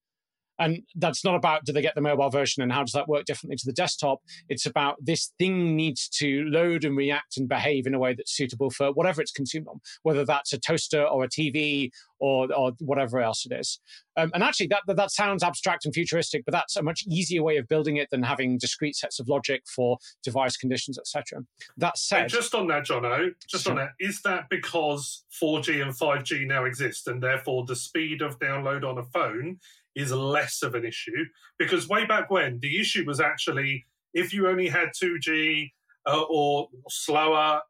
And 0.59 0.83
that's 0.95 1.23
not 1.23 1.35
about 1.35 1.65
do 1.65 1.71
they 1.71 1.81
get 1.81 1.95
the 1.95 2.01
mobile 2.01 2.29
version 2.29 2.63
and 2.63 2.71
how 2.71 2.83
does 2.83 2.93
that 2.93 3.07
work 3.07 3.25
differently 3.25 3.57
to 3.57 3.65
the 3.65 3.73
desktop. 3.73 4.21
It's 4.49 4.65
about 4.65 4.95
this 4.99 5.31
thing 5.37 5.75
needs 5.75 6.07
to 6.19 6.43
load 6.45 6.83
and 6.83 6.97
react 6.97 7.37
and 7.37 7.47
behave 7.47 7.85
in 7.85 7.93
a 7.93 7.99
way 7.99 8.13
that's 8.13 8.35
suitable 8.35 8.69
for 8.69 8.91
whatever 8.91 9.21
it's 9.21 9.31
consumed 9.31 9.67
on, 9.67 9.79
whether 10.03 10.25
that's 10.25 10.53
a 10.53 10.59
toaster 10.59 11.03
or 11.03 11.23
a 11.23 11.29
TV 11.29 11.91
or, 12.19 12.51
or 12.53 12.71
whatever 12.79 13.19
else 13.19 13.45
it 13.45 13.53
is. 13.53 13.79
Um, 14.15 14.31
and 14.33 14.43
actually, 14.43 14.67
that, 14.67 14.81
that 14.87 15.11
sounds 15.11 15.43
abstract 15.43 15.85
and 15.85 15.93
futuristic, 15.93 16.43
but 16.45 16.51
that's 16.51 16.75
a 16.75 16.81
much 16.81 17.03
easier 17.07 17.43
way 17.43 17.57
of 17.57 17.67
building 17.67 17.97
it 17.97 18.09
than 18.09 18.23
having 18.23 18.57
discrete 18.57 18.95
sets 18.95 19.19
of 19.19 19.27
logic 19.27 19.63
for 19.67 19.97
device 20.23 20.57
conditions, 20.57 20.97
etc. 20.97 21.43
That 21.77 21.97
said, 21.97 22.21
And 22.21 22.29
just 22.29 22.55
on 22.55 22.67
that, 22.67 22.85
Jono, 22.85 23.33
just 23.47 23.65
Sure. 23.65 23.73
on 23.73 23.77
that, 23.77 23.91
is 23.99 24.21
that 24.23 24.49
because 24.49 25.23
4G 25.39 25.81
and 25.81 25.93
5G 25.93 26.47
now 26.47 26.65
exist 26.65 27.07
and 27.07 27.21
therefore 27.21 27.65
the 27.65 27.75
speed 27.75 28.21
of 28.21 28.39
download 28.39 28.83
on 28.83 28.97
a 28.97 29.03
phone 29.03 29.59
is 29.97 30.11
less 30.13 30.61
of 30.63 30.75
an 30.75 30.85
issue? 30.85 31.25
Because 31.59 31.87
way 31.89 32.05
back 32.05 32.29
when, 32.31 32.59
the 32.61 32.79
issue 32.79 33.03
was 33.05 33.19
actually 33.19 33.85
if 34.13 34.33
you 34.33 34.47
only 34.47 34.67
had 34.67 34.89
2G 35.01 35.71
uh, 36.07 36.21
or 36.29 36.69
slower, 36.89 37.61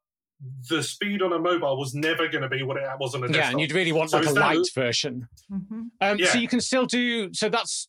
the 0.69 0.83
speed 0.83 1.21
on 1.23 1.33
a 1.33 1.39
mobile 1.39 1.77
was 1.79 1.95
never 1.95 2.27
going 2.27 2.43
to 2.43 2.47
be 2.49 2.61
what 2.61 2.77
it 2.77 2.83
was 2.99 3.15
on 3.15 3.23
a 3.23 3.27
desktop. 3.27 3.43
yeah, 3.45 3.51
and 3.51 3.59
you'd 3.59 3.71
really 3.71 3.91
want 3.91 4.11
So 4.11 4.17
like 4.17 4.25
a 4.27 4.29
is 4.29 4.35
that- 4.35 4.55
light 4.55 4.69
version. 4.75 5.27
Mm-hmm. 5.51 5.81
Um, 5.99 6.17
Yeah. 6.19 6.27
So 6.31 6.37
you 6.37 6.47
can 6.47 6.61
still 6.61 6.85
do. 6.85 7.33
So 7.33 7.49
that's. 7.49 7.87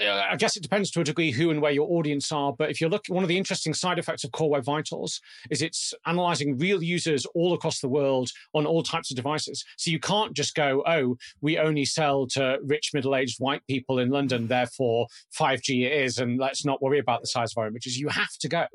Uh, 0.00 0.22
I 0.30 0.36
guess 0.36 0.56
it 0.56 0.62
depends 0.62 0.90
to 0.90 1.00
a 1.00 1.04
degree 1.04 1.30
who 1.30 1.50
and 1.50 1.62
where 1.62 1.72
your 1.72 1.90
audience 1.90 2.30
are. 2.30 2.52
But 2.52 2.70
if 2.70 2.80
you're 2.80 2.90
looking, 2.90 3.14
one 3.14 3.24
of 3.24 3.28
the 3.28 3.38
interesting 3.38 3.72
side 3.72 3.98
effects 3.98 4.24
of 4.24 4.32
Core 4.32 4.50
Web 4.50 4.64
Vitals 4.64 5.20
is 5.50 5.62
it's 5.62 5.94
analyzing 6.06 6.58
real 6.58 6.82
users 6.82 7.24
all 7.34 7.54
across 7.54 7.80
the 7.80 7.88
world 7.88 8.30
on 8.54 8.66
all 8.66 8.82
types 8.82 9.10
of 9.10 9.16
devices. 9.16 9.64
So 9.78 9.90
you 9.90 9.98
can't 9.98 10.34
just 10.34 10.54
go, 10.54 10.82
oh, 10.86 11.16
we 11.40 11.58
only 11.58 11.84
sell 11.84 12.26
to 12.28 12.58
rich 12.64 12.90
middle-aged 12.92 13.38
white 13.38 13.62
people 13.66 13.98
in 13.98 14.10
London, 14.10 14.46
therefore 14.48 15.06
5G 15.38 15.86
it 15.86 15.92
is, 15.92 16.18
and 16.18 16.38
let's 16.38 16.64
not 16.64 16.82
worry 16.82 16.98
about 16.98 17.22
the 17.22 17.28
size 17.28 17.52
of 17.52 17.58
our 17.58 17.66
images. 17.66 17.98
You 17.98 18.08
have 18.08 18.32
to 18.40 18.48
go. 18.48 18.66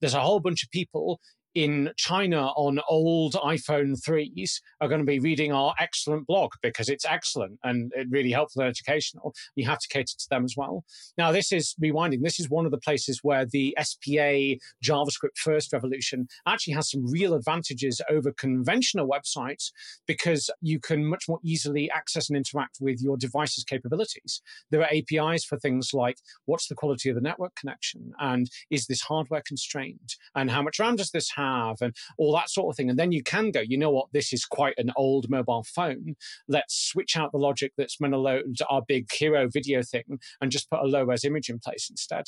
There's 0.00 0.14
a 0.14 0.20
whole 0.20 0.40
bunch 0.40 0.62
of 0.62 0.70
people 0.70 1.20
in 1.54 1.90
China 1.96 2.48
on 2.56 2.80
old 2.88 3.34
iPhone 3.34 4.00
3s 4.00 4.60
are 4.80 4.88
going 4.88 5.00
to 5.00 5.06
be 5.06 5.18
reading 5.18 5.52
our 5.52 5.74
excellent 5.78 6.26
blog 6.26 6.52
because 6.62 6.88
it's 6.88 7.04
excellent 7.04 7.58
and 7.62 7.92
it 7.94 8.06
really 8.10 8.30
helpful 8.30 8.62
and 8.62 8.70
educational. 8.70 9.34
You 9.54 9.66
have 9.66 9.78
to 9.80 9.88
cater 9.88 10.14
to 10.18 10.26
them 10.30 10.44
as 10.44 10.54
well. 10.56 10.84
Now, 11.18 11.32
this 11.32 11.52
is 11.52 11.74
rewinding. 11.82 12.22
This 12.22 12.40
is 12.40 12.48
one 12.48 12.64
of 12.64 12.70
the 12.70 12.78
places 12.78 13.20
where 13.22 13.44
the 13.44 13.76
SPA 13.80 14.56
JavaScript 14.84 15.36
first 15.36 15.72
revolution 15.72 16.26
actually 16.46 16.74
has 16.74 16.90
some 16.90 17.10
real 17.10 17.34
advantages 17.34 18.00
over 18.10 18.32
conventional 18.32 19.08
websites 19.08 19.70
because 20.06 20.50
you 20.60 20.80
can 20.80 21.04
much 21.04 21.24
more 21.28 21.40
easily 21.44 21.90
access 21.90 22.28
and 22.30 22.36
interact 22.36 22.78
with 22.80 23.00
your 23.02 23.16
device's 23.16 23.64
capabilities. 23.64 24.40
There 24.70 24.80
are 24.80 24.88
APIs 24.92 25.44
for 25.44 25.58
things 25.58 25.90
like 25.92 26.16
what's 26.46 26.68
the 26.68 26.74
quality 26.74 27.10
of 27.10 27.14
the 27.14 27.20
network 27.20 27.54
connection 27.56 28.12
and 28.18 28.48
is 28.70 28.86
this 28.86 29.02
hardware 29.02 29.42
constrained 29.46 30.14
and 30.34 30.50
how 30.50 30.62
much 30.62 30.78
RAM 30.78 30.96
does 30.96 31.10
this 31.10 31.30
have 31.36 31.41
and 31.80 31.94
all 32.18 32.32
that 32.34 32.50
sort 32.50 32.72
of 32.72 32.76
thing. 32.76 32.90
And 32.90 32.98
then 32.98 33.12
you 33.12 33.22
can 33.22 33.50
go, 33.50 33.60
you 33.60 33.78
know 33.78 33.90
what, 33.90 34.08
this 34.12 34.32
is 34.32 34.44
quite 34.44 34.74
an 34.78 34.90
old 34.96 35.28
mobile 35.28 35.64
phone. 35.64 36.14
Let's 36.48 36.74
switch 36.74 37.16
out 37.16 37.32
the 37.32 37.38
logic 37.38 37.72
that's 37.76 37.96
going 37.96 38.12
to 38.12 38.18
load 38.18 38.56
our 38.68 38.82
big 38.86 39.06
hero 39.12 39.48
video 39.52 39.82
thing 39.82 40.18
and 40.40 40.50
just 40.50 40.70
put 40.70 40.80
a 40.80 40.86
low 40.86 41.04
res 41.04 41.24
image 41.24 41.48
in 41.48 41.58
place 41.58 41.88
instead. 41.90 42.24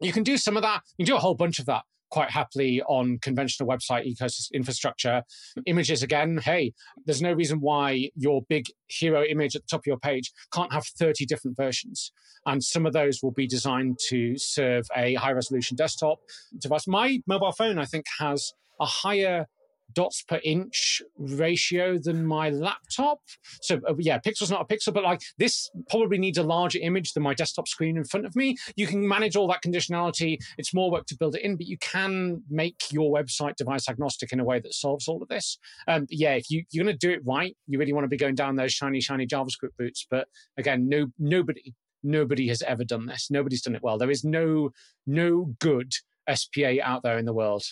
You 0.00 0.12
can 0.12 0.22
do 0.22 0.36
some 0.36 0.56
of 0.56 0.62
that. 0.62 0.82
You 0.98 1.04
can 1.04 1.12
do 1.12 1.16
a 1.16 1.20
whole 1.20 1.34
bunch 1.34 1.58
of 1.58 1.66
that 1.66 1.82
quite 2.14 2.30
happily 2.30 2.80
on 2.82 3.18
conventional 3.18 3.68
website 3.68 4.06
ecosystem 4.06 4.52
infrastructure. 4.52 5.20
Images 5.66 6.00
again, 6.04 6.38
hey, 6.38 6.72
there's 7.06 7.20
no 7.20 7.32
reason 7.32 7.58
why 7.58 8.08
your 8.14 8.42
big 8.48 8.66
hero 8.86 9.24
image 9.24 9.56
at 9.56 9.62
the 9.62 9.68
top 9.68 9.80
of 9.80 9.86
your 9.86 9.98
page 9.98 10.30
can't 10.52 10.72
have 10.72 10.86
30 10.86 11.26
different 11.26 11.56
versions. 11.56 12.12
And 12.46 12.62
some 12.62 12.86
of 12.86 12.92
those 12.92 13.18
will 13.20 13.32
be 13.32 13.48
designed 13.48 13.98
to 14.10 14.38
serve 14.38 14.86
a 14.96 15.14
high 15.14 15.32
resolution 15.32 15.76
desktop 15.76 16.20
device. 16.60 16.86
My 16.86 17.18
mobile 17.26 17.50
phone, 17.50 17.78
I 17.78 17.84
think, 17.84 18.04
has 18.20 18.52
a 18.80 18.86
higher 18.86 19.46
dots 19.92 20.22
per 20.22 20.40
inch 20.44 21.02
ratio 21.16 21.98
than 21.98 22.26
my 22.26 22.50
laptop. 22.50 23.20
So 23.62 23.80
uh, 23.88 23.94
yeah, 23.98 24.18
pixel's 24.18 24.50
not 24.50 24.62
a 24.62 24.74
pixel, 24.74 24.92
but 24.92 25.04
like 25.04 25.20
this 25.38 25.70
probably 25.88 26.18
needs 26.18 26.38
a 26.38 26.42
larger 26.42 26.78
image 26.80 27.12
than 27.12 27.22
my 27.22 27.34
desktop 27.34 27.68
screen 27.68 27.96
in 27.96 28.04
front 28.04 28.26
of 28.26 28.36
me. 28.36 28.56
You 28.76 28.86
can 28.86 29.06
manage 29.06 29.36
all 29.36 29.48
that 29.48 29.62
conditionality. 29.62 30.38
It's 30.58 30.74
more 30.74 30.90
work 30.90 31.06
to 31.06 31.16
build 31.16 31.36
it 31.36 31.42
in, 31.42 31.56
but 31.56 31.66
you 31.66 31.78
can 31.78 32.42
make 32.50 32.82
your 32.90 33.12
website 33.12 33.56
device 33.56 33.88
agnostic 33.88 34.32
in 34.32 34.40
a 34.40 34.44
way 34.44 34.60
that 34.60 34.74
solves 34.74 35.08
all 35.08 35.22
of 35.22 35.28
this. 35.28 35.58
Um, 35.88 36.06
yeah, 36.10 36.34
if 36.34 36.50
you, 36.50 36.64
you're 36.70 36.84
going 36.84 36.96
to 36.96 37.06
do 37.06 37.12
it 37.12 37.20
right, 37.24 37.56
you 37.66 37.78
really 37.78 37.92
want 37.92 38.04
to 38.04 38.08
be 38.08 38.16
going 38.16 38.34
down 38.34 38.56
those 38.56 38.72
shiny, 38.72 39.00
shiny 39.00 39.26
JavaScript 39.26 39.76
boots. 39.78 40.06
But 40.10 40.28
again, 40.56 40.88
no, 40.88 41.06
nobody, 41.18 41.74
nobody 42.02 42.48
has 42.48 42.62
ever 42.62 42.84
done 42.84 43.06
this. 43.06 43.28
Nobody's 43.30 43.62
done 43.62 43.74
it 43.74 43.82
well. 43.82 43.98
There 43.98 44.10
is 44.10 44.24
no, 44.24 44.70
no 45.06 45.54
good 45.60 45.92
SPA 46.32 46.76
out 46.82 47.02
there 47.02 47.18
in 47.18 47.24
the 47.24 47.32
world. 47.32 47.64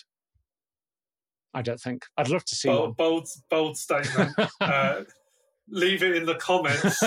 I 1.53 1.61
don't 1.61 1.79
think. 1.79 2.05
I'd 2.17 2.29
love 2.29 2.43
to 2.45 2.55
see 2.55 2.69
one. 2.69 2.77
bold, 2.93 2.97
bold, 2.97 3.27
bold 3.49 3.77
statement. 3.77 4.31
uh, 4.61 5.01
leave 5.69 6.03
it 6.03 6.15
in 6.15 6.25
the 6.25 6.35
comments, 6.35 7.01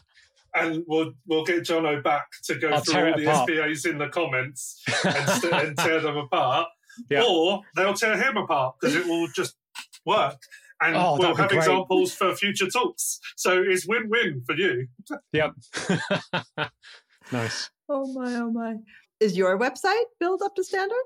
and 0.54 0.84
we'll 0.86 1.12
we'll 1.26 1.44
get 1.44 1.62
Jono 1.62 2.02
back 2.02 2.26
to 2.44 2.54
go 2.56 2.70
I'll 2.70 2.80
through 2.80 3.12
all 3.12 3.16
the 3.18 3.24
apart. 3.30 3.48
SPAs 3.50 3.84
in 3.86 3.98
the 3.98 4.08
comments 4.08 4.82
and, 5.04 5.28
st- 5.30 5.52
and 5.52 5.78
tear 5.78 6.00
them 6.00 6.16
apart, 6.16 6.68
Yeah. 7.10 7.24
or 7.28 7.62
they'll 7.76 7.94
tear 7.94 8.16
him 8.16 8.36
apart 8.36 8.76
because 8.80 8.96
it 8.96 9.06
will 9.06 9.28
just 9.34 9.54
work. 10.04 10.38
And 10.82 10.96
Oh, 10.96 11.16
we'll 11.18 11.34
have 11.36 11.52
examples 11.52 12.12
for 12.12 12.34
future 12.34 12.68
talks. 12.68 13.20
So 13.36 13.62
it's 13.62 13.86
win-win 13.86 14.42
for 14.44 14.54
you. 14.56 14.88
Yep. 15.32 15.54
nice. 17.32 17.70
Oh 17.88 18.12
my, 18.12 18.34
oh 18.36 18.50
my. 18.50 18.74
Is 19.20 19.36
your 19.36 19.58
website 19.58 20.02
built 20.20 20.42
up 20.42 20.54
to 20.56 20.64
standard? 20.64 20.96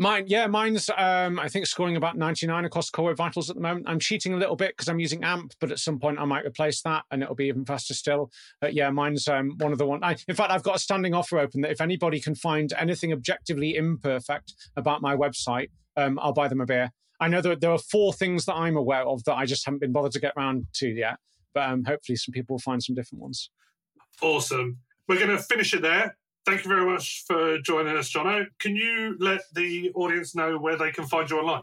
Mine, 0.00 0.24
yeah, 0.28 0.46
mine's 0.46 0.88
um, 0.96 1.38
I 1.38 1.50
think 1.50 1.66
scoring 1.66 1.94
about 1.94 2.16
99 2.16 2.64
across 2.64 2.88
Core 2.88 3.14
Vitals 3.14 3.50
at 3.50 3.56
the 3.56 3.60
moment. 3.60 3.84
I'm 3.86 3.98
cheating 3.98 4.32
a 4.32 4.38
little 4.38 4.56
bit 4.56 4.74
because 4.74 4.88
I'm 4.88 4.98
using 4.98 5.22
AMP, 5.22 5.52
but 5.60 5.70
at 5.70 5.78
some 5.78 5.98
point 5.98 6.18
I 6.18 6.24
might 6.24 6.46
replace 6.46 6.80
that 6.82 7.04
and 7.10 7.22
it'll 7.22 7.34
be 7.34 7.48
even 7.48 7.66
faster 7.66 7.92
still. 7.92 8.30
But 8.62 8.72
yeah, 8.72 8.88
mine's 8.88 9.28
um, 9.28 9.56
one 9.58 9.72
of 9.72 9.78
the 9.78 9.84
one. 9.84 10.00
In 10.26 10.34
fact, 10.34 10.50
I've 10.50 10.62
got 10.62 10.76
a 10.76 10.78
standing 10.78 11.12
offer 11.12 11.38
open 11.38 11.60
that 11.60 11.70
if 11.70 11.82
anybody 11.82 12.18
can 12.18 12.34
find 12.34 12.72
anything 12.78 13.12
objectively 13.12 13.76
imperfect 13.76 14.54
about 14.74 15.02
my 15.02 15.14
website, 15.14 15.68
um, 15.98 16.18
I'll 16.22 16.32
buy 16.32 16.48
them 16.48 16.62
a 16.62 16.66
beer. 16.66 16.92
I 17.20 17.28
know 17.28 17.42
that 17.42 17.60
there 17.60 17.70
are 17.70 17.78
four 17.78 18.14
things 18.14 18.46
that 18.46 18.54
I'm 18.54 18.78
aware 18.78 19.06
of 19.06 19.22
that 19.24 19.34
I 19.34 19.44
just 19.44 19.66
haven't 19.66 19.80
been 19.80 19.92
bothered 19.92 20.12
to 20.12 20.20
get 20.20 20.32
around 20.34 20.64
to 20.76 20.88
yet, 20.88 21.18
but 21.52 21.68
um, 21.68 21.84
hopefully 21.84 22.16
some 22.16 22.32
people 22.32 22.54
will 22.54 22.60
find 22.60 22.82
some 22.82 22.94
different 22.94 23.20
ones. 23.20 23.50
Awesome. 24.22 24.78
We're 25.06 25.18
going 25.18 25.36
to 25.36 25.42
finish 25.42 25.74
it 25.74 25.82
there. 25.82 26.16
Thank 26.46 26.64
you 26.64 26.68
very 26.68 26.84
much 26.86 27.24
for 27.26 27.58
joining 27.60 27.96
us, 27.96 28.10
Jono. 28.12 28.46
Can 28.58 28.74
you 28.76 29.16
let 29.20 29.42
the 29.54 29.90
audience 29.94 30.34
know 30.34 30.58
where 30.58 30.76
they 30.76 30.90
can 30.90 31.06
find 31.06 31.28
you 31.30 31.38
online? 31.38 31.62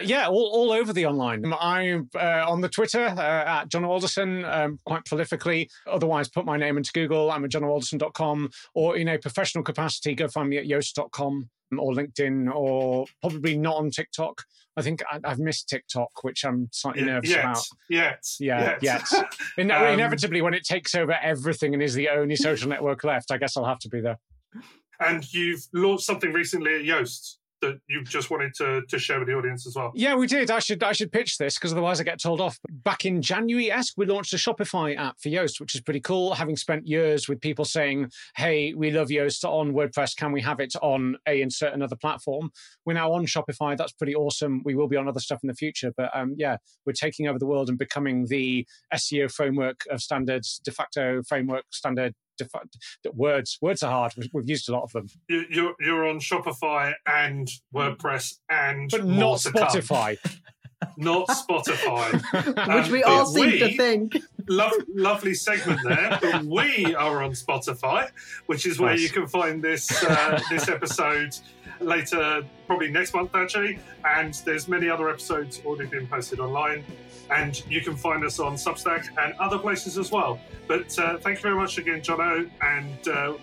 Yeah, 0.00 0.28
all, 0.28 0.50
all 0.52 0.72
over 0.72 0.92
the 0.92 1.06
online. 1.06 1.52
I'm 1.60 2.08
uh, 2.14 2.44
on 2.46 2.60
the 2.60 2.68
Twitter 2.68 3.04
uh, 3.04 3.18
at 3.60 3.68
Jono 3.68 3.88
Alderson 3.88 4.44
um, 4.44 4.78
quite 4.84 5.04
prolifically. 5.04 5.68
Otherwise, 5.86 6.28
put 6.28 6.44
my 6.44 6.56
name 6.56 6.76
into 6.76 6.92
Google. 6.92 7.30
I'm 7.30 7.44
at 7.44 7.50
jonoalderson.com 7.50 8.50
or 8.74 8.96
in 8.96 9.08
a 9.08 9.18
professional 9.18 9.64
capacity, 9.64 10.14
go 10.14 10.28
find 10.28 10.48
me 10.48 10.58
at 10.58 10.66
yoast.com 10.66 11.48
or 11.76 11.92
LinkedIn 11.92 12.54
or 12.54 13.06
probably 13.20 13.58
not 13.58 13.76
on 13.76 13.90
TikTok. 13.90 14.42
I 14.76 14.82
think 14.82 15.02
I, 15.10 15.28
have 15.28 15.40
missed 15.40 15.68
TikTok, 15.68 16.22
which 16.22 16.44
I'm 16.44 16.68
slightly 16.70 17.00
yeah, 17.00 17.06
nervous 17.06 17.30
yet, 17.30 17.40
about. 17.40 17.64
Yet, 17.90 18.24
yeah, 18.38 18.76
yet. 18.80 18.82
yet. 19.12 19.24
In, 19.58 19.70
um, 19.72 19.82
inevitably, 19.86 20.40
when 20.40 20.54
it 20.54 20.64
takes 20.64 20.94
over 20.94 21.14
everything 21.20 21.74
and 21.74 21.82
is 21.82 21.94
the 21.94 22.08
only 22.10 22.36
social 22.36 22.68
network 22.68 23.02
left, 23.02 23.32
I 23.32 23.38
guess 23.38 23.56
I'll 23.56 23.64
have 23.64 23.80
to 23.80 23.88
be 23.88 24.00
there. 24.00 24.18
And 25.00 25.30
you've 25.34 25.66
launched 25.72 26.04
something 26.04 26.32
recently 26.32 26.74
at 26.76 26.82
Yoast 26.82 27.38
that 27.60 27.80
you 27.88 28.02
just 28.04 28.30
wanted 28.30 28.54
to, 28.54 28.82
to 28.88 28.98
share 28.98 29.18
with 29.18 29.28
the 29.28 29.34
audience 29.34 29.66
as 29.66 29.74
well? 29.76 29.92
Yeah, 29.94 30.14
we 30.14 30.26
did. 30.26 30.50
I 30.50 30.58
should 30.58 30.82
I 30.82 30.92
should 30.92 31.12
pitch 31.12 31.38
this 31.38 31.56
because 31.56 31.72
otherwise 31.72 32.00
I 32.00 32.04
get 32.04 32.20
told 32.20 32.40
off. 32.40 32.58
Back 32.68 33.04
in 33.04 33.22
January 33.22 33.70
esque, 33.70 33.94
we 33.96 34.06
launched 34.06 34.32
a 34.32 34.36
Shopify 34.36 34.96
app 34.96 35.16
for 35.20 35.28
Yoast, 35.28 35.60
which 35.60 35.74
is 35.74 35.80
pretty 35.80 36.00
cool. 36.00 36.34
Having 36.34 36.56
spent 36.56 36.86
years 36.86 37.28
with 37.28 37.40
people 37.40 37.64
saying, 37.64 38.10
"Hey, 38.36 38.74
we 38.74 38.90
love 38.90 39.08
Yoast 39.08 39.44
on 39.44 39.72
WordPress. 39.72 40.16
Can 40.16 40.32
we 40.32 40.40
have 40.42 40.60
it 40.60 40.74
on 40.82 41.16
a 41.26 41.40
insert 41.40 41.74
another 41.74 41.96
platform?" 41.96 42.50
We're 42.84 42.94
now 42.94 43.12
on 43.12 43.26
Shopify. 43.26 43.76
That's 43.76 43.92
pretty 43.92 44.14
awesome. 44.14 44.62
We 44.64 44.74
will 44.74 44.88
be 44.88 44.96
on 44.96 45.08
other 45.08 45.20
stuff 45.20 45.40
in 45.42 45.48
the 45.48 45.54
future, 45.54 45.92
but 45.96 46.10
um, 46.14 46.34
yeah, 46.36 46.56
we're 46.86 46.92
taking 46.92 47.28
over 47.28 47.38
the 47.38 47.46
world 47.46 47.68
and 47.68 47.78
becoming 47.78 48.26
the 48.26 48.66
SEO 48.94 49.30
framework 49.30 49.82
of 49.90 50.00
standards, 50.00 50.60
de 50.64 50.70
facto 50.70 51.22
framework 51.22 51.64
standard 51.70 52.14
words 53.12 53.58
words 53.60 53.82
are 53.82 53.90
hard. 53.90 54.12
We've 54.32 54.48
used 54.48 54.68
a 54.68 54.72
lot 54.72 54.82
of 54.84 54.92
them. 54.92 55.08
You're 55.28 55.74
you're 55.80 56.06
on 56.06 56.20
Shopify 56.20 56.94
and 57.06 57.48
WordPress 57.74 58.38
and 58.50 58.90
but 58.90 59.04
not 59.06 59.38
Spotify. 59.38 60.16
not 60.96 61.28
Spotify, 61.28 62.76
which 62.76 62.90
we 62.90 63.02
all 63.02 63.26
seem 63.26 63.46
we, 63.46 63.58
to 63.58 63.76
think. 63.76 64.16
Lo- 64.48 64.70
lovely 64.88 65.34
segment 65.34 65.80
there, 65.84 66.18
but 66.20 66.44
we 66.44 66.94
are 66.94 67.22
on 67.22 67.32
Spotify, 67.32 68.10
which 68.46 68.66
is 68.66 68.78
where 68.78 68.90
nice. 68.90 69.02
you 69.02 69.08
can 69.08 69.26
find 69.26 69.62
this 69.62 70.02
uh, 70.04 70.40
this 70.50 70.68
episode 70.68 71.36
later, 71.80 72.42
probably 72.66 72.90
next 72.90 73.14
month 73.14 73.34
actually. 73.34 73.78
And 74.04 74.34
there's 74.44 74.68
many 74.68 74.88
other 74.88 75.08
episodes 75.08 75.60
already 75.64 75.88
being 75.88 76.06
posted 76.06 76.40
online 76.40 76.84
and 77.30 77.62
you 77.68 77.80
can 77.80 77.96
find 77.96 78.24
us 78.24 78.38
on 78.38 78.54
Substack 78.54 79.08
and 79.22 79.34
other 79.34 79.58
places 79.58 79.98
as 79.98 80.10
well. 80.10 80.40
But 80.66 80.98
uh, 80.98 81.18
thank 81.18 81.38
you 81.38 81.42
very 81.42 81.56
much 81.56 81.78
again, 81.78 82.00
Jono, 82.00 82.48
and 82.62 83.08
uh, 83.08 83.34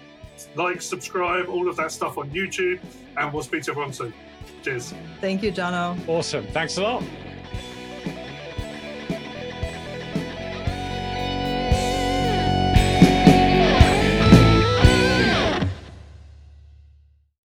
like, 0.55 0.81
subscribe, 0.81 1.47
all 1.49 1.69
of 1.69 1.75
that 1.77 1.91
stuff 1.91 2.17
on 2.17 2.29
YouTube, 2.31 2.79
and 3.17 3.33
we'll 3.33 3.43
speak 3.43 3.63
to 3.63 3.71
everyone 3.71 3.93
soon. 3.93 4.13
Cheers. 4.63 4.93
Thank 5.21 5.43
you, 5.43 5.51
Jono. 5.51 5.97
Awesome. 6.07 6.45
Thanks 6.47 6.77
a 6.77 6.83
lot. 6.83 7.03